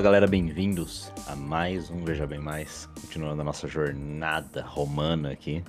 [0.00, 5.62] Fala galera, bem-vindos a mais um Veja Bem Mais, continuando a nossa jornada romana aqui.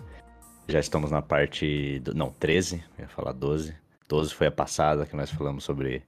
[0.70, 2.00] Já estamos na parte.
[2.00, 2.14] Do...
[2.14, 3.76] Não, 13, eu ia falar 12.
[4.08, 6.02] 12 foi a passada que nós falamos sobre.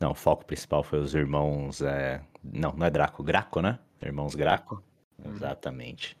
[0.00, 1.82] Não, o foco principal foi os irmãos.
[1.82, 2.22] É...
[2.42, 3.78] Não, não é Draco, Graco, né?
[4.00, 4.82] Irmãos Graco.
[5.22, 5.30] Uhum.
[5.30, 6.16] Exatamente.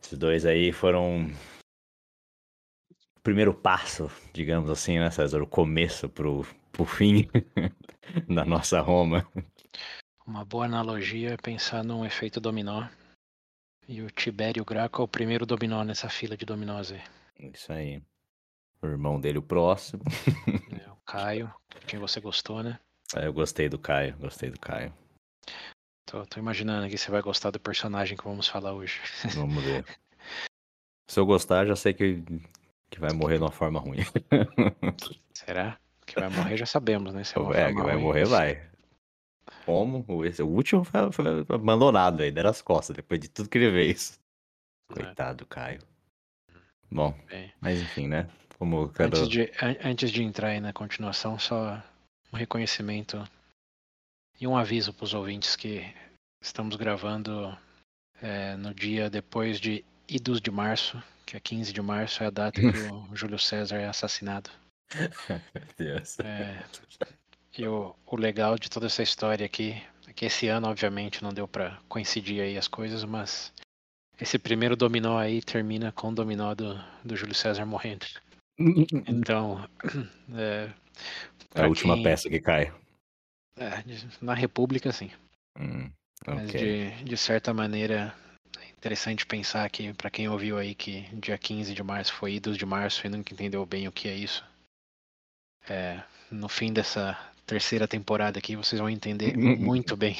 [0.00, 1.32] Esses dois aí foram.
[3.16, 5.42] O primeiro passo, digamos assim, né, César?
[5.42, 7.28] O começo pro, pro fim
[8.32, 9.26] da nossa Roma.
[10.26, 12.88] Uma boa analogia é pensar num efeito dominó.
[13.86, 17.02] E o Tibério Graco é o primeiro dominó nessa fila de dominós aí.
[17.38, 18.02] Isso aí.
[18.80, 20.02] O irmão dele, o próximo.
[20.72, 21.52] É, o Caio,
[21.86, 22.78] quem você gostou, né?
[23.14, 24.94] É, eu gostei do Caio, gostei do Caio.
[26.06, 29.00] Tô, tô, imaginando que você vai gostar do personagem que vamos falar hoje.
[29.36, 29.84] Vamos ver.
[31.06, 32.22] Se eu gostar, já sei que,
[32.90, 34.00] que vai morrer de uma forma ruim.
[35.34, 35.78] Será?
[36.06, 37.24] Que vai morrer já sabemos, né?
[37.24, 38.02] Se é, que vai ruim.
[38.02, 38.73] morrer, vai.
[39.64, 40.24] Como?
[40.24, 43.70] Esse, o último foi, foi, abandonado aí, deram as costas, depois de tudo que ele
[43.70, 44.20] fez.
[44.90, 44.94] É.
[44.94, 45.80] Coitado, Caio.
[46.90, 48.28] Bom, Bem, mas enfim, né?
[48.58, 49.16] Como quero...
[49.16, 49.50] antes, de,
[49.82, 51.82] antes de entrar aí na continuação, só
[52.32, 53.28] um reconhecimento
[54.40, 55.84] e um aviso para os ouvintes que
[56.40, 57.56] estamos gravando
[58.22, 62.30] é, no dia depois de Idos de Março, que é 15 de março, é a
[62.30, 62.66] data que
[63.10, 64.50] o Júlio César é assassinado.
[65.54, 66.18] Meu Deus.
[66.20, 66.62] É,
[67.62, 71.46] o, o legal de toda essa história aqui é que esse ano, obviamente, não deu
[71.46, 73.52] para coincidir aí as coisas, mas
[74.20, 78.06] esse primeiro dominó aí termina com o dominó do, do Júlio César morrendo.
[78.58, 79.68] Então,
[80.36, 80.70] é,
[81.54, 82.02] é a última quem...
[82.02, 82.72] peça que cai.
[83.56, 83.84] É,
[84.20, 85.10] na República, sim.
[85.58, 85.90] Hum,
[86.22, 86.34] okay.
[86.34, 88.14] Mas de, de certa maneira,
[88.58, 92.56] é interessante pensar que, para quem ouviu aí que dia 15 de março foi idos
[92.56, 94.44] de março e nunca entendeu bem o que é isso,
[95.68, 100.16] é, no fim dessa terceira temporada aqui, vocês vão entender muito bem.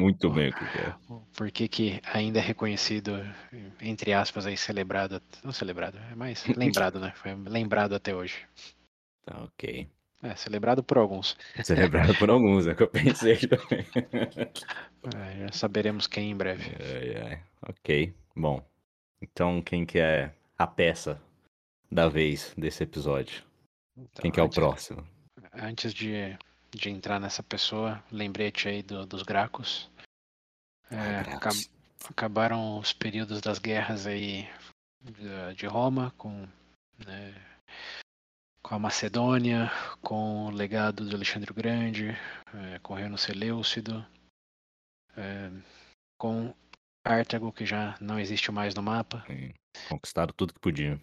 [0.00, 0.94] Muito bem o que é.
[1.36, 3.12] Por que, que ainda é reconhecido,
[3.80, 5.20] entre aspas, aí, celebrado.
[5.42, 7.12] Não celebrado, é mais lembrado, né?
[7.16, 8.36] Foi lembrado até hoje.
[9.24, 9.88] Tá ok.
[10.22, 11.36] É, celebrado por alguns.
[11.62, 13.86] Celebrado por alguns, é o que eu pensei também.
[15.14, 16.64] É, já saberemos quem em breve.
[16.78, 17.40] É, é.
[17.68, 18.64] Ok, bom.
[19.20, 21.20] Então, quem que é a peça
[21.90, 23.42] da vez desse episódio?
[23.96, 25.06] Então, quem que é o próximo?
[25.56, 26.36] Antes de,
[26.70, 29.90] de entrar nessa pessoa, lembrete aí do, dos Gracos.
[30.90, 31.56] É, acab,
[32.08, 34.48] acabaram os períodos das guerras aí
[35.00, 36.46] de, de Roma com,
[37.04, 37.34] né,
[38.62, 39.70] com a Macedônia,
[40.02, 42.10] com o legado de Alexandre o Grande,
[42.54, 44.04] é, com o reino Seleucido,
[45.16, 45.50] é,
[46.18, 46.54] com
[47.04, 49.24] Cartago, que já não existe mais no mapa.
[49.26, 49.52] Sim.
[49.88, 51.00] Conquistaram tudo que podiam.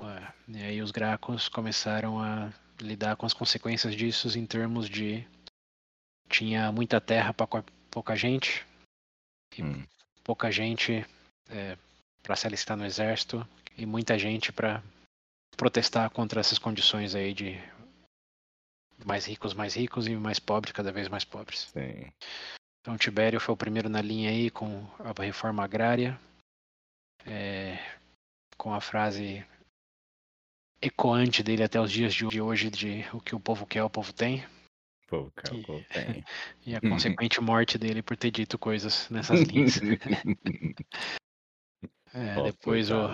[0.00, 5.26] É, e aí os Gracos começaram a lidar com as consequências disso em termos de
[6.28, 8.66] tinha muita terra para pouca gente
[9.56, 9.86] e hum.
[10.22, 11.06] pouca gente
[11.48, 11.76] é,
[12.22, 13.46] para se alistar no exército
[13.76, 14.82] e muita gente para
[15.56, 17.58] protestar contra essas condições aí de
[19.04, 21.70] mais ricos mais ricos e mais pobres cada vez mais pobres.
[21.72, 22.12] Sim.
[22.80, 26.18] Então Tibério foi o primeiro na linha aí com a reforma agrária,
[27.26, 27.78] é,
[28.56, 29.44] com a frase
[30.86, 34.12] ecoante dele até os dias de hoje de o que o povo quer, o povo
[34.12, 34.44] tem.
[35.04, 36.24] O povo quer, o povo tem.
[36.66, 39.80] e a consequente morte dele por ter dito coisas nessas linhas.
[42.12, 43.08] é, depois o,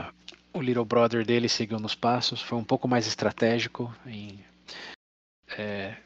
[0.53, 4.44] o Little Brother dele seguiu nos passos, foi um pouco mais estratégico em
[5.56, 5.97] é,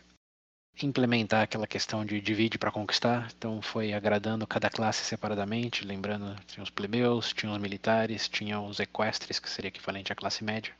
[0.82, 3.32] implementar aquela questão de divide para conquistar.
[3.36, 8.80] Então foi agradando cada classe separadamente, lembrando tinha os plebeus, tinha os militares, tinha os
[8.80, 10.74] equestres, que seria equivalente à classe média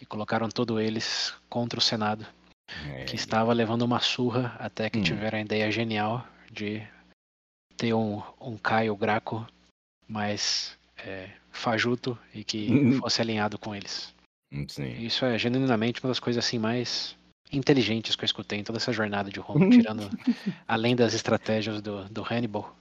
[0.00, 2.26] e colocaram todos eles contra o Senado,
[2.86, 3.04] é.
[3.04, 5.02] que estava levando uma surra até que hum.
[5.02, 6.86] tiveram a ideia genial de
[7.76, 9.46] ter um, um Caio Graco
[10.06, 14.14] mais é, fajuto e que fosse alinhado com eles.
[14.68, 14.90] Sim.
[15.02, 17.16] Isso é genuinamente uma das coisas assim mais
[17.52, 20.08] inteligentes que eu escutei em toda essa jornada de Roma, tirando
[20.66, 22.74] além das estratégias do, do Hannibal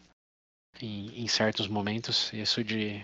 [0.82, 3.04] em, em certos momentos, isso de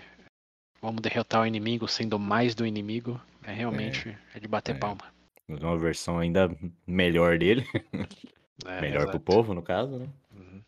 [0.80, 4.78] vamos derrotar o inimigo sendo mais do inimigo, é realmente é, é de bater é.
[4.78, 5.12] palma.
[5.48, 6.54] Uma versão ainda
[6.86, 7.64] melhor dele.
[8.66, 9.18] É, melhor exato.
[9.18, 10.08] pro povo, no caso, né?
[10.32, 10.62] Uhum.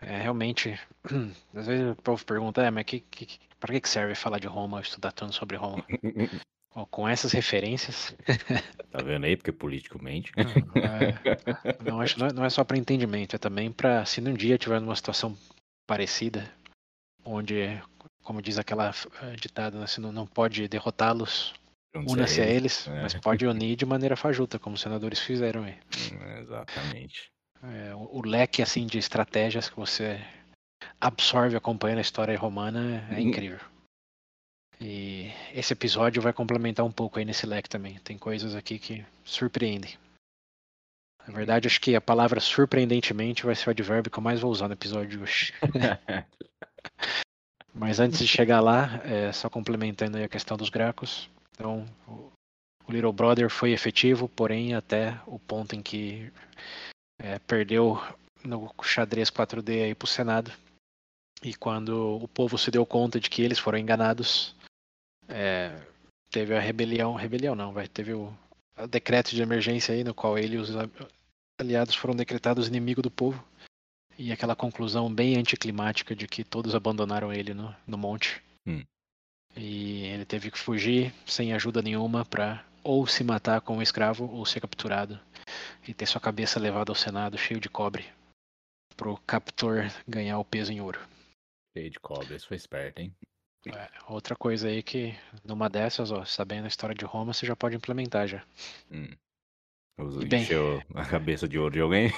[0.00, 0.78] É, realmente,
[1.54, 4.80] às vezes o povo pergunta, é, mas que, que, pra que serve falar de Roma,
[4.80, 5.84] estudar tanto sobre Roma?
[6.90, 8.14] com essas referências.
[8.90, 9.36] Tá vendo aí?
[9.36, 10.32] Porque politicamente.
[10.36, 14.80] É, não, acho, não é só para entendimento, é também para se um dia tiver
[14.80, 15.36] numa situação
[15.86, 16.52] parecida,
[17.24, 17.60] onde
[18.22, 21.54] como diz aquela eh, ditada, né, você não, não pode derrotá-los,
[21.94, 23.02] una-se a eles, é.
[23.02, 25.76] mas pode unir de maneira fajuta, como os senadores fizeram aí.
[26.12, 27.30] Hum, exatamente.
[27.62, 30.18] É, o, o, leque assim de estratégias que você
[31.00, 33.20] absorve acompanhando a história romana é uhum.
[33.20, 33.60] incrível.
[34.80, 37.98] E esse episódio vai complementar um pouco aí nesse leque também.
[37.98, 39.98] Tem coisas aqui que surpreendem.
[41.26, 44.50] Na verdade, acho que a palavra surpreendentemente vai ser o advérbio que eu mais vou
[44.50, 45.52] usar no episódio de hoje.
[47.74, 51.30] Mas antes de chegar lá, é, só complementando a questão dos Gracos.
[51.52, 56.32] Então, o Little Brother foi efetivo, porém até o ponto em que
[57.18, 58.02] é, perdeu
[58.44, 60.50] no xadrez 4D aí pro Senado.
[61.42, 64.54] E quando o povo se deu conta de que eles foram enganados,
[65.28, 65.74] é,
[66.30, 68.32] teve a rebelião, rebelião não, vai, teve o,
[68.76, 70.70] o, decreto de emergência aí, no qual ele e os
[71.58, 73.42] aliados foram decretados inimigo do povo.
[74.18, 78.42] E aquela conclusão bem anticlimática de que todos abandonaram ele no, no monte.
[78.66, 78.84] Hum.
[79.56, 84.44] E ele teve que fugir sem ajuda nenhuma para ou se matar como escravo ou
[84.46, 85.18] ser capturado
[85.86, 88.06] e ter sua cabeça levada ao Senado cheio de cobre
[88.96, 91.00] pro captor ganhar o peso em ouro.
[91.74, 93.14] Cheio de cobre, isso foi esperto, hein?
[93.66, 95.14] É, outra coisa aí que
[95.44, 98.44] numa dessas, ó, sabendo a história de Roma, você já pode implementar já.
[98.90, 99.10] Hum.
[100.32, 102.12] Encheu a cabeça de ouro de alguém?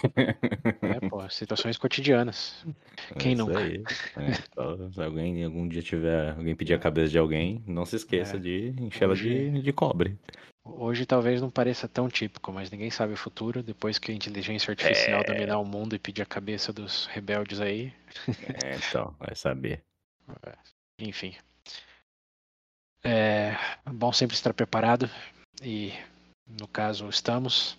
[0.83, 2.65] É, pô, situações cotidianas.
[3.19, 3.59] Quem é nunca?
[3.59, 3.83] Aí.
[4.17, 8.37] É, se alguém algum dia tiver, alguém pedir a cabeça de alguém, não se esqueça
[8.37, 8.41] é.
[8.41, 9.51] de enchê-la Hoje...
[9.51, 10.19] de, de cobre.
[10.65, 13.63] Hoje talvez não pareça tão típico, mas ninguém sabe o futuro.
[13.63, 15.25] Depois que a inteligência artificial é...
[15.25, 17.93] dominar o mundo e pedir a cabeça dos rebeldes aí.
[18.63, 19.83] É, então, vai saber.
[20.47, 20.53] É,
[21.01, 21.35] enfim.
[23.05, 23.57] É
[23.91, 25.11] bom sempre estar preparado
[25.61, 25.93] e,
[26.47, 27.77] no caso, estamos.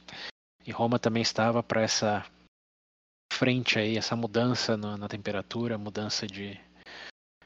[0.66, 2.26] E Roma também estava para essa
[3.34, 6.60] frente aí, essa mudança na, na temperatura, mudança de,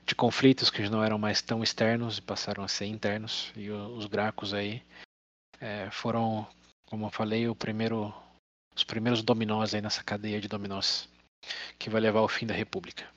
[0.06, 3.52] de conflitos que não eram mais tão externos e passaram a ser internos.
[3.56, 4.84] E os Gracos aí
[5.60, 6.48] é, foram,
[6.86, 8.14] como eu falei, primeiro,
[8.76, 11.10] os primeiros dominós aí nessa cadeia de dominós
[11.80, 13.10] que vai levar ao fim da República.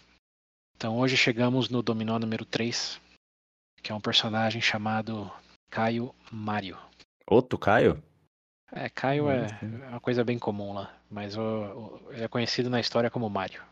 [0.76, 3.00] Então hoje chegamos no dominó número 3,
[3.82, 5.30] que é um personagem chamado
[5.68, 6.78] Caio Mário.
[7.30, 8.02] Outro Caio?
[8.72, 12.68] É, Caio é, é uma coisa bem comum lá, mas o, o, ele é conhecido
[12.68, 13.62] na história como Mário.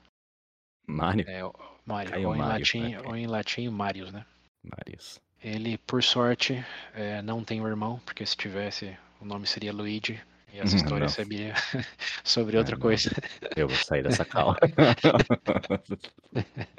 [0.86, 1.28] Mário?
[1.28, 1.40] É,
[1.84, 4.24] Mário, ou, em latim, ou em latim Marius, né?
[4.62, 5.20] Marius.
[5.42, 6.64] Ele, por sorte,
[6.94, 10.20] é, não tem um irmão, porque se tivesse, o nome seria Luigi.
[10.52, 11.08] E essa história não.
[11.08, 11.52] sabia
[12.24, 13.10] sobre outra é, coisa.
[13.54, 14.56] Eu vou sair dessa cal.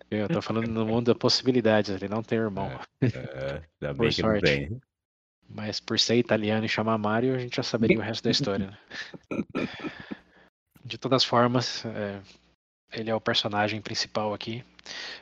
[0.10, 2.68] Eu tô falando no mundo da possibilidades, ele não tem irmão.
[3.00, 4.42] É, é, ainda bem por que sorte.
[4.42, 4.81] não tem.
[5.50, 8.68] Mas por ser italiano e chamar Mario, a gente já saberia o resto da história.
[8.68, 8.78] Né?
[10.86, 12.22] De todas formas, é,
[12.92, 14.63] ele é o personagem principal aqui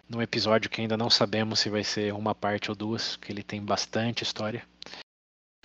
[0.08, 3.44] num episódio que ainda não sabemos se vai ser uma parte ou duas, que ele
[3.44, 4.66] tem bastante história.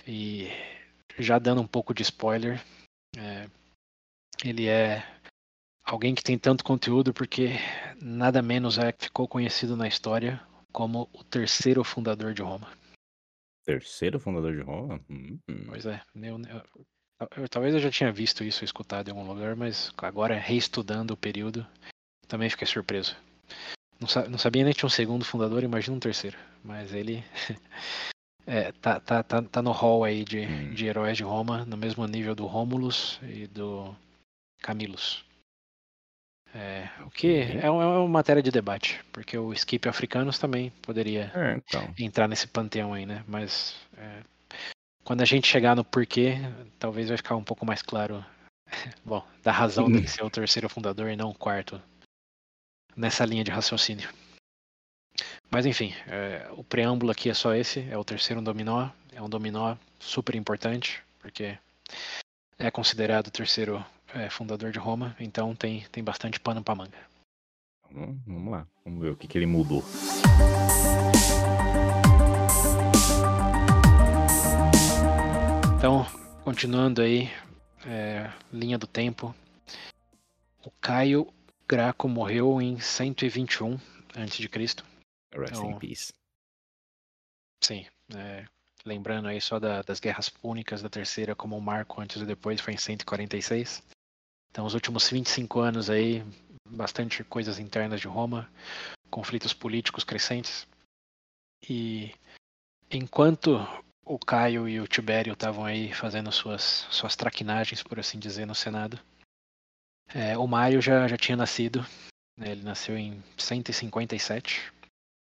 [0.05, 0.49] E
[1.17, 2.61] já dando um pouco de spoiler,
[3.17, 3.47] é,
[4.43, 5.05] ele é
[5.85, 7.51] alguém que tem tanto conteúdo porque
[8.01, 12.67] nada menos é ficou conhecido na história como o terceiro fundador de Roma.
[13.65, 14.99] Terceiro fundador de Roma?
[15.09, 15.39] Hum.
[15.67, 16.01] Pois é.
[16.15, 20.35] Eu, eu, eu, talvez eu já tinha visto isso, escutado em algum lugar, mas agora
[20.37, 21.65] reestudando o período,
[22.27, 23.15] também fiquei surpreso.
[23.99, 26.37] Não, não sabia nem que tinha um segundo fundador, imagina um terceiro.
[26.63, 27.23] Mas ele
[28.45, 30.73] é, tá, tá, tá, tá no hall aí de, hum.
[30.73, 33.95] de heróis de Roma, no mesmo nível do Rômulus e do
[34.61, 35.23] Camilus.
[36.55, 41.31] É, o que é, é uma matéria de debate, porque o skip africanos também poderia
[41.33, 41.93] é, então.
[41.97, 43.23] entrar nesse panteão aí, né?
[43.27, 44.21] Mas é,
[45.03, 46.35] quando a gente chegar no porquê,
[46.77, 48.23] talvez vai ficar um pouco mais claro,
[49.03, 51.81] bom, da razão de ser o terceiro fundador e não o quarto
[52.95, 54.09] nessa linha de raciocínio.
[55.49, 59.29] Mas enfim, é, o preâmbulo aqui é só esse, é o terceiro dominó, é um
[59.29, 61.57] dominó super importante, porque
[62.59, 66.97] é considerado o terceiro é, fundador de Roma, então tem, tem bastante pano para manga.
[67.91, 69.83] Vamos, vamos lá, vamos ver o que, que ele mudou.
[75.77, 76.05] Então,
[76.43, 77.29] continuando aí,
[77.85, 79.35] é, linha do tempo,
[80.63, 81.27] o Caio
[81.67, 83.73] Graco morreu em 121
[84.15, 84.49] a.C.
[84.53, 84.83] Rest
[85.51, 86.13] então, in peace.
[87.61, 87.85] Sim.
[88.15, 88.45] É,
[88.85, 92.61] lembrando aí só da, das guerras púnicas da terceira como um marco antes e depois
[92.61, 93.81] foi em 146.
[94.53, 96.23] Então os últimos 25 anos aí,
[96.69, 98.47] bastante coisas internas de Roma,
[99.09, 100.67] conflitos políticos crescentes.
[101.67, 102.13] E
[102.91, 103.57] enquanto
[104.05, 108.53] o Caio e o Tibério estavam aí fazendo suas, suas traquinagens, por assim dizer, no
[108.53, 108.99] Senado,
[110.13, 111.83] é, o Mário já, já tinha nascido,
[112.37, 114.71] né, ele nasceu em 157,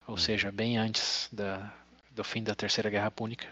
[0.06, 1.72] ou seja, bem antes da,
[2.10, 3.50] do fim da Terceira Guerra Púnica.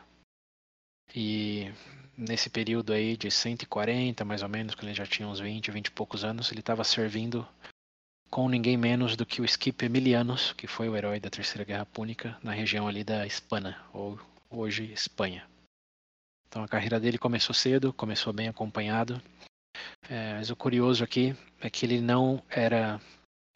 [1.14, 1.73] E
[2.16, 5.87] nesse período aí de 140, mais ou menos, quando ele já tinha uns 20, 20
[5.87, 7.47] e poucos anos, ele estava servindo
[8.30, 11.87] com ninguém menos do que o Skip Emilianus, que foi o herói da Terceira Guerra
[11.87, 14.18] Púnica, na região ali da Espanha, ou
[14.50, 15.47] hoje Espanha.
[16.49, 19.21] Então a carreira dele começou cedo, começou bem acompanhado.
[20.09, 23.00] É, mas o curioso aqui é que ele não era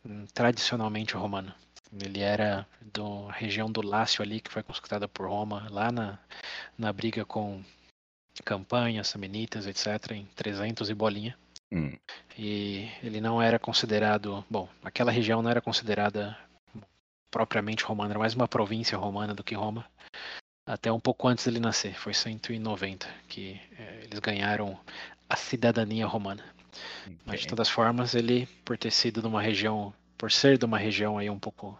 [0.04, 1.54] hum, tradicionalmente romano.
[1.92, 6.18] Ele era da região do Lácio ali, que foi conquistada por Roma, lá na,
[6.76, 7.62] na briga com
[8.44, 11.36] Campanha, Samnitas, etc., em 300 e bolinha.
[11.70, 11.96] Hum.
[12.36, 14.44] E ele não era considerado.
[14.48, 16.36] Bom, aquela região não era considerada
[17.30, 19.84] propriamente romana, era mais uma província romana do que Roma.
[20.66, 24.78] Até um pouco antes dele nascer, foi 190 que é, eles ganharam
[25.28, 26.44] a cidadania romana.
[27.02, 27.16] Okay.
[27.24, 30.78] Mas de todas formas, ele, por ter sido de uma região, por ser de uma
[30.78, 31.78] região aí um pouco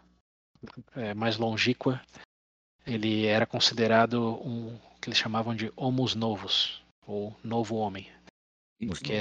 [0.97, 2.00] é, mais longínqua,
[2.88, 8.11] ele era considerado um que eles chamavam de homus novus, ou novo homem.
[8.87, 9.12] Porque,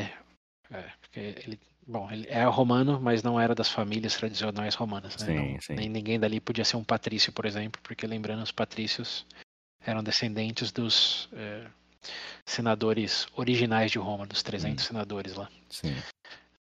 [0.71, 5.17] é, porque ele, bom, ele é romano, mas não era das famílias tradicionais romanas.
[5.17, 5.25] Né?
[5.25, 5.74] Sim, não, sim.
[5.75, 9.25] Nem ninguém dali podia ser um patrício, por exemplo, porque lembrando, os patrícios
[9.81, 11.67] eram descendentes dos é,
[12.45, 14.88] senadores originais de Roma, dos 300 hum.
[14.88, 15.50] senadores lá.
[15.69, 15.95] Sim.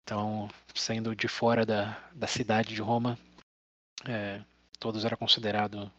[0.03, 3.17] Então, sendo de fora da, da cidade de Roma,
[4.05, 4.41] é,
[4.79, 5.89] todos eram considerados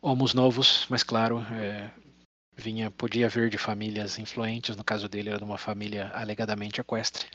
[0.00, 1.90] homos novos, mas claro, é,
[2.56, 4.76] vinha podia vir de famílias influentes.
[4.76, 7.28] No caso dele, era de uma família alegadamente equestre.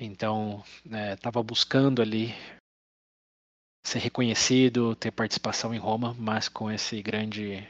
[0.00, 0.64] Então,
[1.12, 2.34] estava é, buscando ali
[3.84, 7.66] ser reconhecido, ter participação em Roma, mas com esse grande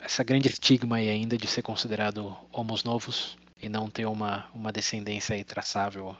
[0.00, 4.70] essa grande estigma aí ainda de ser considerado homos novos e não ter uma, uma
[4.70, 6.16] descendência traçável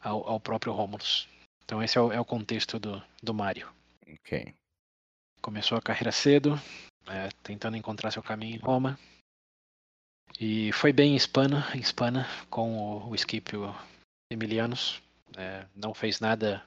[0.00, 1.28] ao, ao próprio Romulus.
[1.64, 3.72] Então esse é o, é o contexto do, do Mario.
[4.08, 4.54] Ok.
[5.46, 6.60] Começou a carreira cedo,
[7.06, 8.98] é, tentando encontrar seu caminho em Roma.
[10.40, 13.72] E foi bem em Hispana, em Hispana com o, o Scipio
[14.28, 15.00] Emilianus.
[15.36, 16.66] É, não fez nada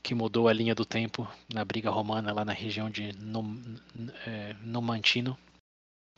[0.00, 3.60] que mudou a linha do tempo na briga romana lá na região de Num,
[4.24, 5.36] é, Numantino,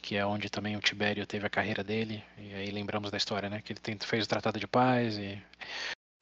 [0.03, 2.23] que é onde também o Tibério teve a carreira dele.
[2.37, 3.63] E aí lembramos da história, né?
[3.63, 5.43] Que ele fez o Tratado de Paz e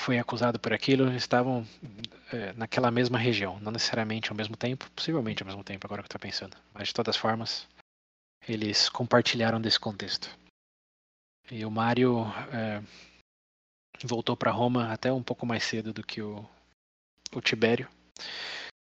[0.05, 1.11] foi acusado por aquilo.
[1.15, 1.67] Estavam
[2.33, 6.07] é, naquela mesma região, não necessariamente ao mesmo tempo, possivelmente ao mesmo tempo, agora que
[6.07, 6.57] eu estou pensando.
[6.75, 7.67] Mas de todas formas,
[8.47, 10.29] eles compartilharam desse contexto.
[11.51, 12.83] E o Mário é,
[14.05, 16.45] voltou para Roma até um pouco mais cedo do que o,
[17.33, 17.89] o Tibério,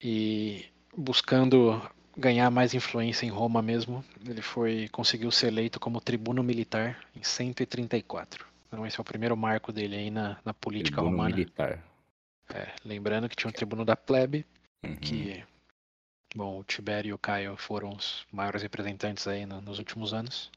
[0.02, 1.82] e buscando
[2.16, 7.24] ganhar mais influência em Roma mesmo, ele foi conseguiu ser eleito como tribuno militar em
[7.24, 8.47] 134.
[8.68, 11.36] Então esse é o primeiro marco dele aí na, na política tribuno romana.
[11.36, 11.84] militar.
[12.54, 14.46] É, lembrando que tinha um tribuno da plebe,
[14.84, 14.96] Uhum.
[14.96, 15.44] que
[16.36, 20.52] bom, o Tibério e o Caio foram os maiores representantes aí no, nos últimos anos.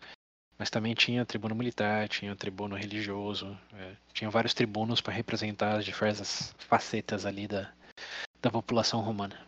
[0.59, 5.85] Mas também tinha tribuno militar, tinha tribuno religioso, é, tinha vários tribunos para representar as
[5.87, 7.73] diversas facetas ali da,
[8.43, 9.40] da população romana.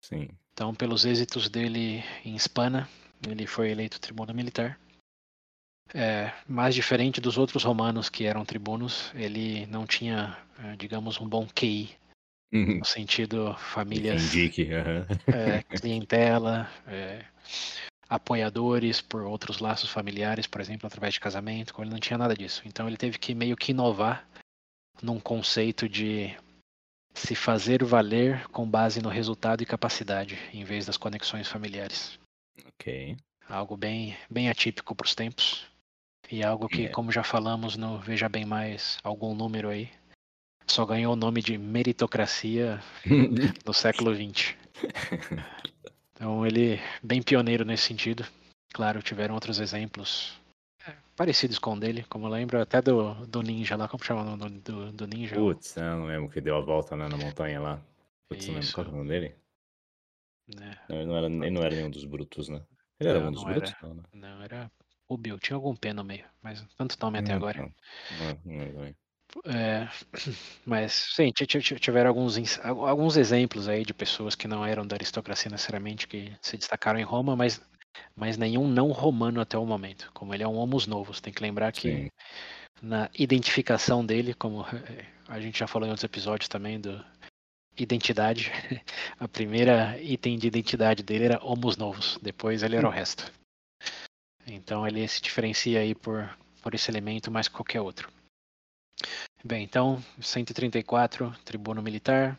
[0.00, 0.28] Sim.
[0.52, 2.88] Então, pelos êxitos dele em Hispana,
[3.26, 4.78] ele foi eleito tribuno militar.
[5.94, 11.28] É, mas diferente dos outros romanos que eram tribunos, ele não tinha, é, digamos, um
[11.28, 11.98] bom QI,
[12.52, 12.78] Uhum.
[12.78, 14.68] no sentido famílias, Indique.
[14.72, 17.24] é, clientela, é,
[18.08, 22.62] apoiadores por outros laços familiares, por exemplo, através de casamento, ele não tinha nada disso.
[22.66, 24.28] Então ele teve que meio que inovar
[25.00, 26.36] num conceito de
[27.14, 32.18] se fazer valer com base no resultado e capacidade, em vez das conexões familiares.
[32.66, 33.16] Ok.
[33.48, 35.69] Algo bem, bem atípico para os tempos.
[36.30, 36.88] E algo que, É.
[36.88, 39.90] como já falamos no Veja Bem Mais, algum número aí,
[40.66, 42.80] só ganhou o nome de meritocracia
[43.66, 44.54] no século XX.
[46.12, 48.24] Então ele bem pioneiro nesse sentido.
[48.72, 50.38] Claro, tiveram outros exemplos
[50.86, 54.22] é, parecidos com o dele, como eu lembro até do, do ninja lá, como chama
[54.22, 55.34] o nome do, do ninja?
[55.34, 57.82] Putz, eu não lembro que deu a volta né, na montanha lá.
[58.28, 59.34] Putz, não lembro qual é o nome dele.
[60.54, 60.78] Né?
[60.88, 62.62] Não, ele, não era, ele não era nenhum dos brutos, né?
[63.00, 63.70] Ele era Não, um dos brutos?
[63.72, 63.88] era.
[63.88, 64.02] Não, né?
[64.12, 64.70] Não, era
[65.10, 67.68] Rubio, tinha algum P no meio, mas tanto nome até Hum, agora.
[69.44, 69.88] É,
[70.64, 74.86] mas sim, ti- ti- ti- tiveram alguns, alguns exemplos aí de pessoas que não eram
[74.86, 77.60] da aristocracia necessariamente, que se destacaram em Roma, mas,
[78.14, 80.10] mas nenhum não romano até o momento.
[80.14, 82.08] Como ele é um homus novus, tem que lembrar que Sim.
[82.80, 87.04] na identificação dele, como eh, a gente já falou em outros episódios também do
[87.76, 88.50] identidade,
[89.18, 93.39] a primeira item de identidade dele era homus novus, depois ele era o resto.
[94.52, 96.28] Então ele se diferencia aí por,
[96.60, 98.10] por esse elemento mais que qualquer outro.
[99.42, 102.38] Bem, então, 134, tribuno militar,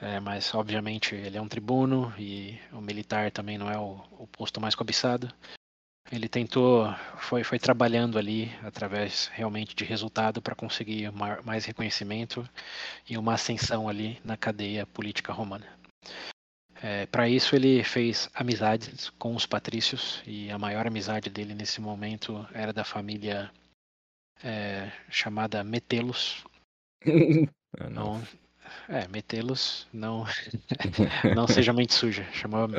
[0.00, 4.26] é, mas obviamente ele é um tribuno e o militar também não é o, o
[4.28, 5.32] posto mais cobiçado.
[6.12, 11.10] Ele tentou, foi, foi trabalhando ali através realmente de resultado para conseguir
[11.44, 12.48] mais reconhecimento
[13.08, 15.66] e uma ascensão ali na cadeia política romana.
[16.82, 21.80] É, para isso ele fez amizades com os patrícios e a maior amizade dele nesse
[21.80, 23.50] momento era da família
[24.42, 26.44] é, chamada Metelos.
[27.90, 28.22] Não.
[28.88, 30.24] É, metê-los, não,
[31.34, 32.24] não seja mente suja.
[32.32, 32.72] Chamava,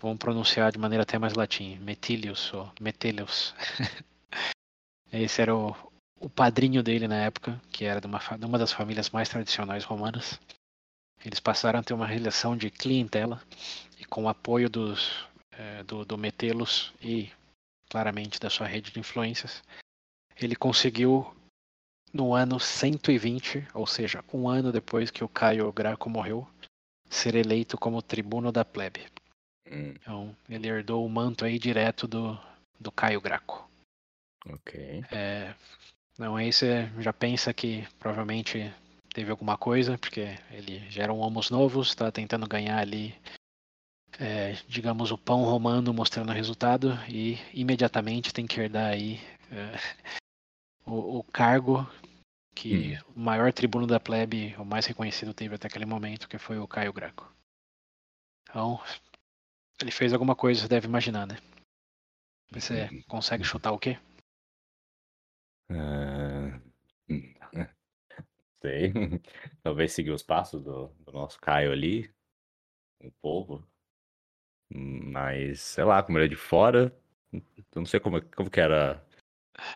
[0.00, 2.72] vamos pronunciar de maneira até mais latim, metílios ou.
[5.12, 5.74] Esse era o,
[6.20, 9.84] o padrinho dele na época, que era de uma, de uma das famílias mais tradicionais
[9.84, 10.40] romanas.
[11.24, 13.42] Eles passaram a ter uma relação de clientela
[13.98, 17.32] e com o apoio dos, é, do, do Metelos e
[17.88, 19.62] claramente da sua rede de influências,
[20.36, 21.34] ele conseguiu
[22.12, 26.46] no ano 120, ou seja, um ano depois que o Caio Graco morreu,
[27.08, 29.06] ser eleito como tribuno da plebe.
[29.70, 29.94] Hum.
[29.94, 32.38] Então, ele herdou o manto aí direto do,
[32.78, 33.68] do Caio Graco.
[34.46, 35.04] Ok.
[35.10, 35.54] É,
[36.18, 38.72] não, aí você já pensa que provavelmente
[39.14, 43.14] teve alguma coisa, porque ele já era um homos novos, está tentando ganhar ali,
[44.18, 49.20] é, digamos, o pão romano mostrando o resultado, e imediatamente tem que herdar aí
[49.52, 49.72] é,
[50.84, 51.88] o, o cargo
[52.54, 53.12] que hum.
[53.16, 56.68] o maior tribuno da plebe, o mais reconhecido, teve até aquele momento, que foi o
[56.68, 57.32] Caio Graco.
[58.50, 58.80] Então,
[59.80, 61.38] ele fez alguma coisa, você deve imaginar, né?
[62.50, 63.02] Você hum.
[63.06, 63.96] consegue chutar o quê?
[65.70, 66.64] Uh...
[68.64, 68.90] Sei.
[69.62, 72.10] Talvez seguir os passos do, do nosso Caio ali,
[73.02, 73.62] o povo.
[74.72, 76.90] Mas, sei lá, como ele é de fora,
[77.30, 77.42] eu
[77.74, 79.04] não sei como, como que era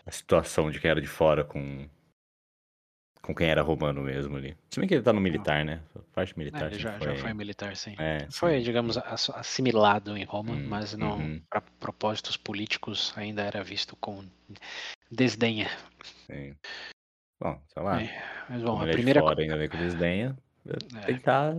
[0.07, 1.87] a situação de quem era de fora com,
[3.21, 4.57] com quem era romano mesmo ali.
[4.71, 5.83] Se bem que ele tá no militar, né?
[6.15, 6.73] Parte militar.
[6.73, 7.15] É, ele já, foi...
[7.15, 7.95] já foi militar, sim.
[7.99, 8.65] É, foi, sim.
[8.65, 11.43] digamos, assimilado em Roma, hum, mas não uhum.
[11.51, 14.25] para propósitos políticos ainda era visto com
[15.11, 15.69] desdenha.
[16.27, 16.57] Sim.
[17.41, 18.03] Bom, sei lá.
[18.03, 21.07] É, mas bom, a é primeira fora ainda vem com desdenha, é.
[21.07, 21.55] tentar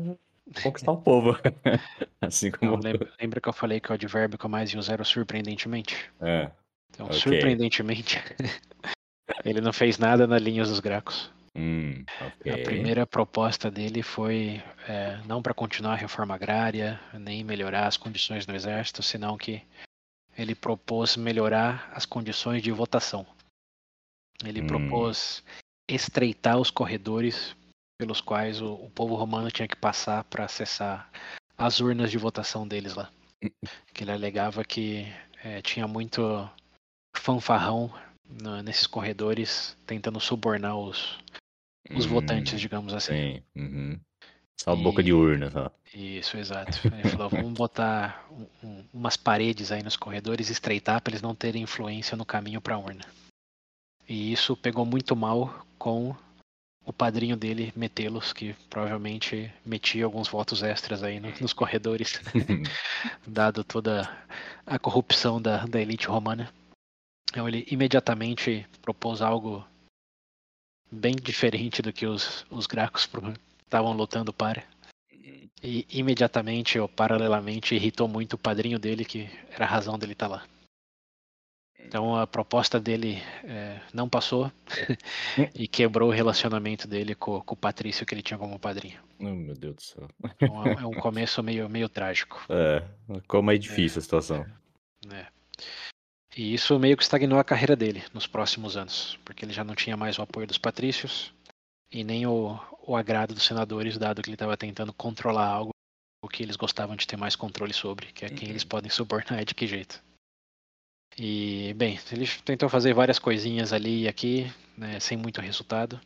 [0.61, 1.37] conquistar o povo.
[2.21, 2.71] assim como.
[2.71, 6.11] Não, lembra, lembra, que eu falei que o advérbio que eu mais usar era surpreendentemente?
[6.19, 6.51] É.
[6.89, 7.19] Então, okay.
[7.19, 8.21] surpreendentemente,
[9.45, 11.31] ele não fez nada na linha dos Gracos.
[11.55, 12.03] Hum,
[12.39, 12.51] okay.
[12.51, 17.97] A primeira proposta dele foi é, não para continuar a reforma agrária, nem melhorar as
[17.97, 19.61] condições no exército, senão que
[20.37, 23.25] ele propôs melhorar as condições de votação.
[24.43, 24.67] Ele hum.
[24.67, 25.43] propôs
[25.89, 27.55] estreitar os corredores
[27.99, 31.09] pelos quais o, o povo romano tinha que passar para acessar
[31.57, 33.11] as urnas de votação deles lá.
[33.93, 35.05] Que ele alegava que
[35.43, 36.49] é, tinha muito
[37.15, 37.93] fanfarrão
[38.25, 41.17] no, nesses corredores, tentando subornar os,
[41.91, 43.13] os hum, votantes, digamos assim.
[43.13, 43.43] Sim.
[43.55, 43.99] Uhum.
[44.59, 44.83] Só e...
[44.83, 45.71] boca de urna, só.
[45.93, 46.87] Isso, exato.
[46.87, 51.33] Ele falou, vamos botar um, um, umas paredes aí nos corredores, estreitar para eles não
[51.33, 53.05] terem influência no caminho para a urna.
[54.07, 56.15] E isso pegou muito mal com
[56.85, 62.21] o padrinho dele, Metelos, que provavelmente metia alguns votos extras aí no, nos corredores,
[63.25, 64.07] dado toda
[64.65, 66.51] a corrupção da, da elite romana.
[67.29, 69.65] Então ele imediatamente propôs algo
[70.91, 73.07] bem diferente do que os, os Gracos
[73.63, 74.63] estavam lutando para.
[75.61, 80.29] E imediatamente, ou paralelamente, irritou muito o padrinho dele, que era a razão dele estar
[80.29, 80.45] tá lá.
[81.89, 84.51] Então a proposta dele é, não passou
[85.55, 88.99] e quebrou o relacionamento dele com, com, o Patrício que ele tinha como padrinho.
[89.19, 90.07] Oh, meu Deus do céu.
[90.23, 92.45] Então, é, é um começo meio, meio trágico.
[92.51, 92.83] É,
[93.27, 94.45] como é difícil é, a situação.
[95.11, 95.25] É.
[96.37, 99.73] E isso meio que estagnou a carreira dele nos próximos anos, porque ele já não
[99.73, 101.33] tinha mais o apoio dos patrícios
[101.91, 105.71] e nem o, o agrado dos senadores, dado que ele estava tentando controlar algo
[106.31, 108.69] que eles gostavam de ter mais controle sobre, que é quem eles uhum.
[108.69, 110.03] podem subornar e de que jeito.
[111.19, 115.99] E, bem, ele tentou fazer várias coisinhas ali e aqui, né, sem muito resultado.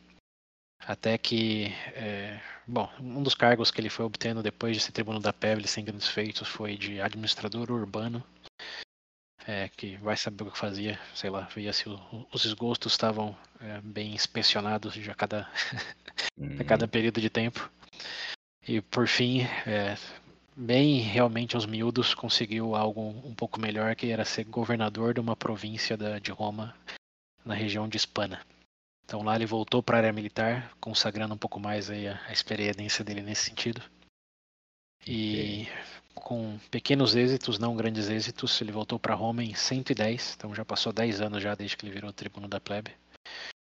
[0.80, 5.20] Até que, é, bom, um dos cargos que ele foi obtendo depois de ser tribuno
[5.20, 8.22] da Pebble sem grandes feitos foi de administrador urbano
[9.46, 13.36] é, que vai saber o que fazia, sei lá, via se o, os esgostos estavam
[13.60, 15.48] é, bem inspecionados já a cada,
[16.36, 16.56] uhum.
[16.60, 17.70] a cada período de tempo.
[18.66, 19.96] E por fim, é,
[20.56, 25.36] bem realmente aos miúdos, conseguiu algo um pouco melhor, que era ser governador de uma
[25.36, 26.74] província da, de Roma,
[27.44, 28.40] na região de Hispana.
[29.04, 32.32] Então lá ele voltou para a área militar, consagrando um pouco mais aí a, a
[32.32, 33.82] experiência dele nesse sentido.
[35.06, 35.66] E
[36.14, 38.60] com pequenos êxitos, não grandes êxitos.
[38.60, 41.92] Ele voltou para Roma em 110, então já passou 10 anos já desde que ele
[41.92, 42.92] virou tribuno da plebe.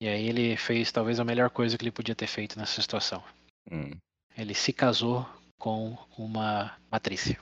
[0.00, 3.24] E aí ele fez talvez a melhor coisa que ele podia ter feito nessa situação.
[3.70, 3.90] Hum.
[4.36, 5.26] Ele se casou
[5.58, 7.38] com uma patrícia.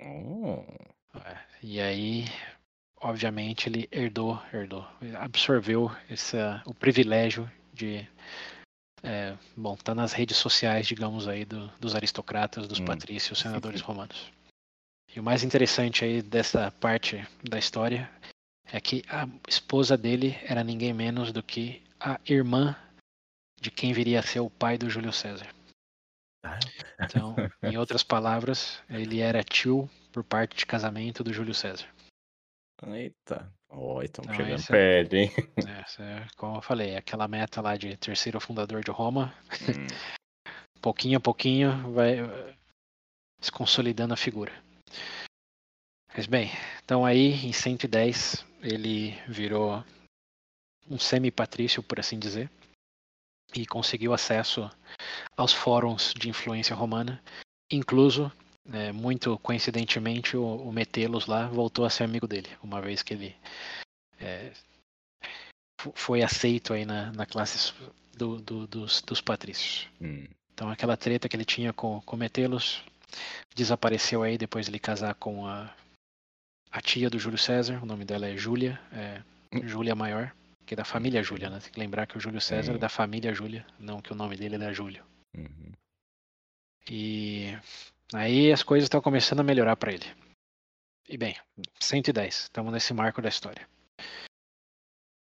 [0.00, 0.62] Oh.
[1.62, 2.24] E aí,
[3.00, 4.86] obviamente ele herdou, herdou,
[5.18, 8.06] absorveu esse, o privilégio de
[9.02, 12.84] é, bom, tá nas redes sociais, digamos aí, do, dos aristocratas, dos hum.
[12.84, 14.30] patrícios, senadores romanos.
[15.14, 18.08] E o mais interessante aí dessa parte da história
[18.72, 22.76] é que a esposa dele era ninguém menos do que a irmã
[23.60, 25.48] de quem viria a ser o pai do Júlio César.
[26.42, 26.58] Ah.
[27.00, 31.86] Então, em outras palavras, ele era tio por parte de casamento do Júlio César.
[32.86, 35.30] Eita, oh, estamos então, chegando perto, hein?
[36.00, 39.86] É, como eu falei, aquela meta lá de terceiro fundador de Roma, hum.
[40.80, 42.16] pouquinho a pouquinho vai
[43.38, 44.52] se consolidando a figura.
[46.16, 46.50] Mas bem,
[46.82, 49.84] então aí em 110 ele virou
[50.90, 52.50] um semi-patrício, por assim dizer,
[53.54, 54.70] e conseguiu acesso
[55.36, 57.22] aos fóruns de influência romana,
[57.70, 58.30] incluso,
[58.72, 63.14] é, muito coincidentemente, o, o Metelos lá voltou a ser amigo dele, uma vez que
[63.14, 63.36] ele
[64.18, 64.52] é,
[65.94, 67.72] foi aceito aí na, na classe
[68.16, 69.88] do, do, dos, dos patrícios.
[70.00, 70.26] Hum.
[70.52, 72.82] Então aquela treta que ele tinha com, com Metelos
[73.54, 75.74] desapareceu aí depois de ele casar com a,
[76.70, 79.66] a tia do Júlio César, o nome dela é Júlia, é, hum.
[79.66, 80.32] Júlia Maior
[80.70, 81.58] que é da família Júlia, né?
[81.58, 84.36] Tem que lembrar que o Júlio César é da família Júlia, não que o nome
[84.36, 85.04] dele é da Júlio.
[85.36, 85.72] Uhum.
[86.88, 87.58] E
[88.14, 90.06] aí as coisas estão começando a melhorar para ele.
[91.08, 91.36] E bem,
[91.80, 93.68] 110, estamos nesse marco da história.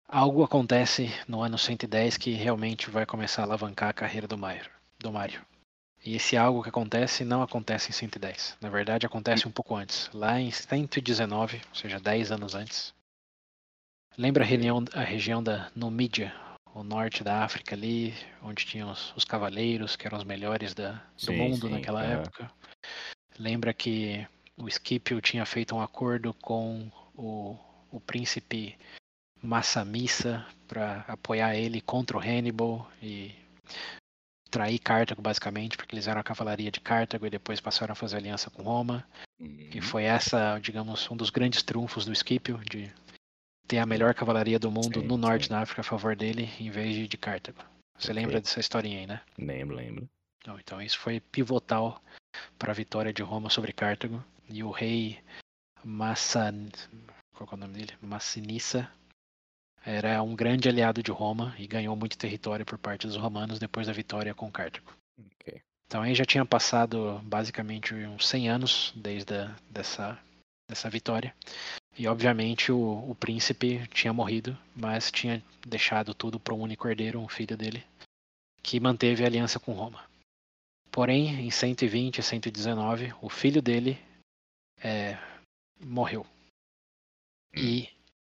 [0.09, 4.70] Algo acontece no ano 110 que realmente vai começar a alavancar a carreira do Mário.
[4.99, 5.44] Do Mário.
[6.03, 8.57] E esse algo que acontece não acontece em 110.
[8.59, 10.09] Na verdade, acontece um pouco antes.
[10.14, 12.96] Lá em 119, ou seja, 10 anos antes,
[14.18, 16.35] Lembra a região, a região da Numídia,
[16.74, 20.92] o norte da África ali, onde tinham os, os cavaleiros, que eram os melhores da,
[20.92, 22.12] do sim, mundo sim, naquela é.
[22.14, 22.50] época.
[23.38, 24.26] Lembra que
[24.57, 27.59] o Scipio tinha feito um acordo com o,
[27.90, 28.76] o príncipe
[29.42, 33.35] Massamissa para apoiar ele contra o Hannibal e
[34.50, 38.16] trair Cartago basicamente, porque eles eram a cavalaria de Cartago e depois passaram a fazer
[38.16, 39.07] aliança com Roma.
[39.38, 39.70] Uhum.
[39.74, 42.90] E foi essa, digamos, um dos grandes trunfos do Scipio, de
[43.66, 45.50] ter a melhor cavalaria do mundo sim, no norte sim.
[45.50, 47.59] da África a favor dele, em vez de, de Cartago.
[47.98, 48.22] Você okay.
[48.22, 49.20] lembra dessa historinha aí, né?
[49.38, 50.09] Lembro, lembro.
[50.40, 52.02] Então, então isso foi pivotal
[52.59, 54.22] para a vitória de Roma sobre Cartago.
[54.48, 55.18] E o rei
[55.85, 56.68] Massan...
[57.35, 57.92] Qual é o nome dele?
[58.00, 58.90] Massinissa
[59.85, 63.87] era um grande aliado de Roma e ganhou muito território por parte dos romanos depois
[63.87, 64.92] da vitória com Cartago.
[65.40, 65.61] Okay.
[65.87, 70.18] Então aí já tinha passado basicamente uns 100 anos desde a, dessa,
[70.68, 71.35] dessa vitória.
[71.99, 77.19] E obviamente o, o príncipe tinha morrido, mas tinha deixado tudo para um único herdeiro,
[77.19, 77.83] um filho dele,
[78.63, 80.05] que manteve a aliança com Roma.
[80.91, 83.99] Porém, em 120 e 119, o filho dele
[84.83, 85.19] é,
[85.81, 86.27] morreu.
[87.55, 87.89] E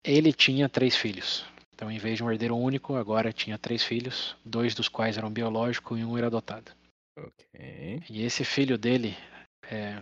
[0.04, 1.46] ele tinha três filhos.
[1.74, 5.32] Então, em vez de um herdeiro único, agora tinha três filhos, dois dos quais eram
[5.32, 6.72] biológicos e um era adotado.
[7.18, 8.04] Okay.
[8.10, 9.18] E esse filho dele
[9.64, 10.02] é,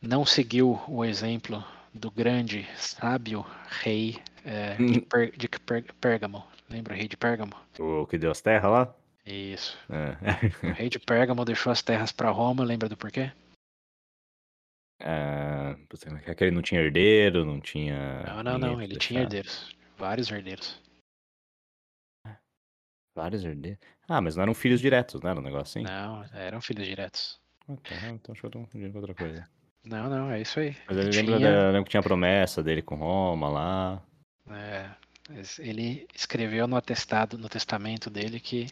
[0.00, 3.44] não seguiu o exemplo do grande, sábio
[3.82, 5.00] rei é, de, hum.
[5.00, 6.44] per, de per, Pérgamo.
[6.68, 7.54] Lembra o rei de Pérgamo?
[7.78, 8.94] O que deu as terras lá?
[9.26, 9.78] Isso.
[9.90, 10.66] É.
[10.66, 13.30] o rei de Pérgamo deixou as terras para Roma, lembra do porquê?
[15.04, 18.22] É que ele não tinha herdeiro, não tinha.
[18.22, 19.74] Não, não, não, ele tinha herdeiros.
[19.98, 20.80] Vários herdeiros.
[23.14, 23.80] Vários herdeiros?
[24.08, 25.30] Ah, mas não eram filhos diretos, né?
[25.30, 25.82] Era um negócio assim?
[25.82, 27.40] Não, eram filhos diretos.
[27.68, 29.48] Ah, tá, então deixa eu ver outra coisa.
[29.84, 30.76] Não, não, é isso aí.
[30.86, 31.84] Mas ele lembra tinha...
[31.84, 34.02] que tinha a promessa dele com Roma lá.
[34.50, 34.90] É,
[35.58, 38.68] ele escreveu no atestado, no testamento dele que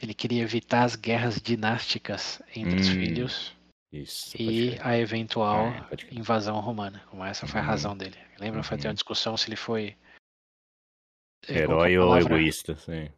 [0.00, 3.56] ele queria evitar as guerras dinásticas entre hum, os filhos
[3.92, 7.02] isso, e a eventual é, invasão romana.
[7.06, 7.68] Como essa foi a uhum.
[7.68, 8.16] razão dele.
[8.38, 8.58] Lembra?
[8.58, 8.64] Uhum.
[8.64, 9.96] Foi ter uma discussão se ele foi
[11.48, 13.10] herói ou egoísta, sim.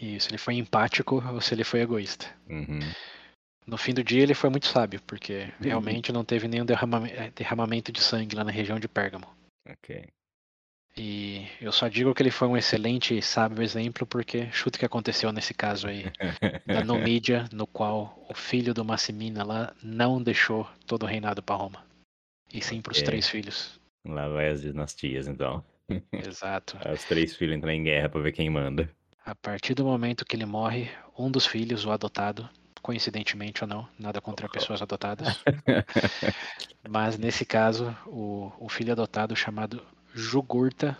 [0.00, 2.26] Isso, ele foi empático ou se ele foi egoísta.
[2.48, 2.80] Uhum.
[3.68, 5.50] No fim do dia ele foi muito sábio, porque uhum.
[5.60, 9.26] realmente não teve nenhum derramamento de sangue lá na região de Pérgamo.
[9.68, 10.06] Ok.
[10.96, 14.80] E eu só digo que ele foi um excelente e sábio exemplo porque chuta o
[14.80, 16.06] que aconteceu nesse caso aí
[16.64, 21.56] da Numídia, no qual o filho do Massimina lá não deixou todo o reinado para
[21.56, 21.84] Roma.
[22.50, 23.78] E sim para os três filhos.
[24.06, 25.62] Lá vai as dinastias, então.
[26.10, 26.78] Exato.
[26.90, 28.90] Os três filhos entram em guerra para ver quem manda.
[29.26, 32.48] A partir do momento que ele morre, um dos filhos, o adotado,
[32.88, 35.44] coincidentemente ou não, nada contra pessoas adotadas.
[36.88, 40.96] Mas nesse caso, o, o filho adotado chamado Jugurta,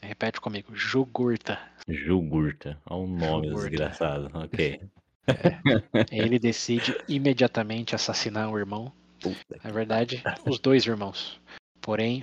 [0.00, 1.58] repete comigo, Jugurta.
[1.88, 3.68] Jugurta, olha o nome Jugurta.
[3.68, 4.80] desgraçado, ok.
[5.26, 8.92] É, ele decide imediatamente assassinar o irmão.
[9.20, 11.40] Puta Na verdade, os dois irmãos.
[11.80, 12.22] Porém,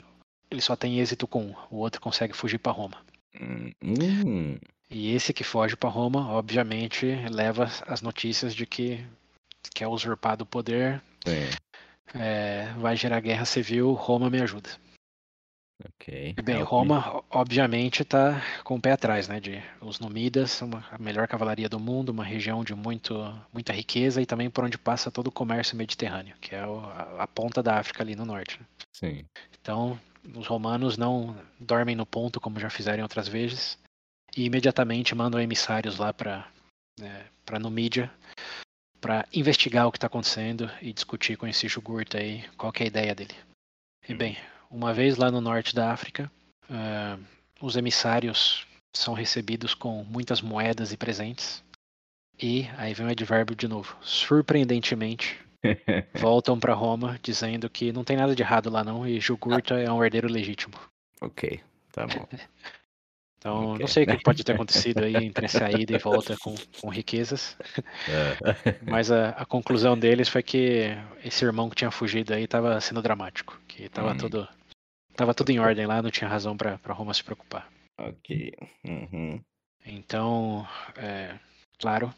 [0.49, 3.05] ele só tem êxito com um, o outro consegue fugir para Roma.
[3.41, 4.57] Hum.
[4.91, 9.03] E esse que foge para Roma, obviamente, leva as notícias de que
[9.73, 11.01] quer usurpar do poder,
[12.13, 14.69] é, vai gerar guerra civil, Roma me ajuda.
[15.95, 16.35] Ok.
[16.43, 19.39] Bem, é Roma, obviamente, está com o pé atrás, né?
[19.39, 23.13] De os Numidas, uma, a melhor cavalaria do mundo, uma região de muito,
[23.51, 27.23] muita riqueza e também por onde passa todo o comércio mediterrâneo, que é o, a,
[27.23, 28.59] a, ponta da África ali no norte.
[28.59, 28.65] Né?
[28.93, 29.25] Sim.
[29.59, 29.99] Então,
[30.35, 33.79] os romanos não dormem no ponto como já fizeram outras vezes
[34.35, 36.47] e imediatamente mandam emissários lá para
[36.99, 38.11] né, para Numídia
[39.01, 42.87] para investigar o que está acontecendo e discutir com esse Jugurta aí qual é a
[42.87, 43.33] ideia dele.
[44.07, 44.37] E bem,
[44.69, 46.31] uma vez lá no norte da África,
[46.69, 47.19] uh,
[47.59, 51.63] os emissários são recebidos com muitas moedas e presentes.
[52.39, 53.97] E aí vem o advérbio de novo.
[54.01, 55.39] Surpreendentemente,
[56.13, 59.91] voltam para Roma dizendo que não tem nada de errado lá não e Jugurta é
[59.91, 60.75] um herdeiro legítimo.
[61.19, 61.59] Ok,
[61.91, 62.27] tá bom.
[63.41, 63.79] Então, okay.
[63.79, 67.57] não sei o que pode ter acontecido aí entre saída e volta com, com riquezas.
[68.07, 68.77] É.
[68.87, 73.01] Mas a, a, conclusão deles foi que esse irmão que tinha fugido aí estava sendo
[73.01, 73.59] dramático.
[73.67, 74.17] Que estava hum.
[74.17, 74.47] tudo
[75.15, 77.69] Tava tudo em ordem lá, não tinha razão para Roma se preocupar.
[77.99, 78.53] Ok.
[78.85, 79.41] Uhum.
[79.85, 81.37] Então, é,
[81.77, 82.13] claro,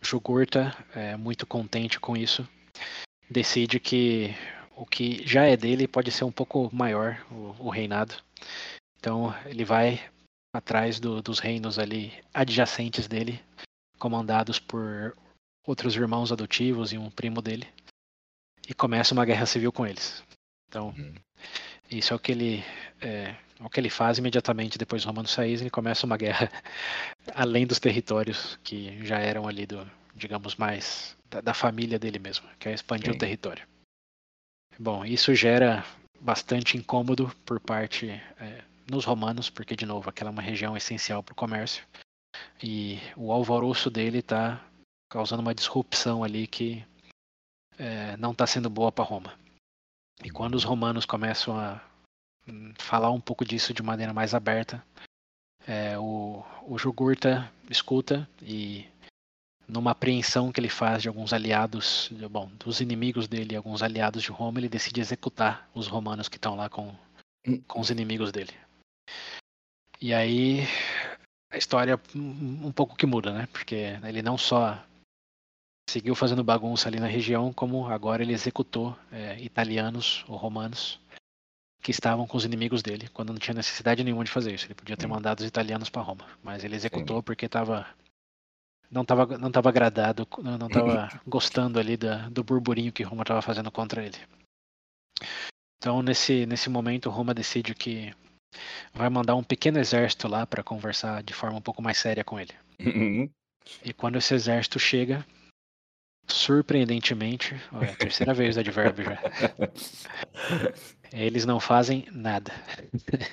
[0.00, 2.46] Jugurta é muito contente com isso.
[3.30, 4.34] Decide que
[4.76, 8.14] o que já é dele pode ser um pouco maior, o, o reinado.
[8.98, 10.00] Então, ele vai
[10.58, 13.40] atrás do, dos reinos ali adjacentes dele,
[13.98, 15.16] comandados por
[15.66, 17.66] outros irmãos adotivos e um primo dele,
[18.68, 20.22] e começa uma guerra civil com eles.
[20.68, 21.14] Então, uhum.
[21.90, 22.64] Isso é o que ele
[23.00, 26.50] é, é o que ele faz imediatamente depois do Romano sair, ele começa uma guerra
[27.34, 32.46] além dos territórios que já eram ali do, digamos, mais da, da família dele mesmo,
[32.58, 33.16] que é expandir Sim.
[33.16, 33.66] o território.
[34.78, 35.84] Bom, isso gera
[36.20, 41.22] bastante incômodo por parte é, nos romanos, porque de novo aquela é uma região essencial
[41.22, 41.86] para o comércio
[42.62, 44.64] e o alvoroço dele está
[45.10, 46.84] causando uma disrupção ali que
[47.78, 49.38] é, não está sendo boa para Roma.
[50.24, 51.80] E quando os romanos começam a
[52.48, 54.84] hum, falar um pouco disso de maneira mais aberta,
[55.66, 58.86] é, o, o Jugurta escuta e
[59.68, 64.30] numa apreensão que ele faz de alguns aliados, bom, dos inimigos dele, alguns aliados de
[64.30, 66.94] Roma, ele decide executar os romanos que estão lá com,
[67.66, 68.54] com os inimigos dele.
[70.00, 70.60] E aí
[71.50, 73.48] a história um pouco que muda, né?
[73.52, 74.82] Porque ele não só
[75.88, 81.00] seguiu fazendo bagunça ali na região, como agora ele executou é, italianos ou romanos
[81.82, 84.66] que estavam com os inimigos dele, quando não tinha necessidade nenhuma de fazer isso.
[84.66, 85.10] Ele podia ter hum.
[85.10, 87.22] mandado os italianos para Roma, mas ele executou Sim.
[87.22, 87.86] porque estava
[88.90, 93.40] não estava não tava agradado, não estava gostando ali da, do burburinho que Roma estava
[93.40, 94.18] fazendo contra ele.
[95.78, 98.12] Então nesse nesse momento Roma decide que
[98.94, 102.38] vai mandar um pequeno exército lá para conversar de forma um pouco mais séria com
[102.38, 102.52] ele.
[102.80, 103.30] Uhum.
[103.84, 105.24] E quando esse exército chega,
[106.26, 109.18] surpreendentemente, é a terceira vez o advérbio já.
[111.12, 112.52] Eles não fazem nada.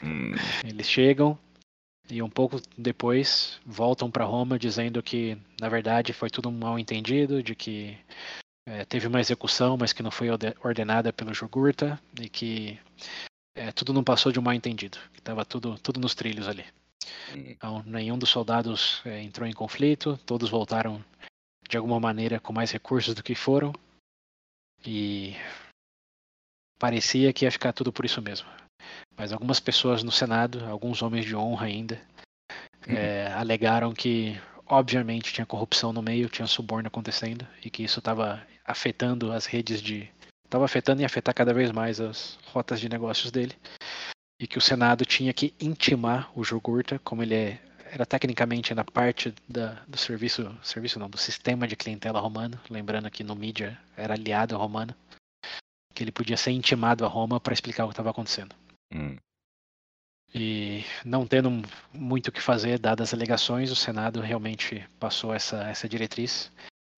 [0.01, 0.34] Hum.
[0.63, 1.38] Eles chegam
[2.10, 6.80] e um pouco depois voltam para Roma dizendo que na verdade foi tudo um mal
[6.80, 7.97] entendido, de que
[8.67, 10.30] é, teve uma execução, mas que não foi
[10.63, 12.80] ordenada pelo Jugurta e que
[13.55, 16.65] é, tudo não passou de um mal entendido, estava tudo, tudo nos trilhos ali.
[17.33, 21.03] Então, nenhum dos soldados é, entrou em conflito, todos voltaram
[21.67, 23.73] de alguma maneira com mais recursos do que foram.
[24.85, 25.35] E
[26.77, 28.47] parecia que ia ficar tudo por isso mesmo.
[29.17, 32.01] Mas algumas pessoas no Senado, alguns homens de honra ainda,
[32.87, 32.95] uhum.
[32.95, 38.45] é, alegaram que, obviamente, tinha corrupção no meio, tinha suborno acontecendo e que isso estava
[38.65, 40.09] afetando as redes de.
[40.45, 43.55] Estava afetando e afetar cada vez mais as rotas de negócios dele.
[44.39, 47.60] E que o Senado tinha que intimar o Jogurta, como ele é
[47.95, 53.10] era tecnicamente na parte da, do serviço, serviço não, do sistema de clientela romano, lembrando
[53.10, 54.93] que no mídia era aliado romano,
[55.93, 58.53] que ele podia ser intimado a Roma para explicar o que estava acontecendo.
[58.93, 59.15] Hum.
[60.34, 61.49] E não tendo
[61.93, 66.51] muito o que fazer, dadas as alegações, o Senado realmente passou essa, essa diretriz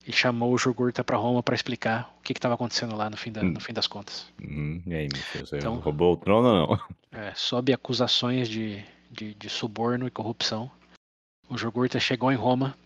[0.07, 3.29] e chamou o Jugurta para Roma para explicar o que estava acontecendo lá no fim,
[3.29, 3.51] da, hum.
[3.51, 4.31] no fim das contas.
[4.41, 6.79] Hum, e aí, você então, roubou o trono ou não?
[7.11, 10.71] É, sob acusações de, de, de suborno e corrupção,
[11.49, 12.77] o Jogurta chegou em Roma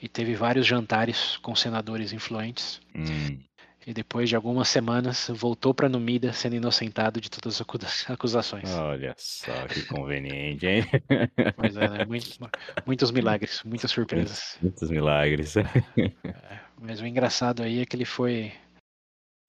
[0.00, 2.80] e teve vários jantares com senadores influentes.
[2.94, 3.38] Hum.
[3.86, 8.70] E depois de algumas semanas voltou para Numida sendo inocentado de todas as acusações.
[8.70, 10.84] Olha só que conveniente, hein?
[11.56, 12.04] Pois é, né?
[12.04, 12.28] Muito,
[12.86, 14.56] muitos milagres, muitas surpresas.
[14.62, 15.54] Muitos milagres.
[16.24, 18.52] É, mas o engraçado aí é que ele foi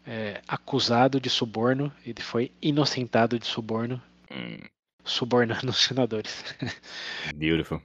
[0.05, 4.01] é, acusado de suborno, ele foi inocentado de suborno
[4.33, 4.57] Hum,
[5.05, 6.43] subornando os senadores.
[7.23, 7.81] beautiful.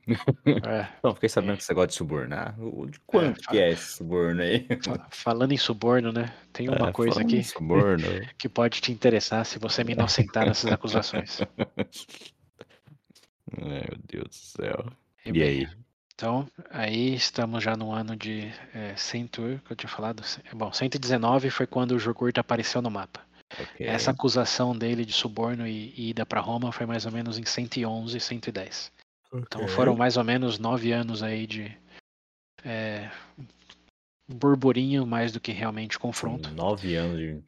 [0.62, 2.56] É, Então, fiquei sabendo que você gosta de subornar.
[2.90, 4.66] De quanto fa- que é esse suborno aí?
[4.84, 6.34] fa- falando em suborno, né?
[6.52, 7.42] Tem uma É, coisa aqui
[8.38, 11.46] que pode te interessar se você me inocentar nessas acusações.
[13.56, 14.92] Meu Deus do céu.
[15.24, 15.66] E E bem, aí?
[16.14, 20.22] Então, aí estamos já no ano de é, 100, que eu tinha falado.
[20.54, 23.24] Bom, 119 foi quando o Jogurta apareceu no mapa.
[23.60, 23.86] Ok.
[23.86, 27.44] Essa acusação dele de suborno e, e ida para Roma foi mais ou menos em
[27.44, 28.92] 111, 110.
[29.34, 29.74] Então ok.
[29.74, 31.76] foram mais ou menos nove anos aí de
[32.64, 33.10] é,
[34.28, 36.50] burburinho mais do que realmente confronto.
[36.50, 37.42] Nove anos de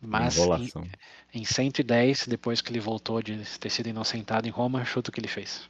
[0.00, 0.88] Mas em, enrolação.
[1.32, 5.20] em 110, depois que ele voltou de ter sido inocentado em Roma, chuta o que
[5.20, 5.68] ele fez.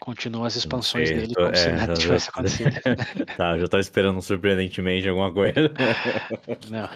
[0.00, 2.70] Continuou as expansões sei, dele tô- como se é, nada já- tivesse acontecido.
[3.38, 5.54] Tá, já tava esperando surpreendentemente alguma coisa.
[6.70, 6.88] Não.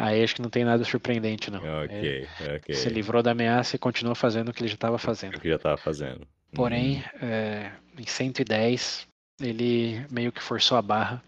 [0.00, 1.60] Aí acho que não tem nada surpreendente, não.
[1.84, 4.98] Ele ok, se livrou da ameaça e continuou fazendo o que ele já estava O
[4.98, 5.38] fazendo.
[5.38, 6.26] que já tava fazendo.
[6.54, 9.06] Porém, Hum, é, em 110,
[9.40, 11.22] ele meio que forçou a barra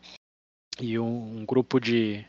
[0.80, 2.24] e um, um grupo de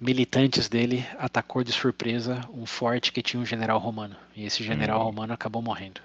[0.00, 4.16] militantes dele atacou de surpresa um forte que tinha um general romano.
[4.34, 5.04] E esse general Hum.
[5.04, 6.00] romano acabou morrendo.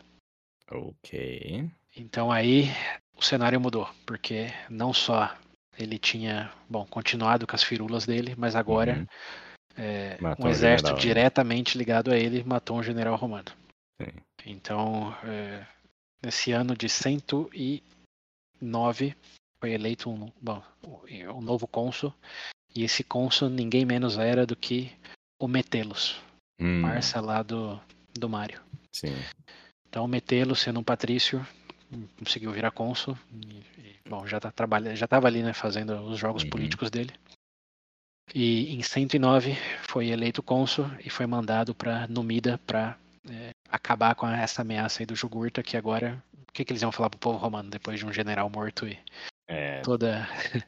[0.70, 1.70] ok.
[1.96, 2.66] Então aí
[3.18, 5.34] o cenário mudou, porque não só
[5.78, 9.06] ele tinha, bom, continuado com as firulas dele, mas agora Uhum.
[9.78, 11.02] é, um exército general, né?
[11.02, 13.50] diretamente ligado a ele matou um general romano.
[14.02, 14.12] Sim.
[14.46, 15.66] Então, é,
[16.24, 19.16] nesse ano de 109
[19.60, 20.64] foi eleito um, bom,
[21.36, 22.14] um novo cônsul,
[22.76, 24.92] e esse cônsul ninguém menos era do que
[25.40, 26.20] o Metelos,
[26.60, 27.80] Hum, parça lá do,
[28.18, 28.60] do Mário.
[28.92, 29.14] sim.
[29.88, 31.46] Então, Metelos, sendo um patrício,
[32.18, 33.18] conseguiu virar cônsul.
[34.10, 36.50] Bom, já tá trabalhando, já estava ali, né, fazendo os jogos Uhum.
[36.50, 37.14] políticos dele.
[38.34, 42.98] E em 109 foi eleito cônsul e foi mandado para Numida para
[43.70, 47.10] acabar com essa ameaça aí do Jugurta, que agora o que, que eles iam falar
[47.10, 48.98] pro povo romano depois de um general morto e
[49.48, 50.28] É, toda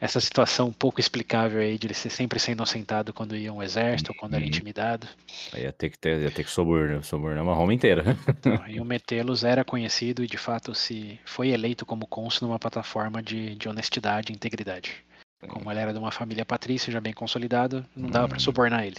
[0.00, 4.12] essa situação pouco explicável aí de ele ser sempre ser inocentado quando ia um exército,
[4.14, 4.48] quando era Uhum.
[4.48, 5.06] intimidado.
[5.52, 8.02] aí ia ter que ter, ia ter que subornar, subornar uma Roma inteira.
[8.38, 12.58] Então, e o Metelos era conhecido e de fato se foi eleito como cônsul numa
[12.58, 15.04] plataforma de, de honestidade e integridade.
[15.48, 18.40] Como ele era de uma família patrícia já bem consolidada, não dava para Hum.
[18.40, 18.96] subornar ele.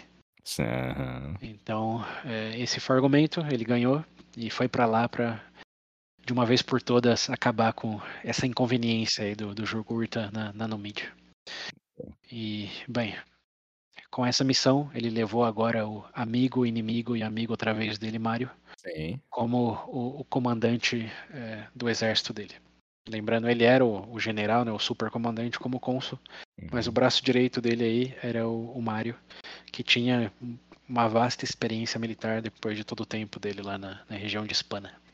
[1.42, 4.04] Então, é, esse foi o argumento, ele ganhou
[4.36, 5.42] e foi para lá para
[6.28, 10.68] de uma vez por todas acabar com essa inconveniência aí do, do Jugurta na, na.
[12.30, 13.16] E, bem,
[14.12, 18.52] com essa missão, ele levou agora o amigo, inimigo e amigo outra vez dele, Mário,
[18.76, 19.22] Sim.
[19.30, 22.56] como o, o comandante é, do exército dele.
[23.08, 26.20] Lembrando, ele era o, o general, né, o supercomandante como cônsul,
[26.70, 26.94] mas o Uhum.
[26.94, 29.18] braço direito dele aí era o, o Mário,
[29.72, 30.30] que tinha
[30.90, 34.52] uma vasta experiência militar depois de todo o tempo dele lá na, na região de
[34.52, 35.07] Hispana.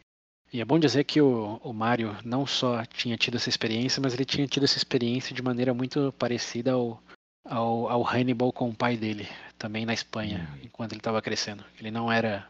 [0.54, 4.14] E é bom dizer que o, o Mário não só tinha tido essa experiência, mas
[4.14, 7.02] ele tinha tido essa experiência de maneira muito parecida ao,
[7.44, 10.60] ao, ao Hannibal com o pai dele, também na Espanha, Hum.
[10.64, 11.66] enquanto ele estava crescendo.
[11.80, 12.48] Ele não era,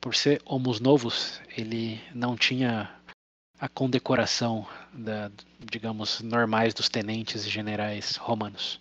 [0.00, 2.90] por ser homos novos, ele não tinha
[3.60, 8.80] a condecoração da, digamos, normais dos tenentes e generais romanos.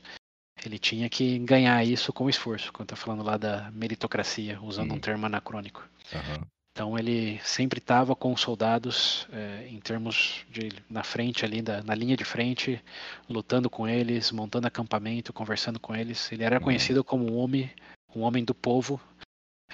[0.66, 4.96] Ele tinha que ganhar isso com esforço, quando tá falando lá da meritocracia, usando um
[4.96, 5.00] Hum.
[5.02, 5.84] termo anacrônico.
[6.16, 6.48] Aham.
[6.82, 11.84] Então ele sempre estava com os soldados eh, em termos de na frente ali, da,
[11.84, 12.84] na linha de frente,
[13.30, 16.32] lutando com eles, montando acampamento, conversando com eles.
[16.32, 16.64] Ele era Uhum.
[16.64, 17.70] conhecido como um homem,
[18.16, 19.00] um homem do povo,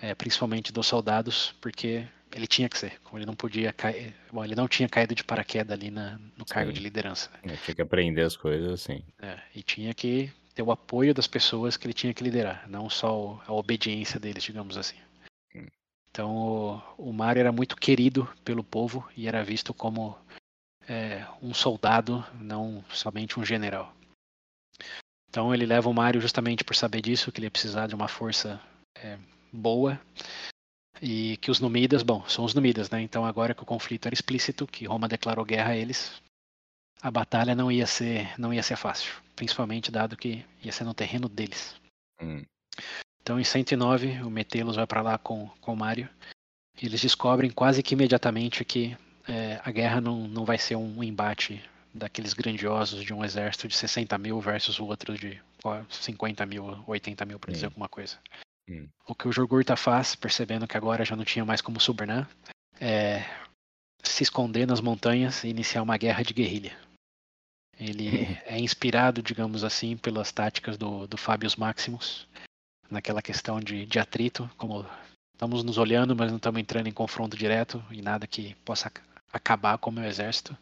[0.01, 2.99] eh, principalmente dos soldados, porque ele tinha que ser.
[3.05, 6.43] Como ele não podia cair, bom, ele não tinha caído de paraquedas ali na, no
[6.43, 6.75] cargo Sim.
[6.75, 7.29] de liderança.
[7.41, 9.01] Eu tinha que aprender as coisas assim.
[9.21, 12.89] É, e tinha que ter o apoio das pessoas que ele tinha que liderar, não
[12.89, 14.97] só a obediência deles, digamos assim.
[16.09, 16.35] Então
[16.97, 20.17] o, o Mário era muito querido pelo povo e era visto como
[20.87, 23.93] é, um soldado, não somente um general.
[25.29, 28.07] Então ele leva o Mário justamente por saber disso, que ele ia precisar de uma
[28.07, 28.59] força
[28.97, 29.17] é,
[29.51, 29.99] boa
[31.01, 33.01] e que os Numidas, bom, são os Numidas, né?
[33.01, 36.21] Então agora que o conflito era explícito, que Roma declarou guerra a eles,
[37.01, 40.93] a batalha não ia ser, não ia ser fácil, principalmente dado que ia ser no
[40.93, 41.75] terreno deles.
[42.21, 42.43] Hum.
[43.27, 46.09] Então em 109 o Metelos vai para lá com, com o Mário
[46.81, 48.95] e eles descobrem quase que imediatamente que
[49.27, 51.61] é, a guerra não, não vai ser um embate
[51.93, 56.81] daqueles grandiosos de um exército de 60 mil versus o outro de ó, 50 mil,
[56.87, 57.71] 80 mil, para dizer Hum.
[57.71, 58.17] alguma coisa.
[58.69, 58.87] Hum.
[59.05, 62.29] O que o Jogurta faz, percebendo que agora já não tinha mais como subornar,
[62.79, 63.25] é
[64.01, 66.77] se esconder nas montanhas e iniciar uma guerra de guerrilha.
[67.77, 68.07] Ele
[68.47, 72.25] é inspirado, digamos assim, pelas táticas do, do Fabius Maximus,
[72.89, 74.85] naquela questão de, de atrito, como
[75.33, 78.91] estamos nos olhando, mas não estamos entrando em confronto direto e nada que possa
[79.31, 80.57] acabar com o meu exército.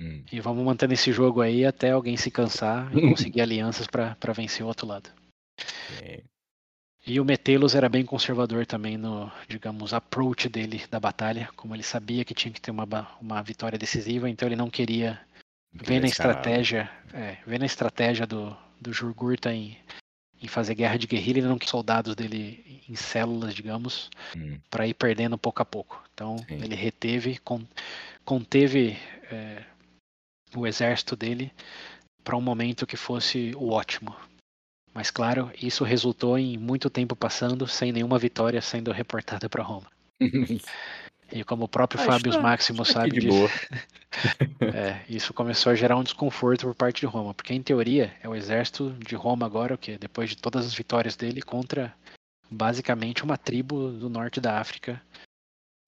[0.00, 0.24] Hum.
[0.32, 4.64] E vamos mantendo esse jogo aí até alguém se cansar e conseguir alianças para vencer
[4.64, 5.10] o outro lado.
[6.02, 6.22] É.
[7.06, 11.82] E o Metelos era bem conservador também no, digamos, approach dele da batalha, como ele
[11.82, 12.86] sabia que tinha que ter uma,
[13.20, 15.20] uma vitória decisiva, então ele não queria
[15.70, 19.76] ver na estratégia, é, ver na estratégia do, do Jurgurta em,
[20.42, 24.58] em fazer guerra de guerrilha, ele não queria soldados dele em células, digamos, hum.
[24.70, 26.02] para ir perdendo pouco a pouco.
[26.12, 26.62] Então Sim.
[26.62, 27.40] ele reteve,
[28.24, 28.98] conteve
[29.30, 29.64] é,
[30.54, 31.52] o exército dele
[32.22, 34.14] para um momento que fosse o ótimo,
[34.94, 39.90] mas claro, isso resultou em muito tempo passando sem nenhuma vitória sendo reportada para Roma.
[41.32, 43.48] e como o próprio ah, Fábio Máximo sabe disso,
[44.74, 48.28] é, isso começou a gerar um desconforto por parte de Roma, porque em teoria é
[48.28, 51.94] o exército de Roma agora, o que depois de todas as vitórias dele contra
[52.50, 55.00] basicamente uma tribo do norte da África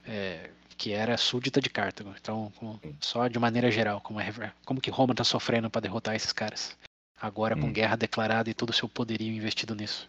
[0.04, 2.14] é, que era súdita de Cartago.
[2.20, 2.52] Então,
[3.00, 6.76] só de maneira geral, como, é, como que Roma está sofrendo para derrotar esses caras?
[7.20, 7.72] agora com hum.
[7.72, 10.08] guerra declarada e todo o seu poderio investido nisso.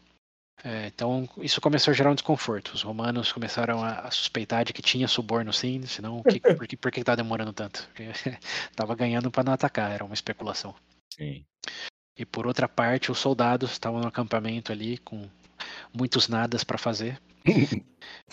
[0.64, 2.74] É, então isso começou a gerar um desconforto.
[2.74, 6.78] Os romanos começaram a, a suspeitar de que tinha suborno sim, senão que, por, que,
[6.78, 7.88] por que tá demorando tanto?
[7.88, 8.06] Porque
[8.76, 10.74] tava ganhando para não atacar, era uma especulação.
[11.14, 11.46] Sim.
[12.18, 15.30] E por outra parte, os soldados estavam no acampamento ali com
[15.94, 17.20] muitos nadas para fazer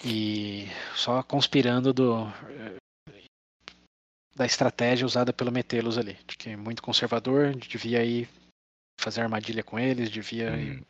[0.05, 2.27] e só conspirando do
[4.35, 8.29] da estratégia usada pelo Metelos ali, de que é muito conservador, devia ir
[9.01, 10.53] fazer armadilha com eles, devia.
[10.53, 10.83] Hum.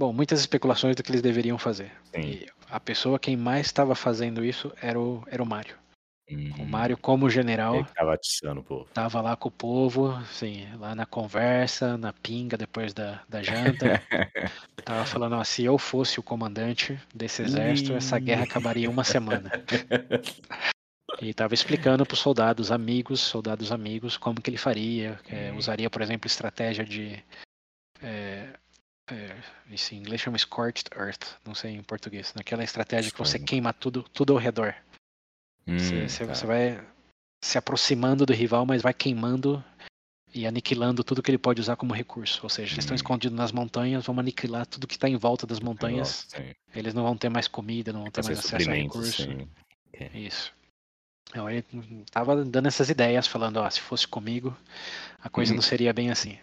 [0.00, 1.92] Bom, muitas especulações do que eles deveriam fazer.
[2.04, 2.22] Sim.
[2.22, 5.76] E a pessoa quem mais estava fazendo isso era o, era o Mário.
[6.30, 6.54] Hum.
[6.58, 8.88] O Mário, como general, Ele tava atiçando o povo.
[8.94, 14.02] Tava lá com o povo, assim, lá na conversa, na pinga, depois da, da janta.
[14.86, 19.04] tava falando, ó, se eu fosse o comandante desse exército, essa guerra acabaria em uma
[19.04, 19.50] semana.
[21.20, 25.20] E estava explicando para os soldados amigos, soldados amigos, como que ele faria.
[25.28, 27.22] É, usaria, por exemplo, estratégia de.
[28.02, 28.54] É,
[29.12, 29.36] é,
[29.70, 32.32] isso em inglês chama Scorched Earth, não sei em português.
[32.34, 34.74] Naquela estratégia que você queima tudo, tudo ao redor.
[35.66, 36.34] Hum, você, você, tá.
[36.34, 36.86] você vai
[37.42, 39.64] se aproximando do rival, mas vai queimando
[40.32, 42.40] e aniquilando tudo que ele pode usar como recurso.
[42.42, 42.96] Ou seja, eles estão hum.
[42.96, 46.28] escondidos nas montanhas, vamos aniquilar tudo que está em volta das montanhas.
[46.32, 49.28] Nossa, eles não vão ter mais comida, não vão ter mais acesso a recurso.
[50.14, 50.52] Isso.
[51.28, 51.64] Então ele
[52.10, 54.56] tava dando essas ideias, falando, ó, se fosse comigo,
[55.22, 55.56] a coisa uhum.
[55.56, 56.38] não seria bem assim.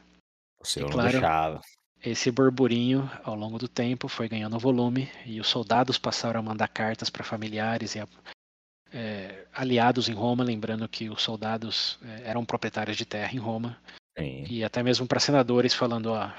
[0.61, 1.61] Você não claro, deixava.
[2.07, 6.69] Esse burburinho, ao longo do tempo, foi ganhando volume e os soldados passaram a mandar
[6.69, 8.03] cartas para familiares e
[8.93, 13.77] é, aliados em Roma, lembrando que os soldados é, eram proprietários de terra em Roma.
[14.17, 14.45] Sim.
[14.49, 16.31] E até mesmo para senadores falando, ó,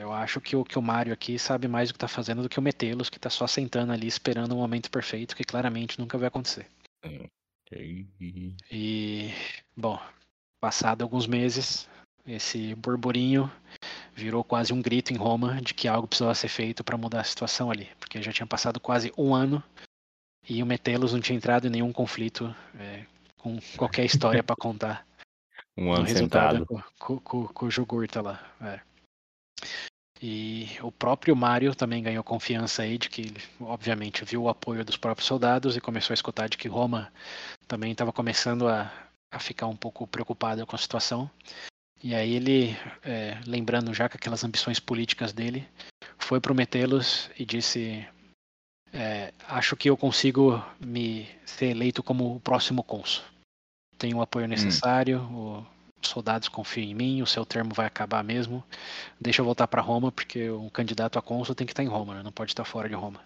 [0.00, 2.48] eu acho que o, que o Mário aqui sabe mais o que está fazendo do
[2.48, 5.98] que o Metelos, que está só sentando ali esperando o um momento perfeito, que claramente
[5.98, 6.68] nunca vai acontecer.
[7.04, 7.28] Sim.
[8.70, 9.32] E,
[9.76, 10.00] bom,
[10.60, 11.88] passado alguns meses,
[12.24, 13.50] esse burburinho
[14.16, 17.24] virou quase um grito em Roma de que algo precisava ser feito para mudar a
[17.24, 19.62] situação ali, porque já tinha passado quase um ano
[20.48, 23.04] e o Metelos não tinha entrado em nenhum conflito é,
[23.36, 25.06] com qualquer história para contar.
[25.78, 26.64] Um ano resultado
[26.98, 28.42] com, com, o Jugurta lá.
[28.62, 28.80] É.
[30.22, 34.82] E o próprio Mário também ganhou confiança aí de que ele, obviamente, viu o apoio
[34.82, 37.12] dos próprios soldados e começou a escutar de que Roma
[37.68, 38.90] também estava começando a,
[39.30, 41.30] a ficar um pouco preocupada com a situação.
[42.06, 45.68] E aí ele, é, lembrando já que aquelas ambições políticas dele,
[46.16, 48.06] foi prometê-los e disse:
[48.92, 53.24] é, Acho que eu consigo me ser eleito como o próximo cônsul.
[53.98, 55.58] Tenho o apoio necessário, hum.
[55.58, 55.66] o
[56.00, 58.62] soldados confiam em mim, o seu termo vai acabar mesmo.
[59.20, 62.14] Deixa eu voltar para Roma, porque o candidato a cônsul tem que estar em Roma,
[62.14, 62.22] né?
[62.22, 63.20] não pode estar fora de Roma.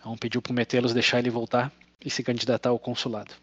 [0.00, 1.70] Então pediu para o Metelos deixar ele voltar
[2.02, 3.34] e se candidatar ao consulado.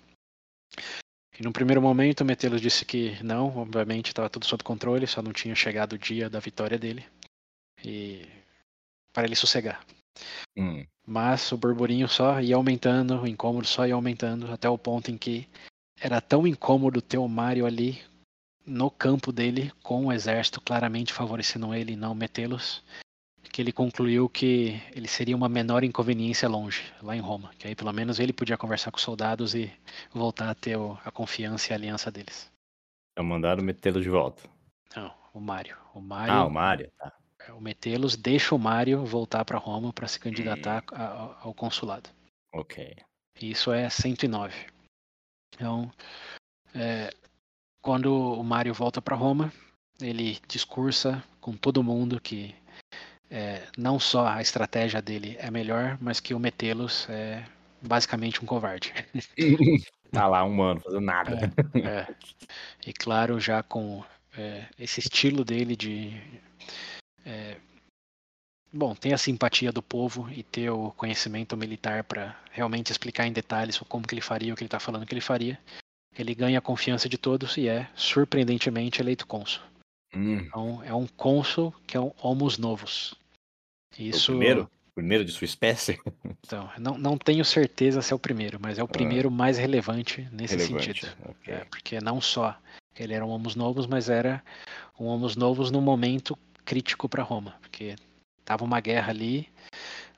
[1.42, 5.34] E no primeiro momento, Metelos disse que não, obviamente estava tudo sob controle, só não
[5.34, 7.04] tinha chegado o dia da vitória dele.
[7.84, 8.28] E
[9.12, 9.84] para ele sossegar.
[10.56, 10.86] Hum.
[11.04, 15.18] Mas o burburinho só ia aumentando, o incômodo só ia aumentando, até o ponto em
[15.18, 15.50] que
[16.00, 18.00] era tão incômodo ter o Mario ali
[18.64, 22.84] no campo dele, com o exército claramente favorecendo ele e não metê-los,
[23.52, 27.76] que ele concluiu que ele seria uma menor inconveniência longe, lá em Roma, que aí
[27.76, 29.72] pelo menos ele podia conversar com os soldados e
[30.14, 32.50] voltar a ter a confiança e a aliança deles.
[33.12, 34.50] Então mandaram metê-los de volta.
[34.96, 35.78] Não, o Mário.
[35.94, 37.14] O Mário ah, o Mário, tá.
[37.48, 41.36] É, o metê-los deixa o Mário voltar para Roma para se candidatar hum.
[41.42, 42.10] ao consulado.
[42.54, 42.96] Ok.
[43.42, 44.68] Isso é 109.
[45.56, 45.92] Então,
[46.74, 47.10] é,
[47.82, 49.52] quando o Mário volta para Roma,
[50.00, 52.56] ele discursa com todo mundo que
[53.32, 57.46] é, não só a estratégia dele é melhor, mas que o Metelos é
[57.82, 58.94] basicamente um covarde.
[60.12, 61.54] tá lá um ano fazendo nada.
[61.74, 62.08] É, é.
[62.86, 64.04] E claro, já com
[64.38, 66.22] é, esse estilo dele de.
[67.26, 67.56] É,
[68.74, 73.32] bom, ter a simpatia do povo e ter o conhecimento militar para realmente explicar em
[73.32, 75.58] detalhes como que ele faria o que ele está falando que ele faria.
[76.18, 79.64] Ele ganha a confiança de todos e é, surpreendentemente, eleito cônsul.
[80.14, 80.40] Hum.
[80.40, 83.16] Então, é um cônsul que é um Homos Novos.
[83.98, 84.32] Isso...
[84.32, 84.72] O primeiro?
[84.94, 86.00] primeiro de sua espécie?
[86.44, 88.90] Então, não, não tenho certeza se é o primeiro, mas é o ah.
[88.90, 90.86] primeiro ah, mais relevante nesse relevante.
[90.86, 91.12] sentido.
[91.24, 91.54] Okay.
[91.54, 92.58] É, porque não só
[92.98, 94.44] ele era um Homos Novos, mas era
[95.00, 97.96] um Homos Novos no momento crítico para Roma, porque
[98.44, 99.48] tava uma guerra ali,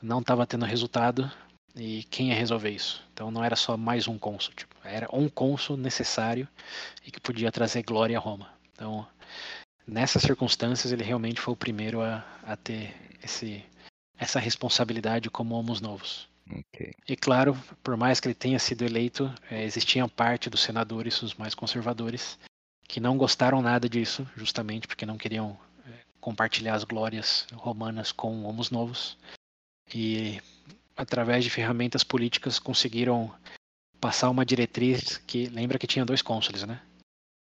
[0.01, 1.32] não estava tendo resultado,
[1.76, 3.03] e quem ia resolver isso?
[3.13, 6.47] Então não era só mais um cônsul, tipo, era um cônsul necessário
[7.05, 8.49] e que podia trazer glória a Roma.
[8.74, 9.05] Então,
[9.88, 13.63] nessas circunstâncias, ele realmente foi o primeiro a, a ter esse,
[14.17, 16.27] essa responsabilidade como homos novos.
[16.49, 16.93] Okay.
[17.07, 21.34] E claro, por mais que ele tenha sido eleito, é, existiam parte dos senadores, os
[21.36, 22.38] mais conservadores,
[22.88, 25.57] que não gostaram nada disso, justamente porque não queriam
[25.88, 29.17] é, compartilhar as glórias romanas com homos novos.
[29.93, 30.41] E
[30.95, 33.34] através de ferramentas políticas conseguiram
[33.99, 36.81] passar uma diretriz que lembra que tinha dois cônsules, né?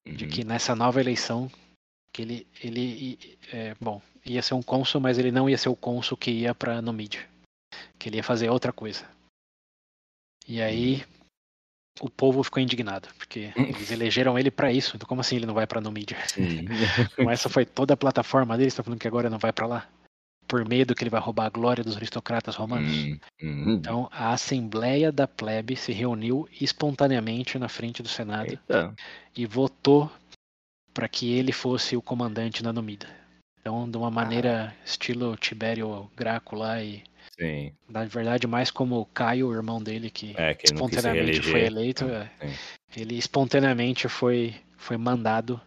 [0.07, 0.15] Uhum.
[0.15, 1.51] De que nessa nova eleição
[2.13, 3.19] que ele ele
[3.53, 6.55] é, bom ia ser um cônsul, mas ele não ia ser o cônsul que ia
[6.55, 7.27] para Numídia,
[7.99, 9.07] que ele ia fazer outra coisa.
[10.47, 11.05] E aí
[12.01, 14.97] o povo ficou indignado, porque eles elegeram ele para isso.
[14.97, 16.19] Então como assim ele não vai para Numídia?
[17.13, 19.89] então essa foi toda a plataforma dele, está falando que agora não vai para lá
[20.49, 22.91] por medo que ele vai roubar a glória dos aristocratas romanos.
[22.91, 23.75] Hum, hum.
[23.75, 28.95] Então, a Assembleia da Plebe se reuniu espontaneamente na frente do Senado Eita.
[29.37, 30.11] e votou
[30.99, 33.07] para que ele fosse o comandante na Numida.
[33.61, 34.85] Então, de uma maneira ah.
[34.85, 37.05] estilo Tibério Graco lá e
[37.39, 37.73] Sim.
[37.89, 42.05] Na verdade, mais como o Caio, o irmão dele, que, é, que espontaneamente foi eleito,
[42.07, 42.29] é,
[42.97, 45.61] ele espontaneamente foi, foi mandado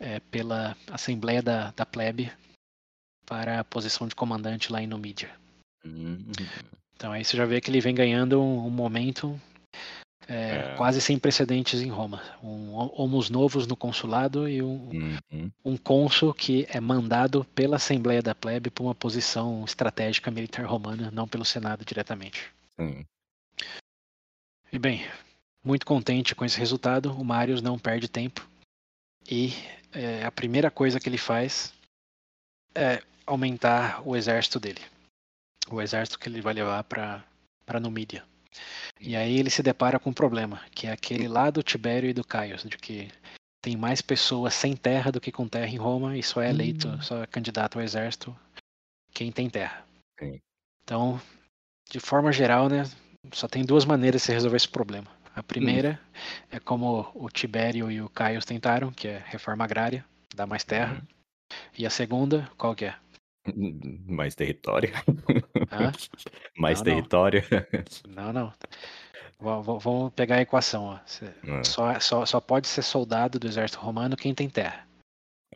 [0.00, 2.32] é, pela Assembleia da, da Plebe
[3.24, 5.30] para a posição de comandante lá em Numídia.
[5.84, 6.32] Uhum.
[6.96, 9.40] Então aí você já vê que ele vem ganhando um, um momento
[10.28, 10.74] é, é.
[10.76, 12.22] quase sem precedentes em Roma.
[12.42, 15.50] Um, homos novos no consulado e um, uhum.
[15.64, 21.10] um cônsul que é mandado pela Assembleia da Plebe para uma posição estratégica militar romana,
[21.10, 22.52] não pelo Senado diretamente.
[24.70, 25.06] E bem,
[25.64, 28.46] muito contente com esse resultado, o Marius não perde tempo
[29.30, 29.54] e
[29.92, 31.72] é, a primeira coisa que ele faz
[32.74, 34.80] é aumentar o exército dele.
[35.70, 38.24] O exército que ele vai levar para Numídia.
[39.00, 42.14] E aí ele se depara com um problema, que é aquele lá do Tibério e
[42.14, 43.08] do Caio, de que
[43.62, 46.88] tem mais pessoas sem terra do que com terra em Roma e só é eleito,
[46.88, 47.02] hum.
[47.02, 48.36] só é candidato ao exército
[49.12, 49.84] quem tem terra.
[50.18, 50.40] Sim.
[50.82, 51.20] Então,
[51.90, 52.84] de forma geral, né,
[53.32, 55.10] só tem duas maneiras de se resolver esse problema.
[55.34, 56.46] A primeira hum.
[56.52, 61.00] é como o Tibério e o Caio tentaram, que é reforma agrária, dar mais terra.
[61.02, 61.06] Hum.
[61.76, 62.94] E a segunda, qual que é?
[64.06, 64.90] Mais território.
[65.70, 65.92] Hã?
[66.56, 66.94] Mais Não, não.
[66.94, 67.42] território.
[68.08, 68.52] Não, não.
[69.40, 70.84] Vamos pegar a equação.
[70.84, 70.94] Ó.
[70.94, 71.64] Ah.
[71.64, 74.86] Só, só, só pode ser soldado do exército romano quem tem terra.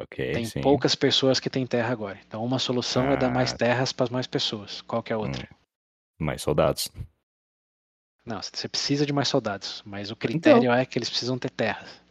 [0.01, 0.61] Ok, Tem sim.
[0.61, 2.19] poucas pessoas que têm terra agora.
[2.27, 3.57] Então uma solução é dar mais ah.
[3.57, 4.81] terras para mais pessoas.
[4.83, 5.49] Qual que é a outra?
[5.51, 6.25] Hum.
[6.25, 6.91] Mais soldados.
[8.25, 11.51] Não, você precisa de mais soldados, mas o então critério é que eles precisam ter
[11.51, 12.02] terras.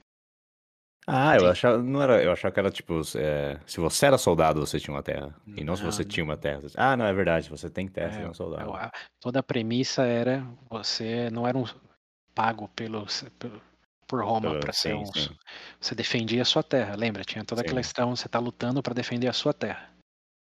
[1.13, 4.61] Ah, eu achava, não era, eu achava que era tipo, é, se você era soldado,
[4.65, 5.35] você tinha uma terra.
[5.57, 6.61] E não se você tinha uma terra.
[6.77, 8.71] Ah, não, é verdade, você tem terra, você é, é um soldado.
[8.73, 11.65] a- toda a premissa era você não era um
[12.35, 13.05] pago pelo,
[13.39, 13.61] pelo-
[14.07, 15.05] por Roma para ser um.
[15.13, 15.27] sim.
[15.81, 17.23] Você defendia a sua terra, lembra?
[17.25, 19.90] Tinha toda aquela questão, você está lutando para defender a sua terra.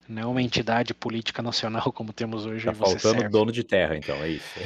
[0.07, 3.29] Não é uma entidade política nacional como temos hoje Tá faltando serve.
[3.29, 4.59] dono de terra, então, é isso.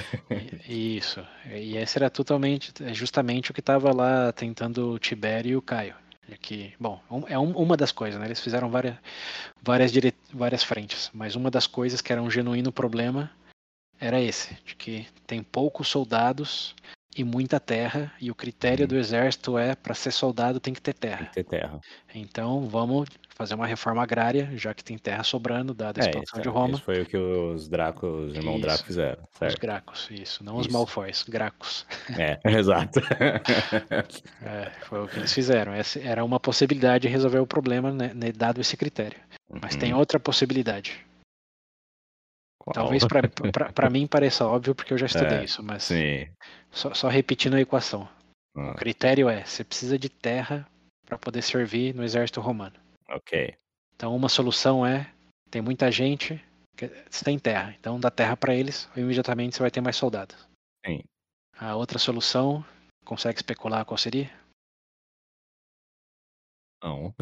[0.68, 1.26] Isso.
[1.50, 5.62] E esse era totalmente, é justamente o que estava lá tentando o Tibério e o
[5.62, 5.96] Caio.
[6.42, 8.28] Que, bom, é um, uma das coisas, né?
[8.28, 8.96] Eles fizeram várias,
[9.64, 10.14] várias, dire...
[10.32, 13.32] várias frentes, mas uma das coisas que era um genuíno problema
[14.00, 16.76] era esse, de que tem poucos soldados
[17.16, 18.88] e muita terra, e o critério hum.
[18.88, 21.30] do exército é para ser soldado tem que ter terra.
[21.34, 21.80] Tem que ter terra.
[22.14, 26.40] Então vamos fazer uma reforma agrária, já que tem terra sobrando, dada a é, expansão
[26.40, 26.74] é, de Roma.
[26.74, 29.24] Isso foi o que os Dracos, os irmãos Draco fizeram.
[29.32, 29.54] Certo?
[29.54, 30.68] Os Gracos, isso, não isso.
[30.68, 31.86] os Malfoys, Gracos.
[32.18, 33.00] É, exato.
[34.44, 35.74] é, foi o que eles fizeram.
[35.74, 39.18] Essa era uma possibilidade de resolver o problema, né, né dado esse critério.
[39.50, 39.80] Mas uhum.
[39.80, 41.00] tem outra possibilidade.
[42.74, 45.90] Talvez para mim pareça óbvio, porque eu já estudei é, isso, mas
[46.72, 48.08] só, só, repetindo a equação.
[48.56, 48.72] Ah.
[48.72, 50.68] O critério é: você precisa de terra
[51.06, 52.76] para poder servir no exército romano.
[53.10, 53.56] Ok.
[53.96, 55.12] Então, uma solução é
[55.50, 56.42] tem muita gente,
[57.10, 60.48] você tem terra, então dá terra para eles, imediatamente você vai ter mais soldados.
[60.86, 61.02] Sim.
[61.58, 62.64] A outra solução,
[63.04, 64.32] consegue especular qual seria?
[66.82, 67.14] Não.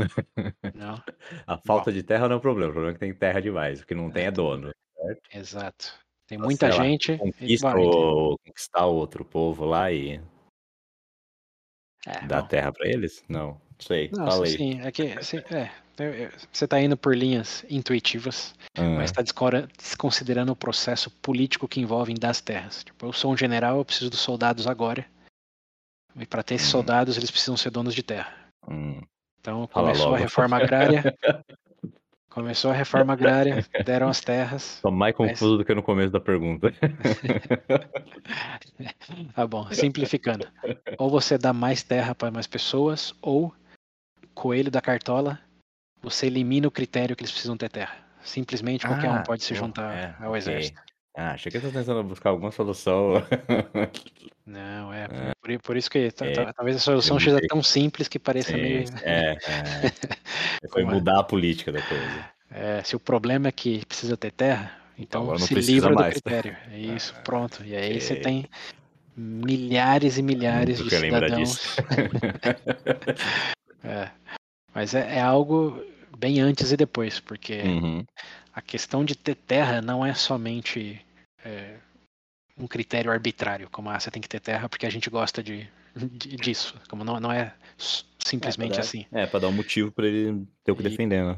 [0.76, 1.02] Não.
[1.48, 1.96] A falta Bom.
[1.96, 3.96] de terra não é o problema, o problema é que tem terra demais, o que
[3.96, 5.22] não tem é dono, certo?
[5.34, 5.94] Exato.
[6.28, 7.12] Tem Então, muita lá, gente.
[7.14, 10.22] e- Conquista o, conquistar outro povo lá e
[12.06, 12.48] é, dar bom.
[12.48, 13.24] terra pra eles?
[13.30, 14.52] Não, sei, Não, falei.
[14.58, 15.72] sim, é que sim, é,
[16.52, 19.22] você está indo por linhas intuitivas, Ah, mas está
[19.78, 22.84] desconsiderando o processo político que envolve em dar as terras.
[22.84, 25.06] Tipo, eu sou um general, eu preciso dos soldados agora.
[26.16, 26.72] E para ter esses Uhum.
[26.72, 28.36] soldados, eles precisam ser donos de terra.
[28.68, 29.02] hum,
[29.40, 31.04] Então começou a reforma agrária.
[32.38, 34.80] começou a reforma agrária, deram as terras.
[34.80, 36.72] Tô mais Mas- confuso do que no começo da pergunta.
[39.34, 40.48] Tá bom, simplificando.
[41.00, 43.54] Ou você dá mais terra para mais pessoas, ou
[44.36, 45.40] coelho da cartola,
[46.02, 47.96] você elimina o critério que eles precisam ter terra.
[48.22, 50.80] Simplesmente qualquer um Ah, pode se juntar é, ao exército.
[51.18, 53.14] Ah, achei que eu tô tentando buscar alguma solução.
[54.46, 55.08] Não, é.
[55.42, 58.62] Por, por isso que É, ta- talvez a solução seja tão simples que pareça Sim,
[58.62, 58.86] meio.
[59.02, 59.38] é, é.
[60.72, 60.86] Foi é?
[60.86, 62.24] mudar a política da coisa.
[62.52, 66.14] É, se o problema é que precisa ter terra, então agora se livra do mais.
[66.14, 66.56] critério.
[66.72, 67.64] É isso, pronto.
[67.66, 68.46] E aí você tem
[69.18, 71.60] milhares e milhares de cidadãos.
[73.84, 74.10] É.
[74.74, 75.84] Mas é, é algo
[76.16, 78.06] bem antes e depois, porque Uhum,
[78.54, 81.04] a questão de ter terra não é somente
[81.48, 81.80] é,
[82.58, 85.70] um critério arbitrário, como ah, você tem que ter terra porque a gente gosta de,
[85.96, 86.80] de- disso.
[86.90, 87.56] Como não, não é
[88.20, 89.06] simplesmente é, dar, assim.
[89.12, 91.38] É, pra dar um motivo pra ele ter o que E- defender, né?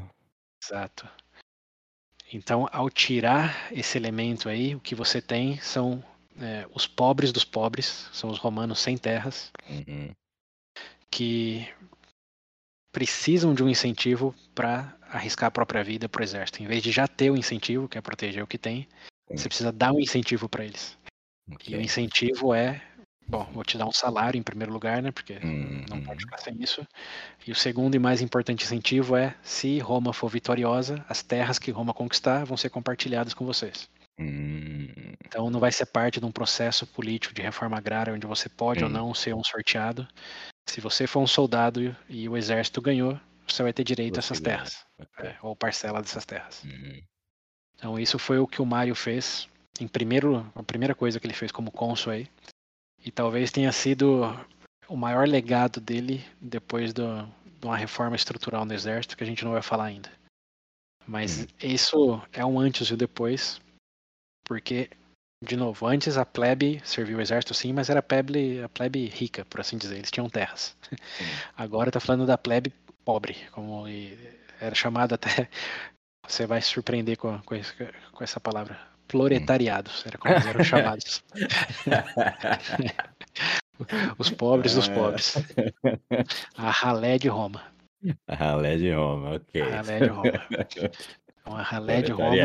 [0.62, 1.08] Exato.
[2.32, 6.02] Então, ao tirar esse elemento aí, o que você tem são
[6.40, 10.12] é, os pobres dos pobres, são os romanos sem terras, Uhum,
[11.10, 11.66] que
[12.92, 16.62] precisam de um incentivo para arriscar a própria vida para o exército.
[16.62, 18.86] Em vez de já ter o incentivo, que é proteger o que tem.
[19.36, 20.98] Você precisa dar um incentivo para eles.
[21.66, 22.82] E o incentivo é,
[23.28, 25.12] bom, vou te dar um salário em primeiro lugar, né?
[25.12, 25.40] Porque
[25.90, 26.86] não Uhum, pode ficar sem isso.
[27.46, 31.70] E o segundo e mais importante incentivo é, se Roma for vitoriosa, as terras que
[31.72, 33.90] Roma conquistar vão ser compartilhadas com vocês.
[34.18, 38.48] hum, Então não vai ser parte de um processo político de reforma agrária onde você
[38.48, 38.90] pode ou Sim.
[38.90, 40.06] não ser um sorteado.
[40.68, 44.22] Se você for um soldado e o exército ganhou, você vai ter direito a Você
[44.22, 44.40] essas ganha.
[44.40, 44.84] terras,
[45.18, 46.64] é, ou parcela dessas terras.
[46.64, 47.00] Uhum,
[47.80, 49.48] Então isso foi o que o Mário fez.
[49.80, 52.28] Em primeiro, a primeira coisa que ele fez como cônsul aí.
[53.02, 54.20] E talvez tenha sido
[54.86, 57.24] o maior legado dele depois do,
[57.58, 60.12] de uma reforma estrutural no exército que a gente não vai falar ainda.
[61.06, 61.46] Mas Hum.
[61.62, 63.58] isso é um antes e o depois,
[64.44, 64.90] porque
[65.42, 69.06] de novo, antes a plebe serviu o exército sim, mas era a plebe, a plebe
[69.06, 70.76] rica, por assim dizer, eles tinham terras.
[71.16, 71.24] sim.
[71.56, 72.70] Agora tá falando da plebe
[73.06, 73.86] pobre, como
[74.60, 75.48] era chamado até.
[76.30, 77.74] Você vai se surpreender com, com, esse-
[78.12, 78.78] com essa palavra.
[79.08, 81.24] Proletariados, era como eles eram chamados.
[84.18, 85.34] Os pobres dos pobres.
[86.56, 87.62] A ralé de Roma.
[88.28, 89.62] A ralé de Roma, ok.
[89.62, 90.32] A ralé de Roma.
[91.40, 92.36] Então, a ralé de Roma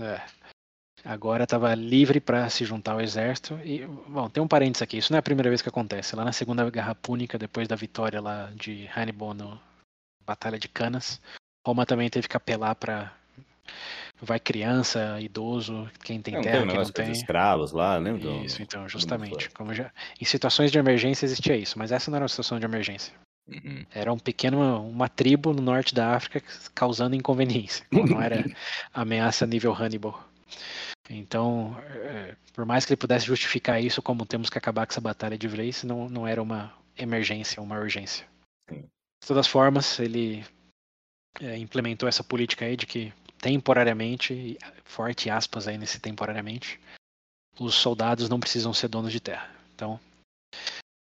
[0.00, 0.20] é,
[1.04, 3.54] agora estava livre para se juntar ao exército.
[3.64, 4.98] E, bom, tem um parênteses aqui.
[4.98, 6.16] Isso não é a primeira vez que acontece.
[6.16, 9.58] Lá na Segunda Guerra Púnica, depois da vitória lá de Hannibal na
[10.26, 11.20] Batalha de Canas,
[11.66, 13.12] Roma também teve que apelar para
[14.22, 17.12] vai criança, idoso, quem tem Não, tem terra, quem não tem.
[17.12, 18.20] escravos lá, lembra?
[18.20, 19.48] do- Isso, então, justamente.
[19.50, 19.90] Como já,
[20.20, 23.14] em situações de emergência existia isso, mas essa não era uma situação de emergência.
[23.48, 26.42] Uhum, Era um pequeno, uma tribo no norte da África
[26.74, 27.84] causando inconveniência.
[27.90, 28.44] Não não era
[28.92, 30.22] ameaça nível Hannibal.
[31.08, 35.00] Então, é, por mais que ele pudesse justificar isso como temos que acabar com essa
[35.00, 38.26] batalha de vez, não, não era uma emergência, uma urgência.
[38.68, 38.82] Sim.
[38.82, 40.44] De todas formas, ele
[41.38, 46.80] é, implementou essa política aí de que temporariamente, forte aspas aí nesse temporariamente,
[47.58, 49.50] os soldados não precisam ser donos de terra.
[49.74, 49.98] Então,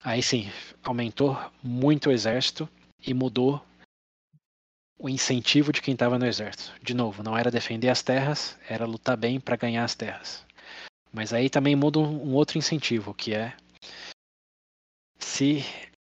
[0.03, 0.51] aí sim,
[0.83, 2.69] aumentou muito o exército
[3.05, 3.65] e mudou
[4.99, 6.73] o incentivo de quem estava no exército.
[6.83, 10.45] De novo, não era defender as terras, era lutar bem para ganhar as terras.
[11.13, 13.55] Mas aí também muda um outro incentivo, que é
[15.19, 15.65] se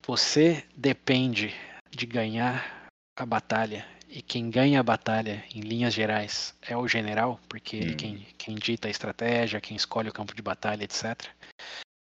[0.04, 1.54] você depende
[1.90, 7.38] de ganhar a batalha e quem ganha a batalha em linhas gerais é o general,
[7.48, 7.96] porque ele Hum.
[7.96, 11.28] quem, quem dita a estratégia, quem escolhe o campo de batalha, etc.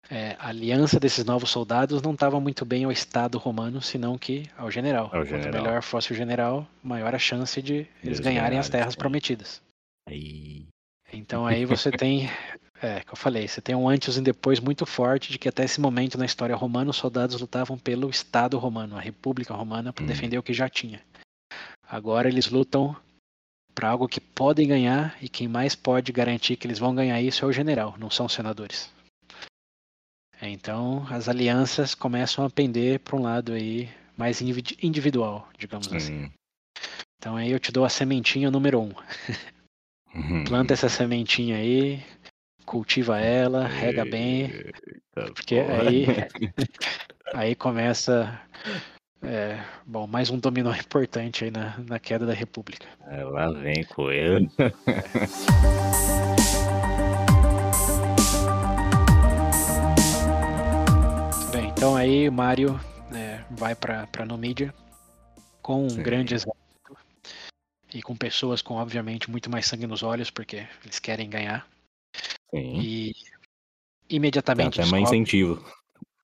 [0.09, 4.49] É, a aliança desses novos soldados não estava muito bem ao Estado romano, senão que
[4.57, 5.05] ao general.
[5.05, 5.63] Ao Quanto general.
[5.63, 9.61] melhor fosse o general, maior a chance de eles Eles ganharem as terras prometidas.
[10.09, 10.67] Aí.
[11.11, 12.29] Então aí você tem,
[12.81, 15.47] é, que eu falei, você tem um antes e um depois muito forte de que
[15.47, 19.93] até esse momento na história romana os soldados lutavam pelo Estado romano, a República Romana,
[19.93, 20.07] para Hum.
[20.07, 21.01] defender o que já tinha.
[21.93, 22.95] Agora eles lutam
[23.75, 27.45] para algo que podem ganhar e quem mais pode garantir que eles vão ganhar isso
[27.45, 28.91] é o general, não são os senadores.
[30.41, 35.99] Então as alianças começam a pender para um lado aí mais individual, digamos assim.
[35.99, 36.23] Sim.
[36.23, 36.33] assim.
[37.19, 38.91] Então aí eu te dou a sementinha número um.
[40.15, 40.45] Uhum.
[40.45, 42.03] Planta essa sementinha aí,
[42.65, 44.49] cultiva ela, rega bem,
[45.35, 46.05] porque aí,
[47.35, 48.41] aí começa,
[49.23, 52.87] é, bom, mais um dominó importante aí na, na queda da República.
[53.07, 54.49] É, lá vem coelho.
[61.51, 62.79] Bem, então aí Mario
[63.13, 64.73] é, vai para Numídia
[65.61, 66.03] com um Sim.
[66.03, 66.63] grande exército
[67.93, 71.67] e com pessoas com, obviamente, muito mais sangue nos olhos, porque eles querem ganhar.
[72.49, 72.79] Sim.
[72.79, 73.15] E
[74.09, 74.81] imediatamente.
[74.81, 75.63] Até mais incentivo.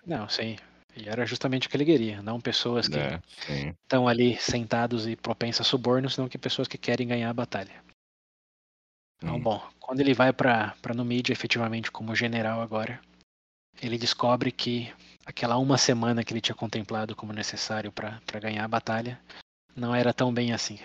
[0.05, 0.57] Não, sim.
[0.99, 3.21] E era justamente o que ele queria, não pessoas que é,
[3.83, 7.71] estão ali sentados e propensas a subornos, não que pessoas que querem ganhar a batalha.
[9.17, 9.41] Então, hum.
[9.41, 12.99] bom, quando ele vai para Numídia efetivamente como general agora,
[13.81, 14.93] ele descobre que
[15.25, 19.19] aquela uma semana que ele tinha contemplado como necessário para ganhar a batalha
[19.75, 20.79] não era tão bem assim.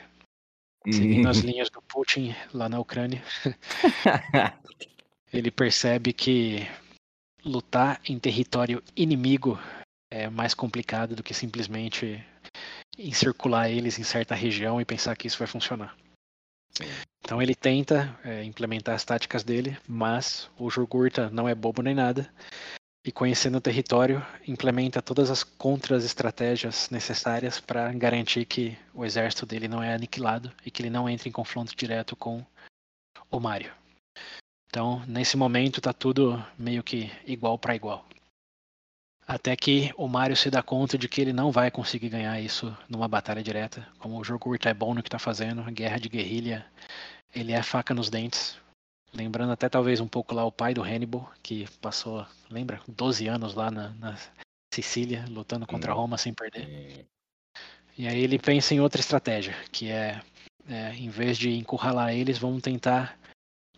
[0.87, 3.23] Seguindo as linhas do Putin lá na Ucrânia,
[5.33, 6.69] ele percebe que
[7.43, 9.59] lutar em território inimigo
[10.15, 12.25] é mais complicado do que simplesmente
[12.97, 15.97] encircular eles em certa região e pensar que isso vai funcionar.
[17.21, 21.95] Então ele tenta é, implementar as táticas dele, mas o Jurgurta não é bobo nem
[21.95, 22.31] nada
[23.05, 29.69] e conhecendo o território, implementa todas as contra-estratégias necessárias para garantir que o exército dele
[29.69, 32.45] não é aniquilado e que ele não entre em confronto direto com
[33.31, 33.73] o Mario.
[34.69, 38.07] Então, nesse momento, tá tudo meio que igual para igual.
[39.27, 42.77] Até que o Mario se dá conta de que ele não vai conseguir ganhar isso
[42.89, 43.87] numa batalha direta.
[43.99, 46.67] Como o Jogurt é bom no que está fazendo, guerra de guerrilha,
[47.35, 48.59] ele é faca nos dentes.
[49.15, 53.55] Lembrando até talvez um pouco lá o pai do Hannibal, que passou, lembra, 12 anos
[53.55, 54.19] lá na, na
[54.75, 55.93] Sicília, lutando contra.
[55.93, 57.07] Roma sem perder.
[57.97, 60.21] E aí ele pensa em outra estratégia, que é,
[60.69, 63.17] é em vez de encurralar eles, vamos tentar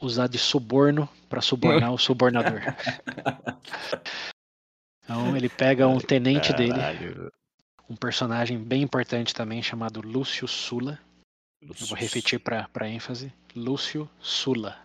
[0.00, 2.60] usar de suborno para subornar o subornador.
[5.06, 6.74] Então ele pega um tenente dele,
[7.88, 10.98] um personagem bem importante também chamado Lúcio Sula.
[11.62, 11.84] Lúcio.
[11.84, 14.76] Eu vou repetir para ênfase: Lúcio Sula.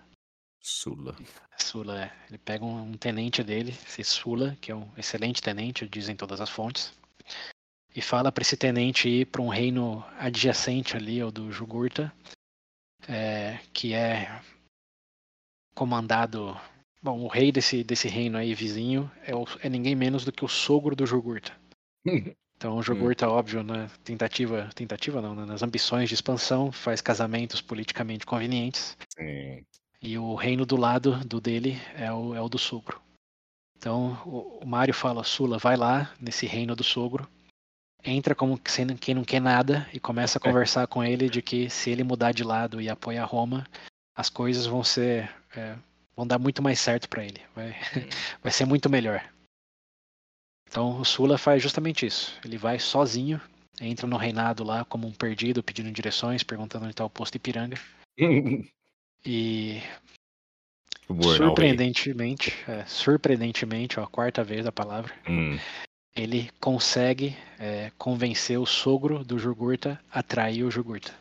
[0.62, 1.18] Sula.
[1.58, 2.12] Sula, é.
[2.30, 6.40] Ele pega um, um, tenente dele, esse Sula, que é um excelente tenente, dizem todas
[6.40, 6.94] as fontes,
[7.96, 12.14] e fala para esse tenente ir para um reino adjacente ali ao do Jugurta,
[13.08, 14.40] é, que é
[15.74, 16.60] comandado.
[17.02, 20.46] Bom, o rei desse, desse reino aí vizinho é, o, é ninguém menos do que
[20.46, 21.52] o sogro do Jugurta.
[22.62, 23.32] Então o Jogurta, hum.
[23.32, 28.96] óbvio, na tentativa, tentativa não, né, nas ambições de expansão, faz casamentos politicamente convenientes.
[29.18, 29.66] Sim.
[30.00, 33.02] E o reino do lado do dele é o, é o do sogro.
[33.76, 37.28] Então o, o Mário fala, Sula, vai lá nesse reino do sogro,
[38.04, 41.90] entra como quem não quer nada e começa a conversar com ele de que se
[41.90, 43.66] ele mudar de lado e apoiar Roma,
[44.16, 45.76] as coisas vão ser é,
[46.16, 47.74] vão dar muito mais certo para ele, vai, hum.
[48.44, 49.24] vai ser muito melhor.
[50.68, 52.40] Então o Sula faz justamente isso.
[52.46, 53.42] Ele vai sozinho,
[53.80, 57.78] entra no reinado lá como um perdido, pedindo direções, perguntando onde está o posto Ipiranga.
[59.24, 59.80] E
[61.38, 65.60] surpreendentemente, é, surpreendentemente, ó, a quarta vez a palavra, hum.
[66.16, 71.14] ele consegue é, convencer o sogro do Jugurta a trair o Jugurta.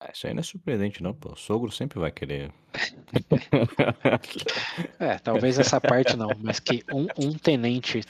[0.00, 1.32] Ah, isso aí não é surpreendente, não, pô.
[1.32, 2.52] O sogro sempre vai querer.
[5.00, 8.02] é, talvez essa parte não, mas que um, um tenente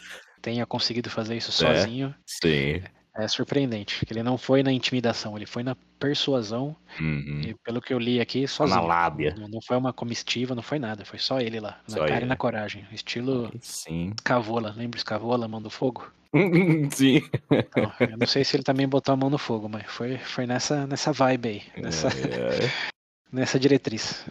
[0.42, 2.14] tenha conseguido fazer isso é, sozinho.
[2.26, 2.82] sim
[3.18, 4.06] é surpreendente.
[4.08, 6.76] Ele não foi na intimidação, ele foi na persuasão.
[7.00, 7.42] Uhum.
[7.44, 8.80] E pelo que eu li aqui, sozinho.
[8.80, 9.34] Na lábia.
[9.36, 11.04] Não, não foi uma comistiva, não foi nada.
[11.04, 11.80] Foi só ele lá.
[11.88, 12.86] Na só cara e na coragem.
[12.92, 14.12] Estilo Sim.
[14.16, 14.72] Escavola.
[14.76, 16.12] Lembra Escavola, mão do fogo?
[16.92, 17.22] Sim.
[17.50, 20.46] Então, eu não sei se ele também botou a mão no fogo, mas foi, foi
[20.46, 21.82] nessa, nessa vibe aí.
[21.82, 22.92] Nessa, é, é.
[23.32, 24.26] nessa diretriz.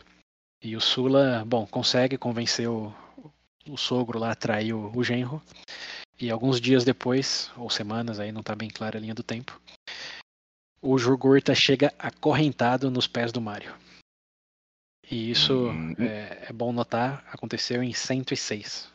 [0.62, 2.94] E o Sula, bom, consegue convencer o,
[3.70, 5.42] o sogro lá a trair o, o genro.
[6.20, 9.60] E alguns dias depois, ou semanas, aí não está bem clara a linha do tempo,
[10.82, 13.74] o Jurgurta chega acorrentado nos pés do Mario.
[15.10, 15.94] E isso hum.
[16.00, 18.92] é, é, bom notar, aconteceu em 106.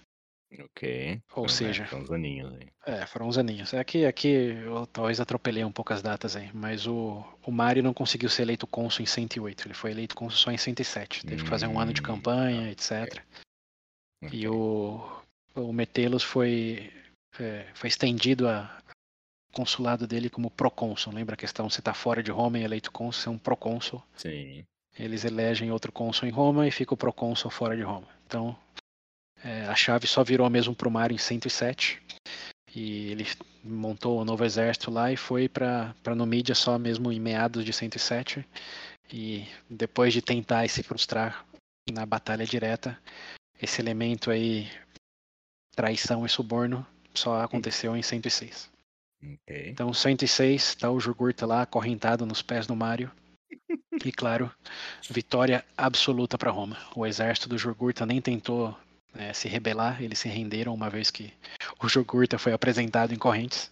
[0.61, 1.21] Ok.
[1.35, 1.87] Ou é, seja.
[1.87, 2.69] Foram uns aninhos aí.
[2.87, 3.75] É, foram uns aninhos.
[3.75, 7.95] Aqui, aqui eu talvez atropelei um pouco as datas aí, mas o, o Mario não
[7.95, 9.67] conseguiu ser eleito cônsul em 108.
[9.67, 11.25] Ele foi eleito cônsul só em 107.
[11.25, 13.23] Teve hum, que fazer um ano de hum, campanha, etc.
[14.25, 14.41] Okay.
[14.41, 15.01] E o,
[15.55, 16.93] o Metelos foi
[17.39, 18.79] é, foi estendido a,
[19.53, 21.13] consulado dele como procônsul.
[21.13, 21.69] Lembra a questão?
[21.69, 24.03] Você está fora de Roma e eleito cônsul, você é um procônsul.
[24.17, 24.65] Sim.
[24.99, 28.09] Eles elegem outro cônsul em Roma e fica o procônsul fora de Roma.
[28.27, 28.57] Então,
[29.45, 32.01] é, a chave só virou mesmo para o Mário em 107.
[32.75, 33.27] E ele
[33.63, 37.73] montou o um novo exército lá e foi para Numídia só mesmo em meados de
[37.73, 38.47] 107.
[39.13, 41.45] E depois de tentar e se frustrar
[41.91, 42.99] na batalha direta,
[43.61, 44.71] esse elemento aí,
[45.75, 48.71] traição e suborno, só aconteceu em 106.
[49.23, 49.71] Okay.
[49.71, 53.11] Então, 106, está o Jugurta lá, acorrentado nos pés do Mário.
[54.05, 54.51] E claro,
[55.09, 56.77] vitória absoluta para Roma.
[56.97, 58.77] O exército do Jugurta nem tentou
[59.15, 61.33] é, se rebelar, eles se renderam uma vez que
[61.83, 63.71] o Jugurta foi apresentado em correntes.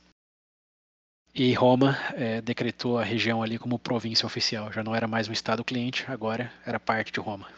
[1.34, 4.72] E Roma é, decretou a região ali como província oficial.
[4.72, 7.48] Já não era mais um estado cliente, agora era parte de Roma.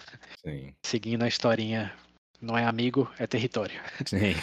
[0.45, 0.75] Sim.
[0.85, 1.93] Seguindo a historinha,
[2.41, 3.81] não é amigo, é território.
[4.05, 4.35] Sim.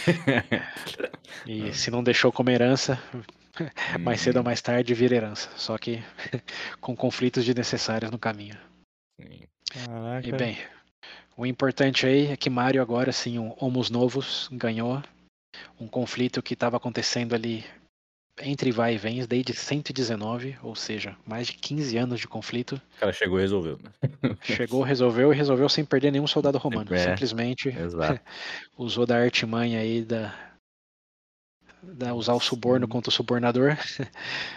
[1.46, 3.00] e se não deixou como herança,
[4.00, 5.50] mais cedo ou mais tarde vira herança.
[5.56, 6.04] Só que
[6.82, 8.58] com conflitos desnecessários no caminho.
[9.22, 9.44] Sim.
[9.86, 10.28] Caraca.
[10.28, 10.58] E bem,
[11.40, 15.02] o importante aí é que Mario agora sim, um Homos Novos ganhou
[15.80, 17.64] um conflito que estava acontecendo ali
[18.42, 22.82] entre vai e vens desde 119, ou seja, mais de 15 anos de conflito.
[22.98, 23.80] O cara chegou e resolveu.
[23.82, 23.92] Né?
[24.44, 26.94] Chegou, resolveu e resolveu sem perder nenhum soldado romano.
[26.94, 27.74] É, Simplesmente
[28.78, 30.34] usou da artimanha aí da,
[31.82, 32.92] da usar o suborno Sim.
[32.92, 33.78] contra o subornador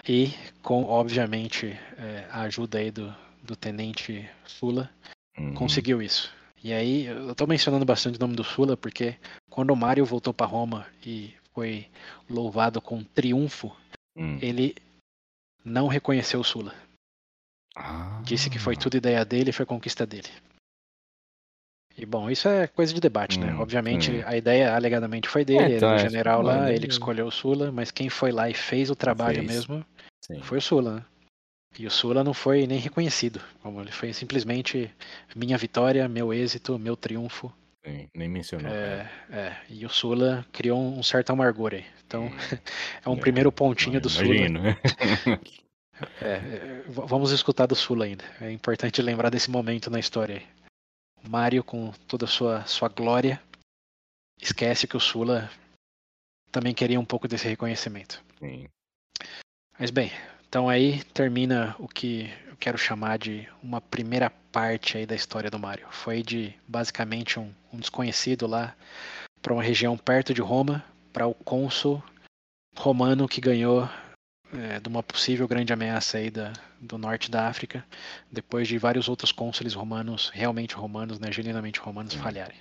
[0.08, 4.90] e com, obviamente, é, a ajuda aí do, do tenente Sula,
[5.38, 5.54] uhum.
[5.54, 6.41] conseguiu isso.
[6.62, 9.16] E aí, eu tô mencionando bastante o nome do Sula porque
[9.50, 11.88] quando o Mário voltou para Roma e foi
[12.30, 13.74] louvado com triunfo,
[14.16, 14.38] hum.
[14.40, 14.76] ele
[15.64, 16.74] não reconheceu o Sula.
[17.74, 18.20] Ah.
[18.24, 20.28] Disse que foi tudo ideia dele e foi conquista dele.
[21.96, 23.46] E bom, isso é coisa de debate, né?
[23.46, 23.62] hum, né?
[23.62, 24.22] Obviamente hum.
[24.24, 27.30] a ideia alegadamente foi dele, é, então, ele é general lá, ele que escolheu o
[27.30, 29.50] Sula, mas quem foi lá e fez o trabalho fez.
[29.50, 29.84] mesmo
[30.24, 30.40] Sim.
[30.42, 31.04] foi o Sula, né?
[31.78, 34.90] E o Sula não foi nem reconhecido, como ele foi simplesmente
[35.34, 37.52] minha vitória, meu êxito, meu triunfo.
[37.84, 38.70] Sim, nem mencionou.
[38.70, 41.84] É, é, e o Sula criou um certo amargor aí.
[42.06, 42.30] Então, hum,
[43.04, 44.60] é um é, primeiro pontinho do imagino.
[44.60, 45.40] Sula.
[46.20, 48.24] É, é vamos escutar do Sula ainda.
[48.40, 50.46] É importante lembrar desse momento na história aí.
[51.28, 53.40] Mário, com toda a sua, sua glória,
[54.40, 55.48] esquece que o Sula
[56.50, 58.20] também queria um pouco desse reconhecimento.
[58.40, 58.66] Sim.
[59.78, 60.10] Mas bem,
[60.52, 65.50] então aí termina o que eu quero chamar de uma primeira parte aí da história
[65.50, 65.86] do Mario.
[65.90, 68.76] Foi de basicamente um, um desconhecido lá
[69.40, 72.04] para uma região perto de Roma, para o cônsul
[72.76, 73.88] romano que ganhou
[74.52, 77.82] é, de uma possível grande ameaça aí da, do norte da África,
[78.30, 82.58] depois de vários outros cônsules romanos, realmente romanos, né, genuinamente romanos, falharem.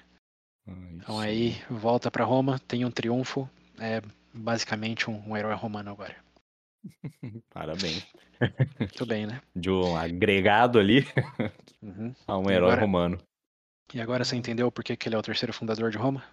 [0.65, 4.01] Ah, então aí volta para Roma, tem um triunfo, é
[4.33, 6.15] basicamente um, um herói romano agora.
[7.53, 8.05] Parabéns.
[8.79, 9.41] Muito bem, né?
[9.55, 11.05] De um agregado ali
[11.82, 12.13] uhum.
[12.27, 13.17] a um herói agora, romano.
[13.93, 16.23] E agora você entendeu por que, que ele é o terceiro fundador de Roma?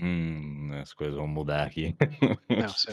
[0.00, 1.96] Hum, as coisas vão mudar aqui.
[2.48, 2.92] Não, você,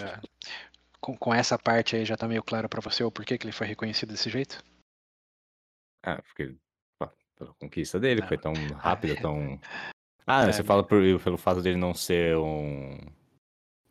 [1.00, 3.52] com, com, essa parte aí já tá meio claro para você o porquê que ele
[3.52, 4.64] foi reconhecido desse jeito?
[6.04, 6.56] Ah, porque
[7.38, 8.28] pela conquista dele, não.
[8.28, 9.60] foi tão rápida, tão.
[10.26, 12.98] Ah, é, você fala por, pelo fato dele não ser um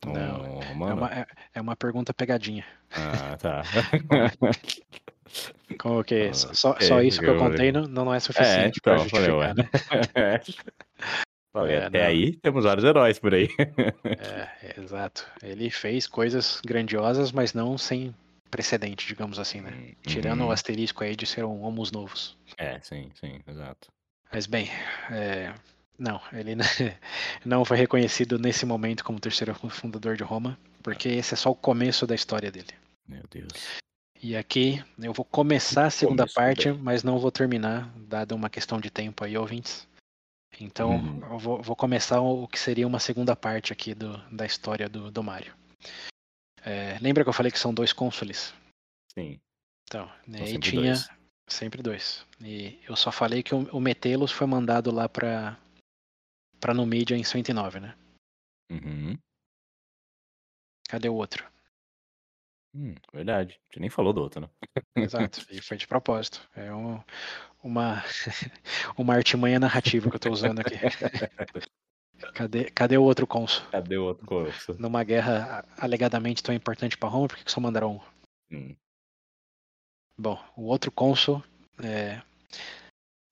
[0.04, 2.64] não, é uma, é, é uma pergunta pegadinha.
[2.92, 3.62] Ah, tá.
[5.78, 8.94] Como que ah, só, só isso que eu contei não, não é suficiente é, então,
[8.94, 9.68] para justificar, né?
[11.68, 12.06] é, até não.
[12.06, 13.48] aí temos vários heróis por aí.
[13.58, 15.26] é, exato.
[15.42, 18.14] Ele fez coisas grandiosas, mas não sem
[18.50, 19.72] precedente, digamos assim, né?
[19.72, 20.48] Hum, Tirando uhum.
[20.48, 22.36] o asterisco aí de ser um homos novos.
[22.56, 23.88] É, sim, sim, exato.
[24.32, 24.70] Mas bem,
[25.10, 25.52] é,
[25.98, 26.54] não, ele
[27.44, 31.56] não foi reconhecido nesse momento como terceiro fundador de Roma, porque esse é só o
[31.56, 32.72] começo da história dele.
[33.08, 33.80] Meu Deus.
[34.22, 36.80] E aqui eu vou começar a segunda Começo parte, bem.
[36.82, 39.86] mas não vou terminar, dada uma questão de tempo aí, ouvintes.
[40.60, 41.20] Então hum.
[41.30, 45.10] eu vou, vou, começar o que seria uma segunda parte aqui do, da história do,
[45.10, 45.54] do Mário.
[46.64, 48.54] É, lembra que eu falei que são dois cônsules?
[49.12, 49.38] Sim.
[49.84, 51.08] Então, né, aí tinha dois.
[51.48, 52.26] sempre dois.
[52.40, 55.56] E eu só falei que o, o Metelos foi mandado lá para
[56.60, 57.96] para no mídia em 109, né?
[58.70, 59.16] Uhum.
[60.88, 61.44] Cadê o outro?
[62.74, 63.58] Hum, verdade.
[63.72, 64.50] Você nem falou do outro, né?
[64.96, 65.46] Exato.
[65.50, 66.46] E foi de propósito.
[66.54, 67.02] É um,
[67.62, 68.02] uma,
[68.96, 70.74] uma artimanha narrativa que eu tô usando aqui.
[72.34, 73.66] Cadê, cadê o outro cônsul?
[73.70, 74.76] Cadê o outro cônsul?
[74.78, 78.56] Numa guerra alegadamente tão importante para Roma, por que só mandaram um?
[78.56, 78.76] Hum.
[80.18, 81.44] Bom, o outro cônsul
[81.82, 82.22] é,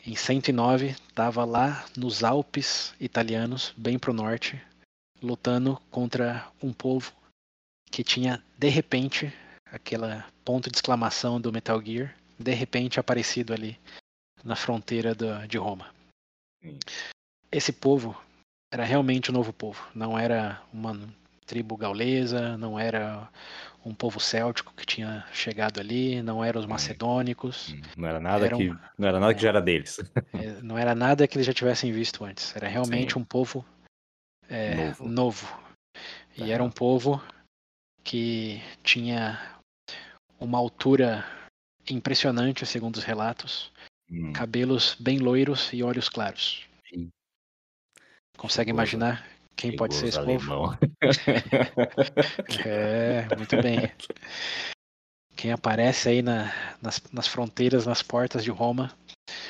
[0.07, 4.61] em 109, estava lá nos Alpes italianos, bem para o norte,
[5.22, 7.12] lutando contra um povo
[7.90, 9.32] que tinha de repente
[9.64, 13.78] aquela ponto de exclamação do Metal Gear, de repente aparecido ali
[14.44, 15.94] na fronteira do, de Roma.
[17.50, 18.20] Esse povo
[18.70, 20.92] era realmente um novo povo, não era uma
[21.47, 23.28] tribo gaulesa, não era
[23.84, 27.70] um povo céltico que tinha chegado ali, não eram os macedônicos.
[27.72, 28.68] Hum, Não era nada que
[28.99, 29.99] não era nada que já era deles.
[30.32, 32.55] É, não era nada que eles já tivessem visto antes.
[32.57, 33.20] Era realmente Sim.
[33.20, 33.64] um povo
[34.49, 35.09] é, Novo.
[35.09, 35.64] novo.
[36.36, 36.47] E Tá.
[36.49, 37.22] era um povo
[38.03, 39.38] que tinha
[40.40, 41.24] uma altura
[41.88, 43.72] impressionante, segundo os relatos.
[44.11, 46.66] Hum, Cabelos bem loiros e olhos claros.
[46.88, 47.11] Sim.
[48.36, 49.26] Consegue imaginar
[49.57, 50.76] quem pode ser esse povo?
[52.66, 53.90] É, muito bem.
[55.36, 58.92] Quem aparece aí na- nas, nas fronteiras, nas portas de Roma,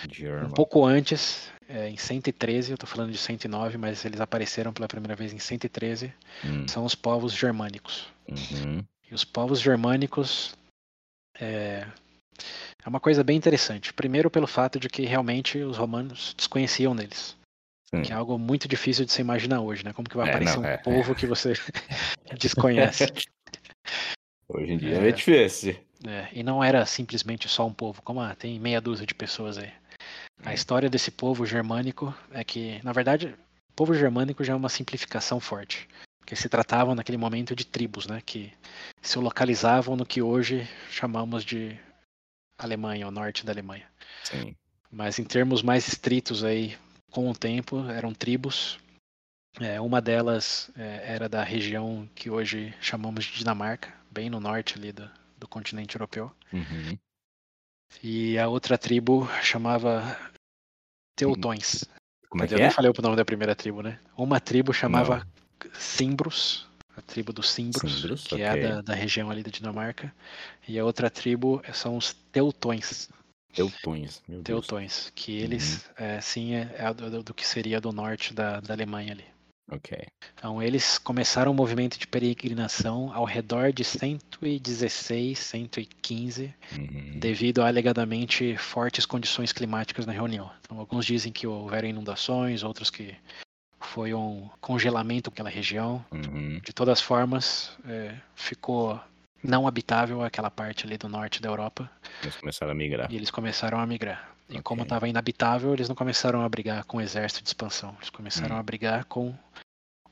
[0.05, 0.51] um German.
[0.53, 5.15] pouco antes, é, em 113, eu tô falando de 109, mas eles apareceram pela primeira
[5.15, 6.13] vez em 113,
[6.45, 8.07] Hum, são os povos germânicos.
[8.29, 10.55] uhum, E os povos germânicos
[11.39, 11.87] é,
[12.85, 13.93] é uma coisa bem interessante.
[13.93, 17.37] Primeiro pelo fato de que realmente os romanos desconheciam deles.
[17.97, 18.03] Sim.
[18.03, 19.93] Que é algo muito difícil de se imaginar hoje, né?
[19.93, 21.53] Como que vai É, aparecer não, um é, povo que você
[22.39, 23.13] desconhece?
[24.49, 25.09] Hoje em dia É.
[25.09, 25.77] é, difícil.
[26.07, 29.59] É, e não era simplesmente só um povo, como ah, tem meia dúzia de pessoas
[29.59, 29.73] aí.
[30.45, 30.53] A Hum.
[30.53, 33.29] história desse povo germânico é que, na verdade,
[33.71, 35.89] o povo germânico já é uma simplificação forte.
[36.21, 38.21] Porque se tratavam naquele momento de tribos, né?
[38.25, 38.53] Que
[39.03, 41.79] se localizavam no que hoje chamamos de
[42.59, 43.87] Alemanha, o norte da Alemanha.
[44.25, 44.55] Sim.
[44.91, 46.77] Mas em termos mais estritos aí,
[47.15, 48.77] com o tempo, eram tribos.
[49.61, 54.77] É, uma delas é, era da região que hoje chamamos de Dinamarca, bem no norte
[54.77, 55.09] ali do,
[55.39, 56.33] do continente europeu.
[56.53, 56.99] Uhum.
[58.03, 60.19] E a outra tribo chamava
[61.15, 61.85] Teutões.
[62.29, 62.63] Como é que Eu é?
[62.63, 64.01] nem falei o nome da primeira tribo, né?
[64.17, 65.25] Uma tribo chamava
[65.75, 68.45] Cimbros, a tribo dos Cimbros, Cimbros, que ok.
[68.45, 70.13] é da, da região ali da Dinamarca.
[70.67, 73.09] E a outra tribo são os Teutões.
[73.55, 74.23] Teutões.
[74.29, 74.67] Meu Deus.
[74.67, 78.75] Teutões, que eles, é, sim, é, é do, do que seria do norte da, da
[78.75, 79.25] Alemanha ali.
[79.71, 79.97] Ok.
[80.35, 87.19] Então, eles começaram um movimento de peregrinação ao redor de 116, 115, Uhum.
[87.19, 90.51] devido a alegadamente fortes condições climáticas na reunião.
[90.61, 93.17] Então, alguns dizem que houveram inundações, outros que
[93.81, 96.05] foi um congelamento naquela região.
[96.13, 96.61] Uhum.
[96.63, 99.01] De todas formas, é, ficou
[99.45, 101.91] não habitável aquela parte ali do norte da Europa
[102.23, 103.13] Eles começaram a migrar.
[103.13, 104.31] e eles começaram a migrar.
[104.49, 107.95] E como estava inabitável, eles não começaram a brigar com o exército de expansão.
[107.99, 108.59] Eles começaram Hum.
[108.59, 109.35] a brigar com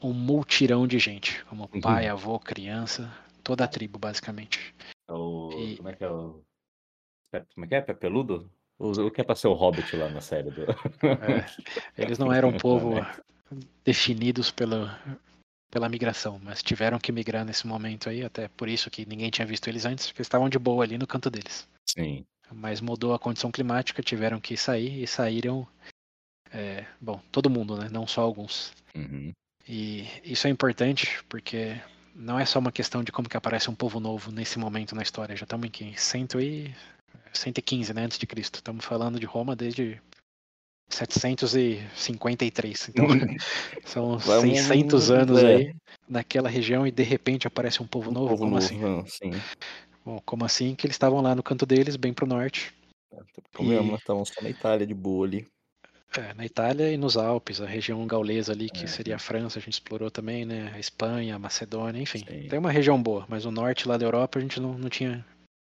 [0.03, 1.81] um multirão de gente, como Uhum.
[1.81, 3.11] pai, avô, criança,
[3.45, 4.75] toda a tribo, basicamente.
[5.09, 5.51] É o...
[5.59, 6.43] E- Como é que é o...
[7.55, 7.81] Como é que é?
[7.81, 8.51] Pepeludo?
[8.79, 10.63] O, que é pra ser o Hobbit lá na série do...
[11.23, 11.45] É,
[11.97, 12.95] eles não eram um povo
[13.85, 14.99] definidos pela,
[15.73, 19.47] pela migração, mas tiveram que migrar nesse momento aí, até por isso que ninguém tinha
[19.47, 21.67] visto eles antes, porque eles estavam de boa ali no canto deles.
[21.89, 22.27] Sim.
[22.53, 25.67] Mas mudou a condição climática, tiveram que sair e saíram.
[26.53, 27.89] é, bom, todo mundo, né?
[27.91, 28.75] Não só alguns.
[28.95, 29.33] Uhum.
[29.67, 31.81] E isso é importante porque
[32.15, 35.03] não é só uma questão de como que aparece um povo novo nesse momento na
[35.03, 35.35] história.
[35.35, 35.99] Já estamos em que?
[35.99, 36.75] 100 e
[37.33, 38.57] 115, né, antes de Cristo.
[38.57, 39.99] Estamos falando de Roma desde
[40.95, 42.89] 753.
[42.91, 43.07] Então
[43.85, 45.57] são Vamos- 600 anos é.
[45.57, 45.75] aí
[46.09, 48.29] naquela região e de repente aparece um povo Um novo.
[48.29, 48.67] povo como novo.
[48.67, 48.81] assim?
[49.07, 49.33] Sim.
[50.05, 50.75] Bom, como assim?
[50.75, 52.73] Que eles estavam lá no canto deles, bem pro norte.
[53.55, 55.47] Como E- estamos só na Itália de boa ali.
[56.19, 58.87] É, na Itália e nos Alpes, a região gaulesa ali, que É.
[58.87, 60.71] seria a França, a gente explorou também, né?
[60.75, 62.19] A Espanha, a Macedônia, enfim.
[62.19, 62.49] Sim.
[62.49, 65.25] Tem uma região boa, mas o norte lá da Europa a gente não, não tinha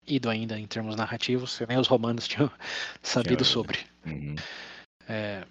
[0.07, 2.49] ido ainda em termos narrativos, nem os romanos tinham
[3.03, 3.45] sabido ido.
[3.45, 3.79] sobre.
[4.03, 4.33] Uhum.
[5.11, 5.45] É,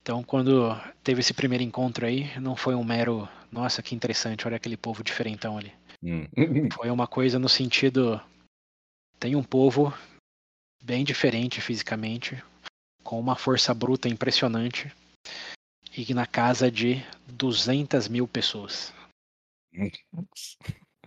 [0.00, 4.56] então, quando teve esse primeiro encontro aí, não foi um mero, nossa, que interessante, olha
[4.56, 5.72] aquele povo diferentão ali.
[6.02, 6.26] Hum.
[6.72, 8.18] Foi uma coisa no sentido,
[9.20, 9.92] tem um povo
[10.82, 12.42] bem diferente fisicamente,
[13.02, 14.90] com uma força bruta impressionante,
[15.96, 18.92] e na casa de 200 mil pessoas.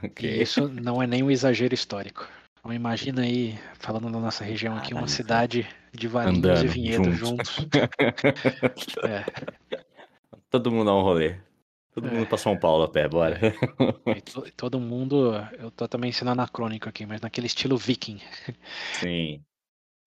[0.04, 0.30] ok.
[0.30, 2.28] E isso não é nem um exagero histórico.
[2.60, 5.68] Então imagina aí, falando da nossa região aqui, uma cidade
[5.98, 7.50] de Andando e vinhedos juntos.
[7.50, 7.68] juntos.
[9.04, 9.26] É,
[10.50, 11.36] Todo mundo dá um rolê.
[11.94, 12.12] Todo É.
[12.12, 13.40] mundo pra São Paulo a pé, bora.
[14.32, 18.20] to- todo mundo, eu tô também sendo anacrônico aqui, mas naquele estilo viking,
[18.94, 19.42] Sim.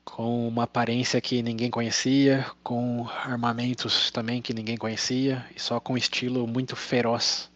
[0.05, 5.95] com uma aparência que ninguém conhecia, com armamentos também que ninguém conhecia, e só com
[5.95, 7.51] um estilo muito feroz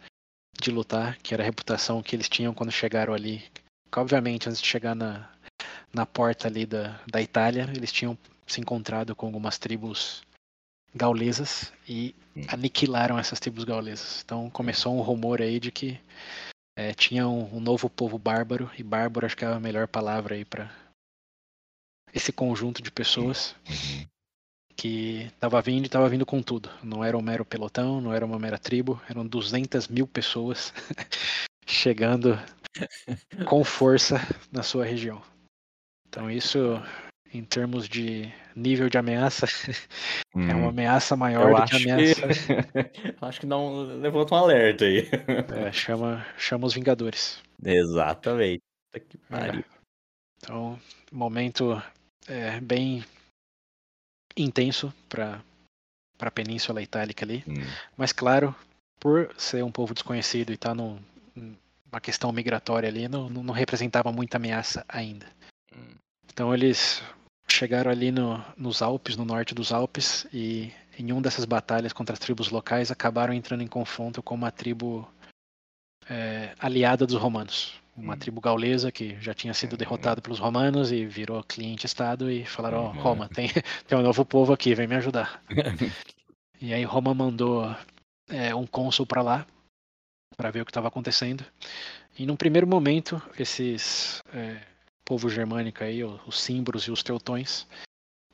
[0.61, 3.41] de lutar, que era a reputação que eles tinham quando chegaram ali.
[3.91, 5.29] Que, obviamente, antes de chegar na,
[5.95, 10.21] na porta ali da, da Itália, eles tinham se encontrado com algumas tribos
[10.93, 12.43] gaulesas e Hum.
[12.49, 14.21] aniquilaram essas tribos gaulesas.
[14.23, 15.99] Então começou um rumor aí de que
[16.77, 20.35] é, tinha um, um, novo povo bárbaro, e bárbaro acho que é a melhor palavra
[20.35, 20.69] aí para
[22.13, 24.05] esse conjunto de pessoas uhum.
[24.75, 26.69] que estava vindo e estava vindo com tudo.
[26.83, 30.73] Não era um mero pelotão, não era uma mera tribo, eram 200 mil pessoas
[31.65, 32.37] chegando
[33.47, 34.17] com força
[34.51, 35.21] na sua região.
[36.15, 36.81] Então isso,
[37.33, 39.45] em termos de nível de ameaça,
[40.33, 40.47] hum.
[40.49, 40.69] é uma hum.
[40.69, 42.21] ameaça maior Eu do que ameaça.
[42.87, 43.15] Que...
[43.19, 45.09] acho que não levanta um alerta aí.
[45.53, 47.43] É, chama, chama os Vingadores.
[47.61, 48.61] Exatamente.
[48.93, 49.61] Que é.
[50.37, 50.79] Então,
[51.11, 51.83] momento
[52.29, 53.03] é, bem
[54.37, 55.41] intenso para
[56.21, 57.43] a Península Itálica ali.
[57.45, 57.55] Hum.
[57.97, 58.55] Mas claro,
[59.01, 64.13] por ser um povo desconhecido e estar tá numa questão migratória ali, não, não representava
[64.13, 65.25] muita ameaça ainda.
[65.75, 66.04] Hum.
[66.31, 67.01] Então eles
[67.47, 72.13] chegaram ali no, nos Alpes, no norte dos Alpes, e em uma dessas batalhas contra
[72.13, 75.07] as tribos locais acabaram entrando em confronto com uma tribo
[76.09, 77.73] é, aliada dos romanos.
[77.95, 78.17] Uma hum.
[78.17, 82.89] tribo gaulesa que já tinha sido derrotada pelos romanos e virou cliente-estado e falaram: Ó,
[82.89, 83.49] oh, Roma, tem,
[83.87, 85.41] tem um novo povo aqui, vem me ajudar.
[86.61, 87.73] e aí Roma mandou
[88.27, 89.47] é, um cônsul para lá
[90.35, 91.45] para ver o que estava acontecendo.
[92.17, 94.61] E num primeiro momento, esses é,
[95.05, 97.67] povo germânico aí, os símbolos e os teutões,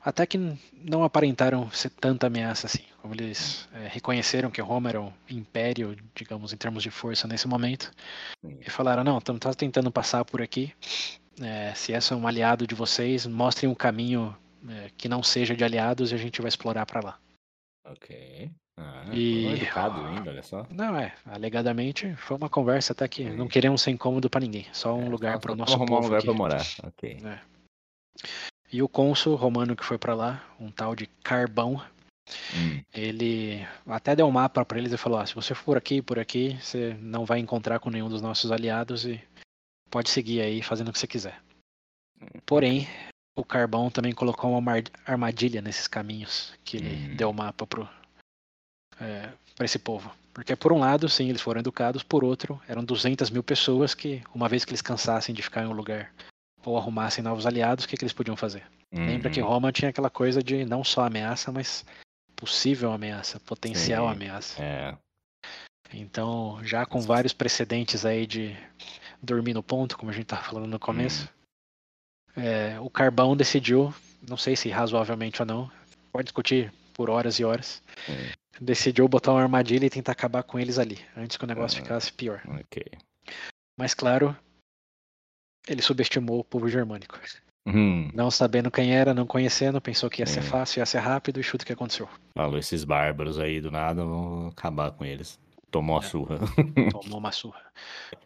[0.00, 0.38] até que
[0.72, 2.82] não aparentaram ser tanta ameaça assim.
[3.00, 7.46] Como eles é, reconheceram que Roma era um império, digamos, em termos de força nesse
[7.46, 7.92] momento,
[8.42, 10.72] e falaram: não, estamos tá tentando passar por aqui.
[11.40, 14.36] É, se esse é um aliado de vocês, mostrem um caminho
[14.68, 17.18] é, que não seja de aliados e a gente vai explorar para lá.
[17.84, 18.50] Ok.
[18.78, 19.46] Ah, e...
[19.52, 20.66] educado ainda, olha só.
[20.70, 21.14] Não, é.
[21.26, 24.66] Alegadamente foi uma conversa até que não queremos ser incômodo para ninguém.
[24.72, 25.94] Só um é, lugar para o nosso povo.
[25.94, 26.62] um lugar para morar.
[26.82, 27.18] Ok.
[27.24, 27.40] É.
[28.72, 31.82] E o cônsul romano que foi para lá, um tal de Carbão,
[32.54, 32.82] hum.
[32.92, 36.18] ele até deu um mapa para eles e falou: ah, se você for aqui por
[36.18, 39.22] aqui, você não vai encontrar com nenhum dos nossos aliados e
[39.90, 41.38] pode seguir aí fazendo o que você quiser.
[42.46, 42.88] Porém,
[43.36, 44.72] o Carbão também colocou uma
[45.04, 47.16] armadilha nesses caminhos que ele hum.
[47.16, 47.86] deu o mapa pro,
[49.00, 50.12] é, para esse povo.
[50.32, 54.22] Porque, por um lado, sim, eles foram educados, por outro, eram 200 mil pessoas que,
[54.34, 56.12] uma vez que eles cansassem de ficar em um lugar
[56.64, 58.64] ou arrumassem novos aliados, o que, que eles podiam fazer?
[58.92, 59.06] Uhum.
[59.06, 61.84] Lembra que Roma tinha aquela coisa de não só ameaça, mas
[62.34, 64.12] possível ameaça, potencial sim.
[64.12, 64.62] ameaça.
[64.62, 64.96] É.
[65.92, 68.56] Então, já com vários precedentes aí de
[69.22, 71.28] dormir no ponto, como a gente estava falando no começo,
[72.34, 72.42] uhum.
[72.42, 73.94] é, o Carbão decidiu,
[74.26, 75.70] não sei se razoavelmente ou não,
[76.10, 80.58] pode discutir por horas e horas, uhum decidiu botar uma armadilha e tentar acabar com
[80.58, 82.42] eles ali, antes que o negócio ah, ficasse pior.
[82.46, 82.84] Ok.
[83.78, 84.36] Mas claro,
[85.68, 87.18] ele subestimou o povo germânico.
[87.66, 88.10] Hum.
[88.12, 91.42] Não sabendo quem era, não conhecendo, pensou que ia ser fácil, ia ser rápido e
[91.42, 92.08] chuta o que aconteceu.
[92.36, 95.38] Falou, esses bárbaros aí do nada, vão acabar com eles.
[95.70, 96.06] Tomou a é.
[96.06, 96.38] surra.
[96.90, 97.64] Tomou uma surra.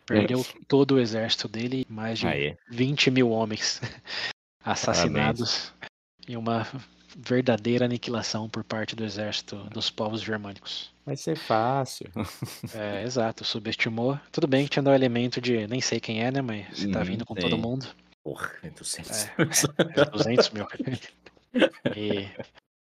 [0.07, 2.57] Perdeu todo o exército dele, mais de Aê.
[2.71, 3.81] 20 mil homens
[4.65, 6.29] assassinados Parabéns.
[6.29, 6.67] em uma
[7.17, 10.93] verdadeira aniquilação por parte do exército dos povos germânicos.
[11.05, 12.11] Vai ser fácil.
[12.75, 14.19] É, exato, subestimou.
[14.31, 17.01] Tudo bem que tinha um elemento de nem sei quem é, né, mas você tá
[17.01, 17.43] hum, vindo com sei.
[17.43, 17.87] todo mundo.
[18.23, 19.25] Porra, 200.
[19.25, 19.31] É,
[20.01, 20.67] é, 200 mil.
[21.97, 22.29] E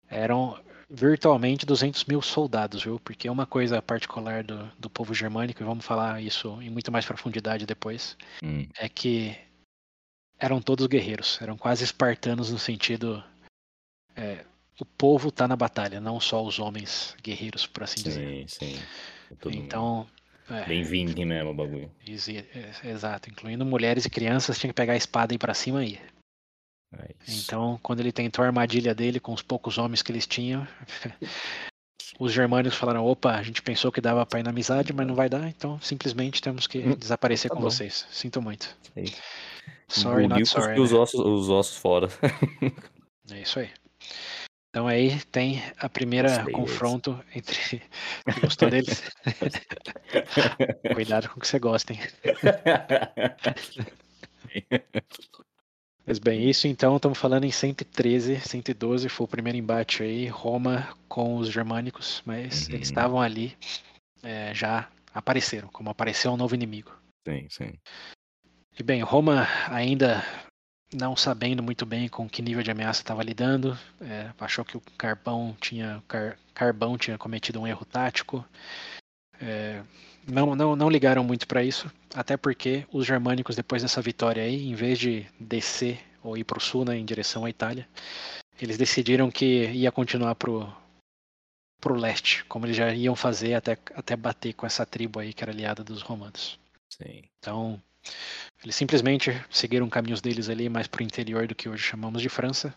[0.08, 3.00] eram virtualmente 200 mil soldados, viu?
[3.00, 7.06] Porque uma coisa particular do, do povo germânico, e vamos falar isso em muito mais
[7.06, 8.68] profundidade depois, hum.
[8.78, 9.36] é que
[10.38, 13.24] eram todos guerreiros, eram quase espartanos no sentido
[14.16, 14.46] é,
[14.80, 18.50] o povo está na batalha, não só os homens guerreiros, por assim sim, dizer.
[18.50, 18.80] Sim, sim.
[19.48, 20.08] Então.
[20.50, 21.92] É, Bem vindo mesmo o bagulho.
[22.08, 25.80] É, exato, incluindo mulheres e crianças, tinha que pegar a espada e ir pra cima
[25.80, 26.00] aí.
[26.98, 30.68] É então, quando ele tentou a armadilha dele com os poucos homens que eles tinham,
[32.20, 35.14] os germânicos falaram: opa, a gente pensou que dava pra ir na amizade, mas não
[35.14, 37.70] vai dar, então simplesmente temos que hum, desaparecer tá com bom.
[37.70, 38.08] vocês.
[38.10, 38.76] Sinto muito.
[39.88, 40.80] Sorry, not sorry.
[40.80, 40.98] Os, né?
[40.98, 42.08] ossos, os ossos fora.
[43.32, 43.70] é isso aí.
[44.70, 47.36] Então aí tem a primeira Gostei confronto deles.
[47.36, 47.82] entre.
[48.42, 49.02] Gostou deles?
[50.94, 52.00] Cuidado com o que você gosta, hein?
[56.06, 60.96] Mas bem, isso então estamos falando em 113, 112 foi o primeiro embate aí, Roma
[61.08, 62.74] com os germânicos, mas uhum.
[62.74, 63.56] eles estavam ali,
[64.24, 66.92] é, já apareceram, como apareceu um novo inimigo.
[67.28, 67.74] Sim, sim.
[68.80, 70.24] E bem, Roma ainda
[70.94, 74.82] não sabendo muito bem com que nível de ameaça estava lidando, é, achou que o
[74.98, 78.46] Carbão tinha, Car, Carbão tinha cometido um erro tático.
[79.40, 79.84] É,
[80.28, 84.68] não, não, não ligaram muito para isso, até porque os germânicos, depois dessa vitória aí,
[84.68, 87.88] em vez de descer ou ir para o sul, né, em direção à Itália,
[88.62, 90.72] eles decidiram que ia continuar pro
[91.80, 95.42] pro leste, como eles já iam fazer até, até bater com essa tribo aí que
[95.42, 96.60] era aliada dos romanos.
[96.90, 97.24] Sim.
[97.40, 97.82] Então,
[98.64, 102.30] eles simplesmente seguiram caminhos deles ali mais para o interior do que hoje chamamos de
[102.30, 102.76] França.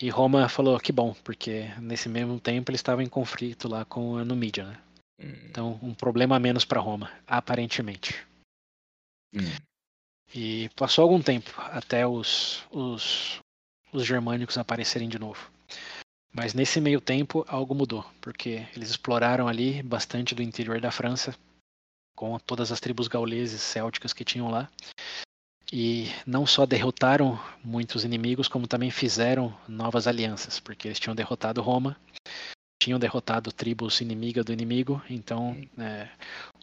[0.00, 4.16] E Roma falou que bom, porque nesse mesmo tempo eles estavam em conflito lá com
[4.16, 4.78] a Numídia, né?
[5.20, 5.34] Hum.
[5.50, 8.26] Então, um problema a menos para Roma, aparentemente.
[9.34, 9.40] Hum.
[10.34, 13.40] E passou algum tempo até os, os,
[13.92, 15.50] os germânicos aparecerem de novo.
[16.32, 21.34] Mas nesse meio tempo algo mudou, porque eles exploraram ali bastante do interior da França,
[22.20, 24.68] com todas as tribos gauleses célticas que tinham lá.
[25.72, 31.62] E não só derrotaram muitos inimigos, como também fizeram novas alianças, porque eles tinham derrotado
[31.62, 31.96] Roma,
[32.78, 36.10] tinham derrotado tribos inimigas do inimigo, então é,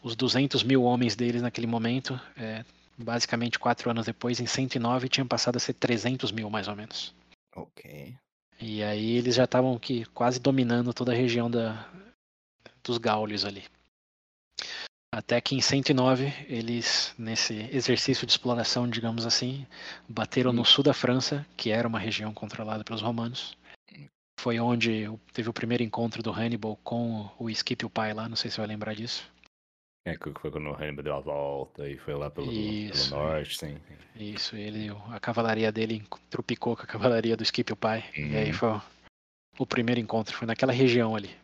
[0.03, 2.63] os 200 mil homens deles naquele momento, é,
[2.95, 7.15] basicamente quatro anos depois, em 109, tinham passado a ser 300 mil mais ou menos.
[7.55, 8.13] Ok.
[8.61, 11.89] E aí eles já estavam que quase dominando toda a região da,
[12.83, 13.63] dos Gaules ali.
[15.17, 19.65] Até que em 109 eles, nesse exercício de exploração, digamos assim,
[20.07, 20.65] bateram no Hum.
[20.65, 23.57] sul da França, que era uma região controlada pelos romanos.
[24.39, 28.51] Foi onde teve o primeiro encontro do Hannibal com o Scipio Pai lá, não sei
[28.51, 29.27] se você vai lembrar disso.
[30.07, 33.09] É que foi quando o Hannibal deu a volta e foi lá pelo, pelo Isso.
[33.09, 33.79] norte, sim.
[34.15, 38.05] Isso, ele, a cavalaria dele trupicou com a cavalaria do Scipio Pai.
[38.15, 38.53] E aí Uhum.
[38.53, 38.81] foi o,
[39.57, 41.35] o primeiro encontro, foi naquela região ali.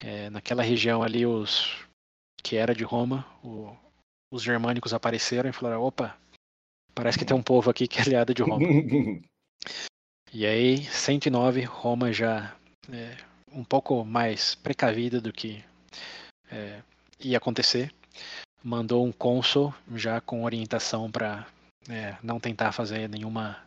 [0.00, 1.84] É, naquela região ali, os
[2.46, 3.76] que era de Roma, o-
[4.32, 6.16] os germânicos apareceram e falaram: opa,
[6.94, 8.58] parece que tem um povo aqui que é aliado de Roma.
[10.32, 12.54] E aí, 109, Roma já
[12.92, 13.16] é,
[13.52, 15.64] um pouco mais precavida do que
[16.50, 16.82] é,
[17.20, 17.94] ia acontecer,
[18.62, 21.46] mandou um cônsul já com orientação para
[22.22, 23.64] não tentar fazer nenhuma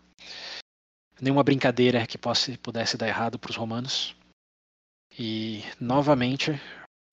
[1.19, 4.15] nenhuma brincadeira que possa, pudesse dar errado para os romanos.
[5.17, 6.51] E novamente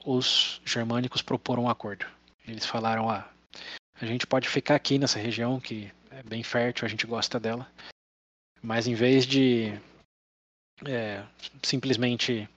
[0.07, 2.07] os germânicos proporam um acordo.
[2.47, 3.29] Eles falaram: ah,
[4.01, 7.67] a gente pode ficar aqui nessa região que é bem fértil, a gente gosta dela.
[8.63, 9.73] Mas em vez de
[10.87, 11.23] é,
[11.63, 12.49] simplesmente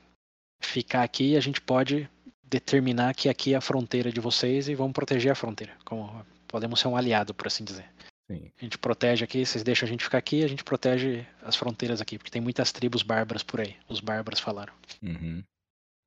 [0.61, 2.09] ficar aqui, a gente pode
[2.43, 5.75] determinar que aqui é a fronteira de vocês e vamos proteger a fronteira.
[5.83, 7.85] Como podemos ser um aliado, por assim dizer.
[8.29, 8.51] Sim.
[8.59, 11.99] A gente protege aqui, vocês deixam a gente ficar aqui, a gente protege as fronteiras
[11.99, 13.75] aqui, porque tem muitas tribos bárbaras por aí.
[13.87, 14.73] Os bárbaros falaram.
[15.01, 15.43] Uhum.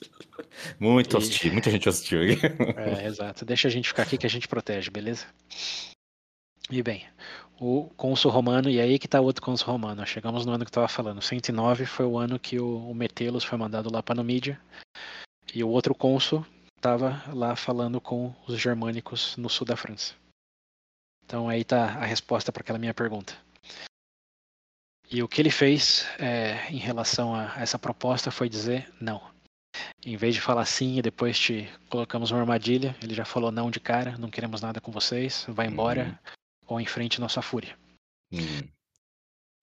[0.79, 2.41] Muito E- hostil, muita gente hostil aqui.
[2.77, 3.45] É, exato.
[3.45, 5.27] Deixa a gente ficar aqui que a gente protege, beleza?
[6.71, 7.07] E bem,
[7.61, 10.07] o cônsul romano, e aí que tá outro cônsul romano.
[10.07, 11.21] Chegamos no ano que eu tava falando.
[11.21, 14.61] 109 foi o ano que o, o Metelos foi mandado lá para Numídia.
[15.55, 16.47] E o outro cônsul
[16.77, 20.15] estava lá falando com os germânicos no sul da França.
[21.25, 23.35] Então aí tá a resposta para aquela minha pergunta.
[25.13, 29.31] E o que ele fez é, em relação a essa proposta foi dizer não.
[30.05, 33.71] Em vez de falar sim e depois te colocamos uma armadilha, ele já falou não
[33.71, 36.33] de cara, não queremos nada com vocês, vai embora Uhum.
[36.67, 37.77] ou enfrente nossa fúria.
[38.33, 38.67] Hum.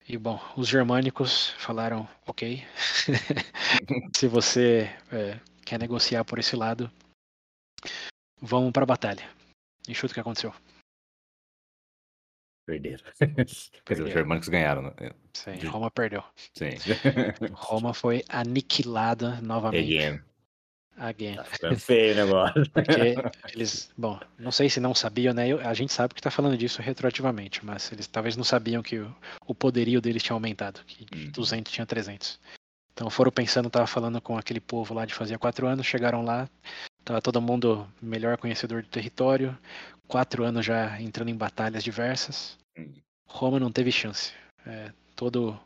[0.08, 2.64] E bom, os germânicos falaram ok.
[4.16, 6.90] Se você é, quer negociar por esse lado,
[8.40, 9.28] vamos para a batalha.
[9.88, 10.54] E chuta o que aconteceu.
[12.70, 13.02] Perderam.
[13.84, 14.92] Quer dizer, os germânicos ganharam, né?
[15.34, 16.22] Sim, De- Roma perdeu.
[16.54, 16.70] Sim.
[17.52, 19.98] Roma foi aniquilada novamente.
[19.98, 20.20] Again.
[20.96, 21.36] Again.
[21.36, 22.62] Tá feio o negócio.
[22.70, 23.14] Porque
[23.52, 25.52] eles, bom, não sei se não sabiam, né?
[25.66, 29.14] A gente sabe que tá falando disso retroativamente, mas eles talvez não sabiam que o,
[29.46, 31.30] o poderio deles tinha aumentado, que de Uhum.
[31.32, 32.38] 200 tinha 300.
[32.92, 36.48] Então foram pensando, tava falando com aquele povo lá de fazia quatro anos, chegaram lá,
[37.04, 39.56] tava todo mundo melhor conhecedor do território,
[40.06, 42.58] quatro anos já entrando em batalhas diversas.
[43.26, 44.32] Roma não teve chance.
[44.66, 45.58] É, todo,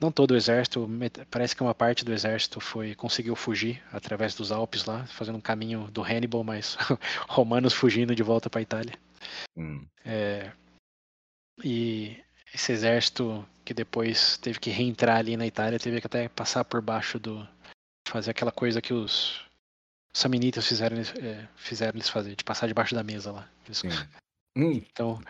[0.00, 0.88] não todo o exército,
[1.30, 5.40] parece que uma parte do exército foi conseguiu fugir através dos Alpes lá, fazendo um
[5.40, 6.76] caminho do Hannibal, mas
[7.28, 8.94] romanos fugindo de volta para a Itália.
[9.56, 9.86] Hum.
[10.04, 10.52] É,
[11.64, 12.22] e
[12.52, 16.80] esse exército que depois teve que reentrar ali na Itália, teve que até passar por
[16.80, 17.46] baixo do.
[18.08, 19.45] fazer aquela coisa que os
[20.16, 23.48] samnitas fizeram, eles- é, fizeram eles fazer, de passar debaixo da mesa lá.
[23.66, 23.82] Eles-.
[24.56, 24.72] Hum.
[24.72, 25.20] Então,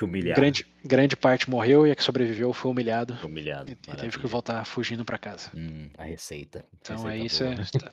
[0.00, 0.36] humilhar.
[0.36, 3.70] grande, grande parte morreu e a que sobreviveu foi humilhado Humilhado.
[3.70, 5.50] e, e teve que voltar fugindo para casa.
[5.54, 6.64] Hum, a receita.
[6.80, 7.90] Então Receita é isso, é, tá,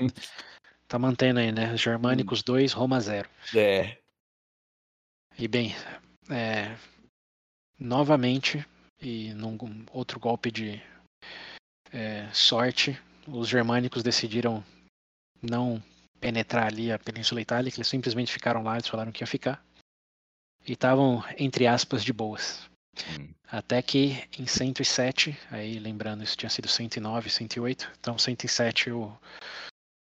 [0.87, 1.75] tá mantendo aí, né?
[1.75, 3.27] Germânicos 2, Roma 0.
[3.55, 3.97] É.
[5.39, 5.73] E bem,
[6.29, 6.75] é,
[7.79, 8.63] novamente,
[9.01, 9.57] e num
[9.91, 10.79] outro golpe de
[11.91, 14.63] é, sorte, os germânicos decidiram
[15.41, 15.81] não
[16.23, 19.61] penetrar ali a Península Itálica, eles simplesmente ficaram lá, eles falaram que ia ficar.
[20.65, 22.69] E estavam, entre aspas, de boas.
[23.09, 23.33] Hum.
[23.51, 29.11] Até que em 107, aí lembrando, isso tinha sido 109, 108, então 107 o,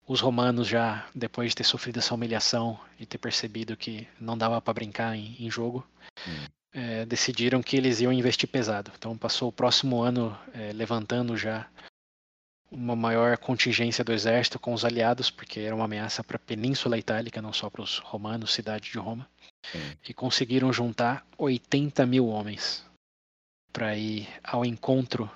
[0.07, 4.61] os romanos já, depois de ter sofrido essa humilhação e ter percebido que não dava
[4.61, 5.87] para brincar em, em jogo,
[6.27, 6.47] Hum.
[6.73, 8.93] é, decidiram que eles iam investir pesado.
[8.99, 11.67] Então passou o próximo ano é, levantando já
[12.71, 16.97] uma maior contingência do exército com os aliados, porque era uma ameaça para a Península
[16.97, 19.29] Itálica, não só para os romanos, cidade de Roma,
[19.67, 19.97] Sim.
[20.09, 22.85] e conseguiram juntar 80 mil homens
[23.73, 25.31] para ir ao encontro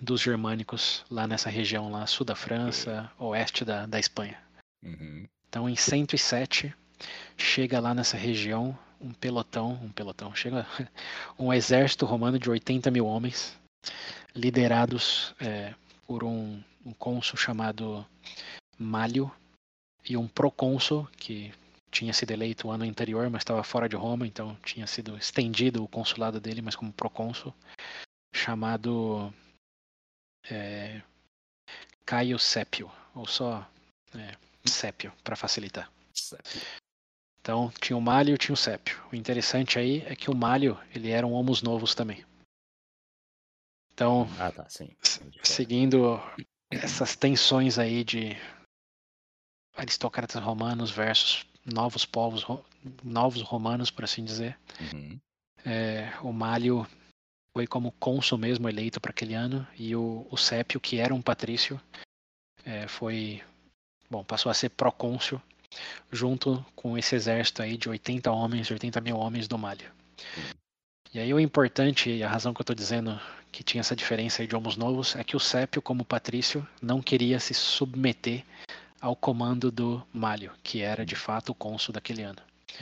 [0.00, 4.38] dos germânicos lá nessa região lá, sul da França, oeste da, da Espanha.
[4.84, 5.26] Uhum.
[5.48, 6.74] Então, em 107,
[7.36, 10.66] chega lá nessa região um pelotão, um pelotão, chega
[11.38, 13.58] um exército romano de 80 mil homens,
[14.34, 15.74] liderados é,
[16.06, 18.06] por um, um cônsul chamado
[18.78, 19.30] Malio
[20.08, 21.52] e um procônsul que
[21.90, 25.82] tinha sido eleito o ano anterior, mas estava fora de Roma, então tinha sido estendido
[25.82, 27.54] o consulado dele, mas como procônsul,
[28.34, 29.32] chamado
[30.50, 31.00] é,
[32.04, 33.66] Caio Sépio, ou só
[34.14, 34.36] é,
[34.68, 35.90] Sépio, para facilitar.
[37.40, 39.00] Então tinha o Malio e tinha o Sépio.
[39.12, 42.24] O interessante aí é que o Malio ele era um Homos Novos também.
[43.96, 44.66] Então, Ah, tá,
[45.42, 46.20] seguindo
[46.70, 48.36] essas tensões aí de
[49.74, 52.44] aristocratas romanos versus novos povos,
[53.02, 54.58] novos romanos, por assim dizer.
[54.92, 55.18] Uhum.
[55.64, 56.86] É, o Malio
[57.56, 61.22] foi como cônsul mesmo eleito para aquele ano e o, o Sépio, que era um
[61.22, 61.80] patrício,
[62.66, 63.42] é, foi
[64.10, 65.40] bom passou a ser procônsul
[66.12, 69.90] junto com esse exército aí de 80 homens, 80 mil homens do Malio.
[71.12, 73.18] E aí o importante e a razão que eu estou dizendo
[73.50, 77.00] que tinha essa diferença aí de homos novos é que o Sépio, como patrício, não
[77.00, 78.44] queria se submeter
[79.00, 82.38] ao comando do Malio, que era de fato o cônsul daquele ano.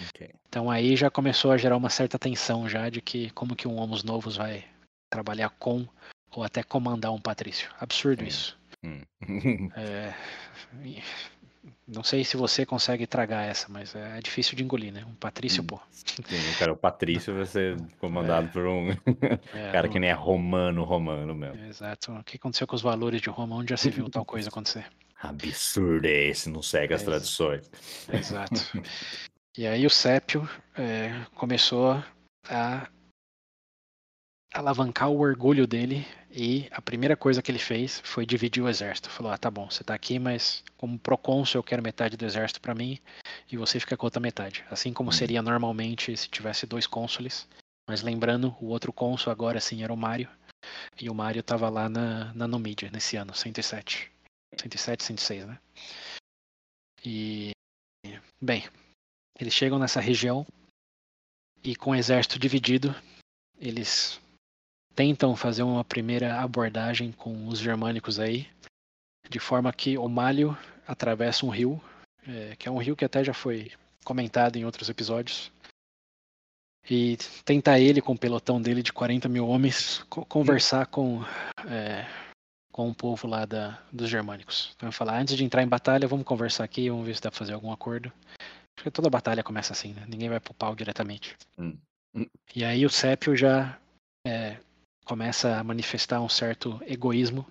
[0.09, 0.31] Ok.
[0.49, 3.77] Então aí já começou a gerar uma certa tensão já de que como que um
[3.77, 4.65] Homos Novos vai
[5.11, 5.87] trabalhar com
[6.35, 7.71] ou até comandar um patrício.
[7.79, 8.59] Absurdo isso.
[8.85, 9.01] Hum.
[9.77, 10.15] É,
[11.87, 15.05] Não sei se você consegue tragar essa, mas é difícil de engolir, né?
[15.07, 15.67] Um patrício, Hum.
[15.67, 15.81] pô.
[15.91, 18.97] Sim, cara, o Patrício vai ser comandado por um É,
[19.73, 21.63] cara não- que nem é romano, romano mesmo.
[21.65, 22.13] Exato.
[22.13, 23.57] O que aconteceu com os valores de Roma?
[23.57, 24.87] Onde já se viu tal coisa acontecer?
[25.21, 27.71] Absurdo é esse, não segue as É, tradições.
[28.13, 28.55] Exato.
[29.57, 32.03] E aí o Sépio é, começou
[32.51, 32.89] a
[34.53, 36.05] alavancar o orgulho dele
[36.37, 39.09] e a primeira coisa que ele fez foi dividir o exército.
[39.09, 42.61] Falou: "Ah, tá bom, você tá aqui, mas como procônsul eu quero metade do exército
[42.61, 42.99] para mim
[43.51, 44.65] e você fica com a outra metade".
[44.69, 45.13] Assim como Hum.
[45.13, 47.47] seria normalmente se tivesse dois cônsules.
[47.89, 50.29] Mas lembrando, o outro cônsul agora sim era o Mário.
[51.01, 54.11] E o Mário estava lá na, na Numídia nesse ano, 107.
[54.57, 55.59] 107, 106, né?
[57.05, 57.51] E.
[58.41, 58.69] Bem,
[59.39, 60.47] eles chegam nessa região
[61.63, 62.95] e com o exército dividido,
[63.59, 64.21] eles
[64.95, 68.49] tentam fazer uma primeira abordagem com os germânicos aí,
[69.29, 70.57] de forma que o Malio
[70.87, 71.81] atravessa um rio,
[72.27, 73.73] é, que é um rio que até já foi
[74.05, 75.51] comentado em outros episódios,
[76.89, 81.23] e tenta ele, com o pelotão dele de 40 mil homens, co- conversar com,
[81.67, 82.07] é,
[82.71, 84.73] com o povo lá da, dos germânicos.
[84.77, 87.39] Então falar, antes de entrar em batalha, vamos conversar aqui, vamos ver se dá pra
[87.39, 88.13] fazer algum acordo.
[88.77, 90.05] Acho que toda batalha começa assim, né?
[90.07, 91.35] Ninguém vai pro pau diretamente.
[91.59, 91.79] Hum.
[92.55, 93.79] E aí o Sépio já
[94.27, 94.59] é,
[95.05, 97.47] começa a manifestar um certo egoísmo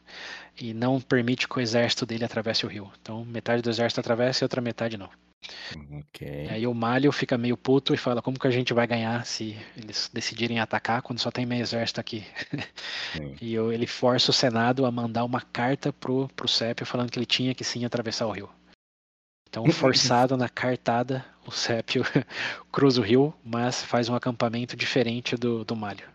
[0.60, 2.92] e não permite que o exército dele atravesse o rio.
[3.02, 5.10] Então metade do exército atravessa e outra metade não.
[6.00, 6.46] Ok.
[6.46, 9.26] E aí o Malio fica meio puto e fala como que a gente vai ganhar
[9.26, 12.26] se eles decidirem atacar quando só tem meio exército aqui.
[13.42, 17.20] E eu- ele força o Senado a mandar uma carta pro, pro Sépio falando que
[17.20, 18.50] ele tinha que sim atravessar o rio.
[19.50, 22.04] Então, forçado na cartada, o Sépio
[22.72, 26.08] cruza o rio, mas faz um acampamento diferente do, do Malio.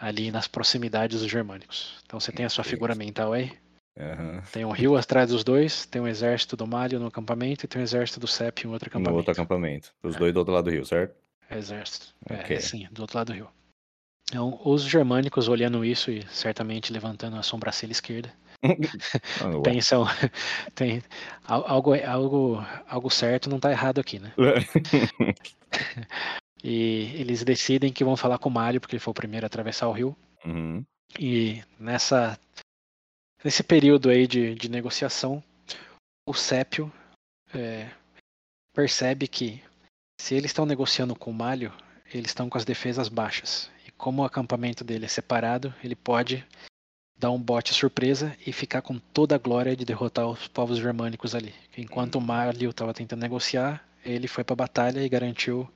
[0.00, 1.98] Ali nas proximidades dos germânicos.
[2.06, 3.52] Então você tem a sua figura mental aí.
[3.98, 4.42] Aham.
[4.52, 7.80] Tem um rio atrás dos dois, tem um exército do Malio no acampamento e tem
[7.80, 9.16] um exército do Sépio em outro No acampamento.
[9.18, 9.92] outro acampamento.
[10.02, 11.14] Os dois do outro lado do rio, certo?
[11.50, 12.14] Exército.
[12.30, 12.56] Ok.
[12.56, 13.48] É, sim, do outro lado do rio.
[14.30, 18.32] Então, os germânicos olhando isso e certamente levantando a sobrancelha esquerda,
[18.62, 18.62] Ah,
[19.64, 20.04] pensam,
[20.74, 21.02] tem
[21.44, 24.32] al- algo, algo, algo certo não está errado aqui, né?
[26.62, 29.48] E eles decidem que vão falar com o Mário, porque ele foi o primeiro a
[29.48, 30.16] atravessar o rio.
[30.44, 30.84] Uhum.
[31.18, 32.38] E nessa
[33.42, 35.42] nesse período aí de, de negociação,
[36.26, 36.92] o Sépio
[37.54, 37.90] é,
[38.74, 39.62] percebe que
[40.20, 41.72] se eles estão negociando com o Malho,
[42.12, 43.70] eles estão com as defesas baixas.
[43.86, 46.46] E como o acampamento dele é separado, ele pode
[47.18, 51.34] dar um bote surpresa e ficar com toda a glória de derrotar os povos germânicos
[51.34, 51.54] ali.
[51.76, 55.68] Enquanto o Malho estava tentando negociar, ele foi para a batalha e garantiu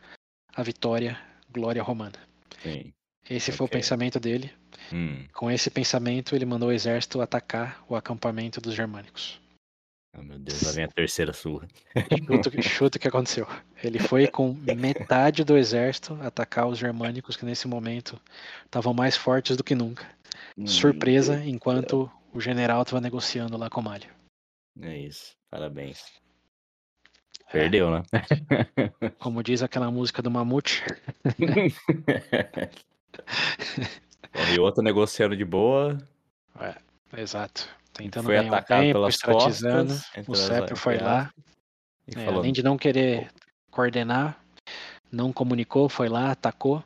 [0.55, 1.19] a vitória,
[1.51, 2.19] glória romana.
[2.63, 2.93] Sim.
[3.29, 4.53] Esse foi o pensamento dele.
[4.93, 5.25] Hum.
[5.33, 9.41] Com esse pensamento, ele mandou o exército atacar o acampamento dos germânicos.
[10.17, 11.67] Oh, meu Deus, lá vem a terceira surra.
[12.27, 13.49] Chuta, chuta o que aconteceu.
[13.83, 18.21] Ele foi com metade do exército atacar os germânicos que nesse momento
[18.65, 20.07] estavam mais fortes do que nunca.
[20.65, 24.09] Surpresa, enquanto o general estava negociando lá com o Malho.
[24.81, 26.05] É isso, parabéns.
[27.55, 28.03] Perdeu, né?
[29.21, 30.83] Como diz aquela música do Mamute.
[34.53, 35.97] e outro negociando de boa.
[36.61, 36.75] É,
[37.21, 37.69] exato.
[37.93, 39.93] Tentando Foi ganhar um atacado tempo, pelas estratizando.
[39.95, 41.31] costas, O Sépio foi lá.
[42.09, 43.31] E É, além de não querer
[43.71, 44.39] coordenar,
[45.11, 46.83] não comunicou, foi lá, atacou.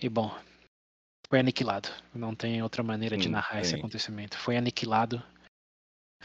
[0.00, 0.34] E bom,
[1.28, 1.90] foi aniquilado.
[2.14, 4.38] Não tem outra maneira de Sim, narrar esse acontecimento.
[4.38, 5.22] Foi aniquilado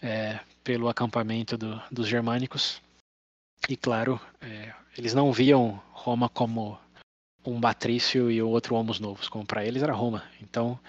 [0.02, 2.82] é, pelo acampamento do- dos germânicos.
[3.68, 6.80] E claro, é, eles não viam Roma como
[7.46, 10.24] um Batrício e o outro Homos Novos, como para eles era Roma.
[10.42, 10.80] Então,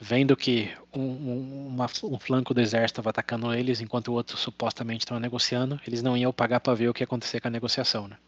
[0.00, 4.36] vendo que um, um- uma- um flanco do exército estava atacando eles, enquanto o outro
[4.36, 7.50] supostamente estava negociando, eles não iam pagar para ver o que ia acontecer com a
[7.50, 8.18] negociação, né?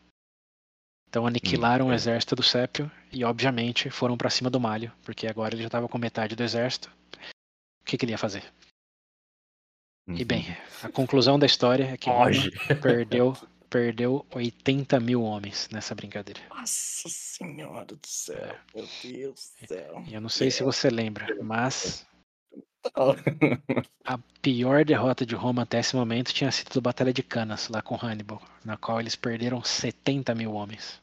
[1.09, 1.95] Então aniquilaram o é.
[1.95, 5.89] exército do Sépio e, obviamente, foram para cima do Malho, porque agora ele já estava
[5.89, 6.91] com metade do exército.
[7.83, 8.43] O que, que ele ia fazer?
[10.09, 10.17] Uhum.
[10.17, 12.31] E bem, a conclusão da história é que Roma
[12.83, 13.37] perdeu,
[13.75, 16.41] perdeu 80 mil homens nessa brincadeira.
[16.49, 20.05] Nossa senhora do céu, meu Deus do céu.
[20.07, 22.07] E eu não sei se você lembra, mas
[24.07, 27.83] a pior derrota de Roma até esse momento tinha sido a Batalha de Canas, lá
[27.83, 31.03] com Hannibal, na qual eles perderam 70 mil homens.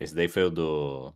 [0.00, 1.14] Esse daí foi o do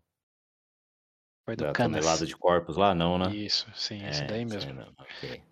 [1.44, 1.98] Foi do da Canas.
[1.98, 3.34] tonelada de corpos lá, não, né?
[3.34, 4.94] Isso, sim, esse É, daí isso mesmo.
[4.96, 5.42] ok.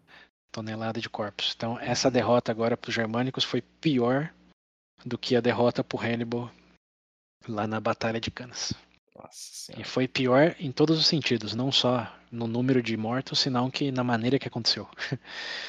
[0.53, 1.55] Tonelada de corpos.
[1.57, 4.33] Então, essa derrota agora para os germânicos foi pior
[5.05, 6.51] do que a derrota para Hannibal
[7.49, 8.73] lá na Batalha de Canas.
[9.15, 13.71] Nossa E foi pior em todos os sentidos, não só no número de mortos, senão
[13.71, 14.89] que na maneira que aconteceu.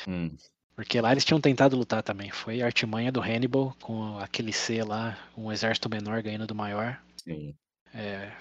[0.08, 0.38] Hum,
[0.76, 2.30] Porque lá eles tinham tentado lutar também.
[2.32, 7.00] Foi a artimanha do Hannibal, com aquele C lá, um exército menor ganhando do maior.
[7.16, 7.58] sim.
[7.94, 8.32] É,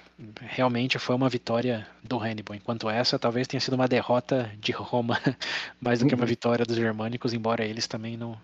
[0.41, 5.19] realmente foi uma vitória do Hannibal, enquanto essa talvez tenha sido uma derrota de Roma,
[5.81, 6.27] mais do que uma Uhum.
[6.27, 8.41] vitória dos germânicos, embora eles também não,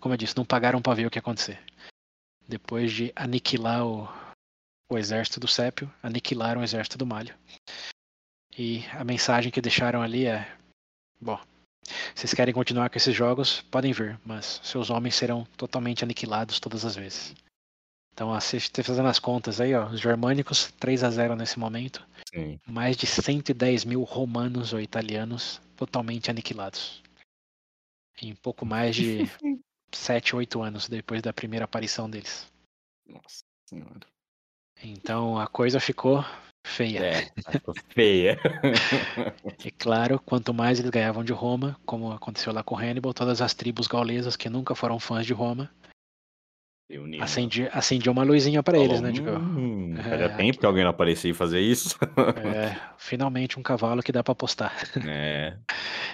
[0.00, 1.58] como eu disse, não pagaram para ver o que ia acontecer.
[2.46, 4.08] Depois de aniquilar o,
[4.90, 7.34] o exército do Sépio, aniquilaram o exército do Malho.
[8.56, 10.56] E a mensagem que deixaram ali é:
[11.20, 11.40] bom,
[12.14, 16.84] vocês querem continuar com esses jogos, podem vir, mas seus homens serão totalmente aniquilados todas
[16.84, 17.34] as vezes.
[18.12, 22.60] Então, assiste fazendo as contas aí, ó, os germânicos 3 a 0 nesse momento, Sim.
[22.64, 27.02] mais de 110 mil romanos ou italianos totalmente aniquilados.
[28.22, 29.18] Em pouco mais de
[29.94, 32.46] 7, 8 anos depois da primeira aparição deles.
[33.06, 34.06] Nossa senhora.
[34.82, 36.24] Então a coisa ficou
[36.66, 36.98] feia.
[36.98, 38.38] É, ficou feia.
[39.64, 43.54] E claro, quanto mais eles ganhavam de Roma, como aconteceu lá com Hannibal, todas as
[43.54, 45.70] tribos gaulesas que nunca foram fãs de Roma,
[46.90, 47.70] Nino acendia,
[48.10, 49.10] uma luzinha para eles, né?
[49.10, 51.96] Tipo, Hum, é, tempo que alguém não aparecia e fazer isso.
[52.44, 54.74] é, finalmente um cavalo que dá para apostar.
[55.06, 55.56] É.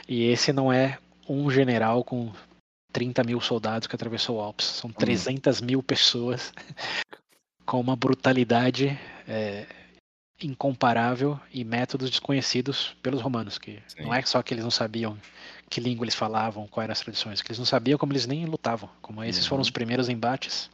[0.08, 0.98] E esse não é
[1.28, 2.32] um general com
[2.92, 4.66] 30 mil soldados que atravessou o Alpes.
[4.66, 6.52] São 300 mil pessoas
[7.66, 8.98] com uma brutalidade
[9.28, 9.66] é,
[10.42, 13.58] incomparável e métodos desconhecidos pelos romanos.
[13.58, 14.02] Que Sim.
[14.02, 15.16] não é só que eles não sabiam
[15.68, 18.44] que língua eles falavam, quais eram as tradições, que eles não sabiam como eles nem
[18.44, 18.90] lutavam.
[19.00, 19.62] Como esses foram Uhum.
[19.62, 20.68] os primeiros embates.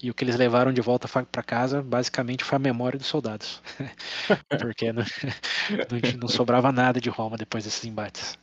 [0.00, 3.60] E o que eles levaram de volta para casa, basicamente, foi a memória dos soldados.
[4.48, 5.02] Porque não,
[5.90, 8.38] não, não sobrava nada de Roma depois desses embates.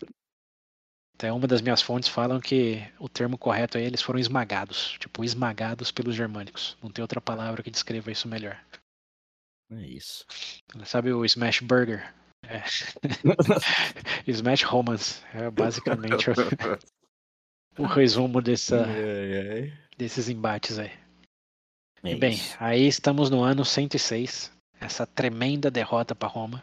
[1.15, 4.97] Até uma das minhas fontes falam que o termo correto aí, eles foram esmagados.
[4.99, 6.77] Tipo, esmagados pelos germânicos.
[6.83, 8.61] Não tem outra palavra que descreva isso melhor.
[9.71, 10.25] É isso.
[10.83, 12.13] Sabe o Smash Burger?
[12.45, 12.61] É.
[14.27, 15.23] Smash Romans.
[15.33, 16.33] É basicamente o,
[17.81, 19.73] o resumo dessa, Ai, ai.
[19.97, 20.91] desses embates aí.
[22.03, 22.57] É E bem, isso.
[22.59, 24.51] aí estamos no ano 106,
[24.81, 26.61] essa tremenda derrota para Roma.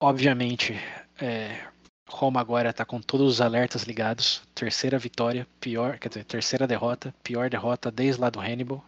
[0.00, 0.74] Obviamente,
[1.20, 1.66] é,
[2.12, 4.42] Roma agora está com todos os alertas ligados.
[4.54, 8.84] Terceira vitória, pior, quer dizer, terceira derrota, pior derrota desde lá do Hannibal.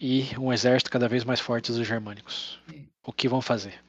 [0.00, 2.58] E um exército cada vez mais forte dos germânicos.
[3.04, 3.82] O que vão fazer?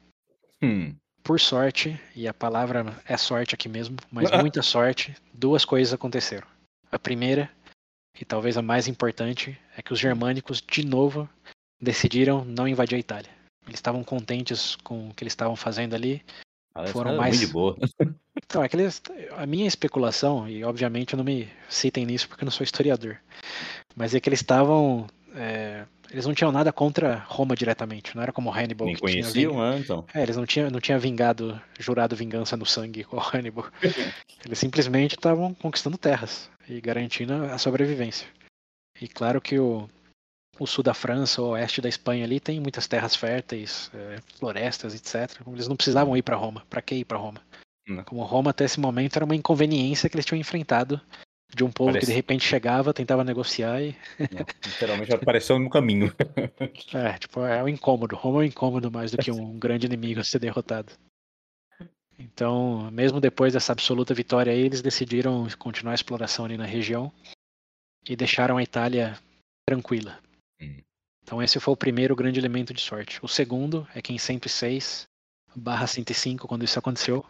[0.62, 5.92] Hum, Por sorte, e a palavra é sorte aqui mesmo, mas muita sorte, duas coisas
[5.92, 6.46] aconteceram.
[6.90, 7.50] A primeira,
[8.18, 11.28] e talvez a mais importante, é que os germânicos, de novo,
[11.80, 13.30] decidiram não invadir a Itália.
[13.66, 16.24] Eles estavam contentes com o que eles estavam fazendo ali.
[16.86, 17.76] Foram mais- muito de boa.
[18.50, 19.02] Então, é que eles,
[19.36, 23.18] a minha especulação, e obviamente eu não me citem nisso porque eu não sou historiador,
[23.96, 25.06] mas é que eles estavam.
[25.34, 28.86] é, eles não tinham nada contra Roma diretamente, não era como Hannibal.
[28.86, 29.78] Nem tinha conheciam, né?
[29.80, 30.04] Então.
[30.14, 33.66] É, eles não tinham, não tinham vingado, jurado vingança no sangue com o Hannibal.
[34.46, 36.48] Eles simplesmente estavam conquistando terras.
[36.66, 38.26] e garantindo a sobrevivência.
[39.00, 39.86] E claro que o,
[40.58, 44.94] o sul da França, o oeste da Espanha ali tem muitas terras férteis, é, florestas,
[44.94, 45.40] etc.
[45.46, 46.64] Eles não precisavam ir para Roma.
[46.68, 47.40] Para que ir para Roma?
[47.86, 48.04] Não.
[48.04, 51.00] Como Roma até esse momento era uma inconveniência que eles tinham enfrentado
[51.54, 52.06] de um povo Parece...
[52.06, 53.96] que de repente chegava, tentava negociar e.
[54.18, 56.12] Não, literalmente apareceu no caminho.
[56.92, 58.16] é, tipo, é um incômodo.
[58.16, 60.92] Roma é um incômodo mais do que um grande inimigo a ser derrotado.
[62.18, 67.12] Então, mesmo depois dessa absoluta vitória aí, eles decidiram continuar a exploração ali na região
[68.06, 69.16] e deixaram a Itália
[69.64, 70.18] tranquila.
[70.60, 70.82] Hum.
[71.22, 73.18] Então esse foi o primeiro grande elemento de sorte.
[73.22, 75.06] O segundo é que em 106
[75.54, 77.24] barra 105, quando isso aconteceu,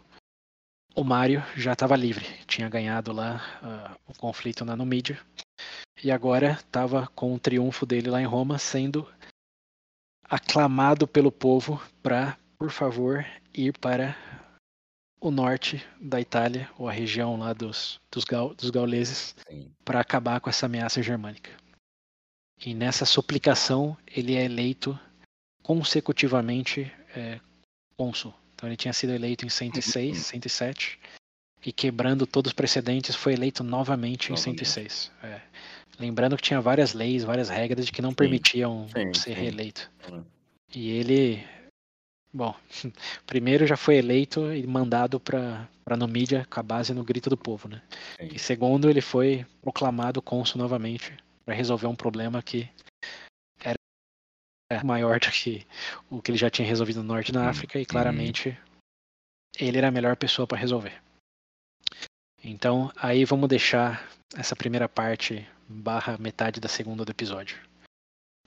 [0.95, 2.25] o Mário já estava livre.
[2.45, 5.19] Tinha ganhado lá uh, o conflito na Numídia.
[6.03, 9.07] E agora estava com o triunfo dele lá em Roma sendo
[10.23, 14.15] aclamado pelo povo para, por favor, ir para
[15.19, 19.35] o norte da Itália, ou a região lá dos, dos, gaul, dos gauleses,
[19.83, 21.51] para acabar com essa ameaça germânica.
[22.65, 24.99] E nessa suplicação ele é eleito
[25.63, 27.39] consecutivamente é,
[27.95, 28.33] cônsul.
[28.53, 30.99] Então ele tinha sido eleito em 106, 107,
[31.65, 34.61] e quebrando todos os precedentes foi eleito novamente, novamente.
[34.61, 35.11] em 106.
[35.23, 35.41] É.
[35.99, 39.41] Lembrando que tinha várias leis, várias regras de que não permitiam sim, ser sim.
[39.41, 39.89] reeleito.
[40.73, 41.43] E ele
[42.31, 42.53] Bom,
[43.25, 45.67] primeiro já foi eleito e mandado para
[45.97, 47.81] Numídia com a base no grito do povo, né?
[48.19, 51.13] E segundo, ele foi proclamado cônsul novamente
[51.49, 52.69] para resolver um problema que
[54.71, 55.65] era maior do que
[56.07, 58.55] o que ele já tinha resolvido no norte da hum, África e claramente
[59.57, 61.01] ele era a melhor pessoa para resolver.
[62.43, 64.07] Então, aí vamos deixar
[64.37, 67.57] essa primeira parte barra metade da segunda do episódio.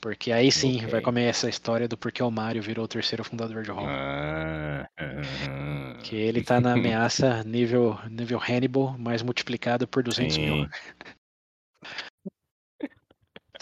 [0.00, 0.86] Porque aí sim okay.
[0.86, 3.90] vai começar a história do porquê o Mario virou o terceiro fundador de Roma.
[3.90, 10.42] Ah, ah, que ele tá na ameaça nível, nível Hannibal, mais multiplicado por 200 sim.
[10.42, 10.68] mil.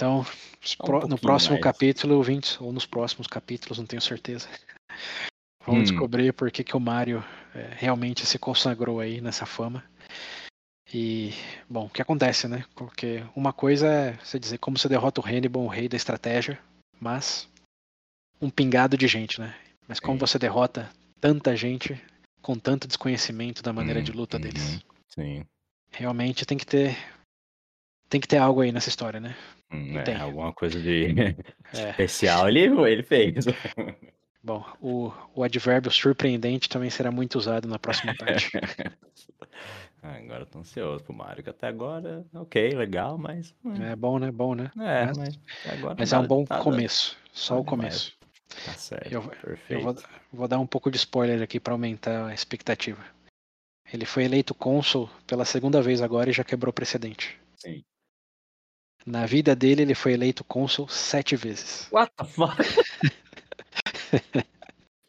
[0.01, 0.25] Então,
[1.05, 1.63] um no próximo mais.
[1.63, 4.49] capítulo, 20, ou nos próximos capítulos, não tenho certeza.
[5.67, 5.93] Vamos hum.
[5.93, 7.23] descobrir por que, que o Mario
[7.55, 9.85] é, realmente se consagrou aí nessa fama.
[10.91, 11.35] E,
[11.69, 12.65] bom, o que acontece, né?
[12.75, 16.59] Porque uma coisa é você dizer como você derrota o Hannibal, o rei da estratégia,
[16.99, 17.47] mas
[18.41, 19.55] um pingado de gente, né?
[19.87, 20.21] Mas como Sim.
[20.21, 20.91] você derrota
[21.21, 22.03] tanta gente
[22.41, 24.81] com tanto desconhecimento da maneira hum, de luta hum, deles.
[25.09, 25.45] Sim.
[25.91, 26.97] Realmente tem que ter
[28.09, 29.37] tem que ter algo aí nessa história, né?
[29.73, 31.15] Hum, é, alguma coisa de
[31.73, 31.91] é.
[31.91, 33.45] especial ele, ele fez.
[34.43, 38.51] Bom, o, o advérbio surpreendente também será muito usado na próxima parte.
[40.03, 43.55] Ah, agora tô ansioso pro Mario, que até agora, ok, legal, mas.
[43.63, 43.83] Hum.
[43.83, 44.31] É bom, né?
[44.31, 44.71] Bom, né?
[44.79, 45.97] É, mas, mas agora.
[45.99, 47.19] Mas é um bom tá começo.
[47.33, 48.17] Só o começo.
[48.65, 49.13] Tá certo.
[49.13, 49.73] Eu, perfeito.
[49.73, 49.97] eu vou,
[50.33, 53.05] vou, dar um pouco de spoiler aqui para aumentar a expectativa.
[53.93, 57.39] Ele foi eleito cônsul pela segunda vez agora e já quebrou precedente.
[57.57, 57.85] Sim.
[59.07, 61.89] Na vida dele, ele foi eleito cônsul sete vezes.
[61.91, 62.57] What the fuck?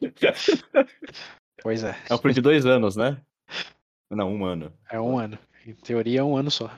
[1.62, 1.96] pois é.
[2.10, 3.22] É um por de dois anos, né?
[4.10, 4.74] Não, um ano.
[4.90, 5.38] É um ano.
[5.66, 6.72] Em teoria é um ano só.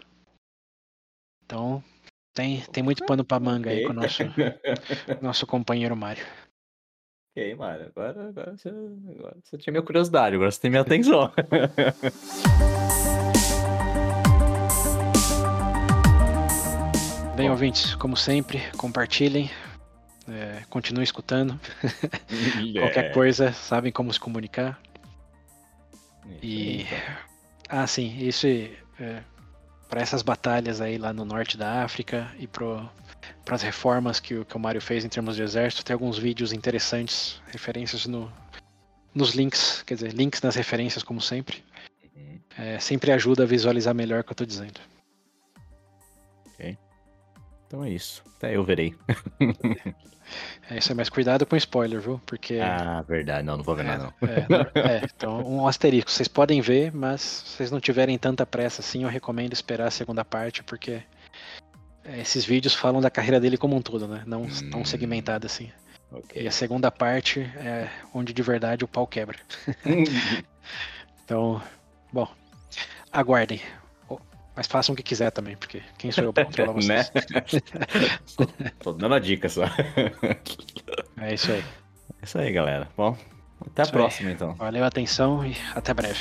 [1.45, 1.83] Então,
[2.33, 4.23] tem, tem muito pano pra manga aí com o nosso,
[5.21, 6.25] nosso companheiro Mário.
[7.31, 7.87] Ok, Mário.
[7.87, 11.31] Agora, agora, você, agora você tinha minha curiosidade, agora você tem minha atenção.
[17.35, 17.53] Bem, Bom.
[17.53, 19.49] ouvintes, como sempre, compartilhem,
[20.29, 21.59] é, continuem escutando.
[22.59, 22.79] Yeah.
[22.81, 24.79] Qualquer coisa, sabem como se comunicar.
[26.43, 26.85] E.
[27.67, 28.45] Ah, sim, isso
[28.99, 29.23] é,
[29.89, 32.87] para essas batalhas aí lá no norte da África e para
[33.49, 36.53] as reformas que o, que o Mário fez em termos de exército, tem alguns vídeos
[36.53, 38.31] interessantes, referências no,
[39.13, 41.63] nos links, quer dizer, links nas referências, como sempre.
[42.15, 42.39] Uhum.
[42.59, 44.79] É, sempre ajuda a visualizar melhor o que eu estou dizendo.
[47.73, 48.21] Então é isso.
[48.37, 48.93] Até eu verei.
[50.69, 52.19] É isso aí, mas cuidado com spoiler, viu?
[52.25, 52.57] Porque.
[52.57, 54.27] Ah, verdade, não, não vou ver é, nada, não.
[54.27, 56.09] É, é, então, um asterisco.
[56.09, 59.91] Vocês podem ver, mas se vocês não tiverem tanta pressa assim, eu recomendo esperar a
[59.91, 61.03] segunda parte, porque
[62.17, 64.23] esses vídeos falam da carreira dele como um todo, né?
[64.25, 65.69] Não hum, tão segmentada assim.
[66.09, 66.43] Okay.
[66.43, 69.37] E a segunda parte é onde de verdade o pau quebra.
[71.25, 71.61] então,
[72.11, 72.27] bom,
[73.11, 73.61] aguardem.
[74.55, 77.11] Mas façam o que quiser também, porque quem sou eu pra controlar vocês?
[77.11, 78.69] né?
[78.79, 79.63] Tô dando a dica só.
[81.17, 81.63] É isso aí.
[82.21, 82.87] É isso aí, galera.
[82.95, 83.17] Bom,
[83.65, 84.35] até a próxima aí.
[84.35, 84.53] então.
[84.55, 86.19] Valeu a atenção e até breve.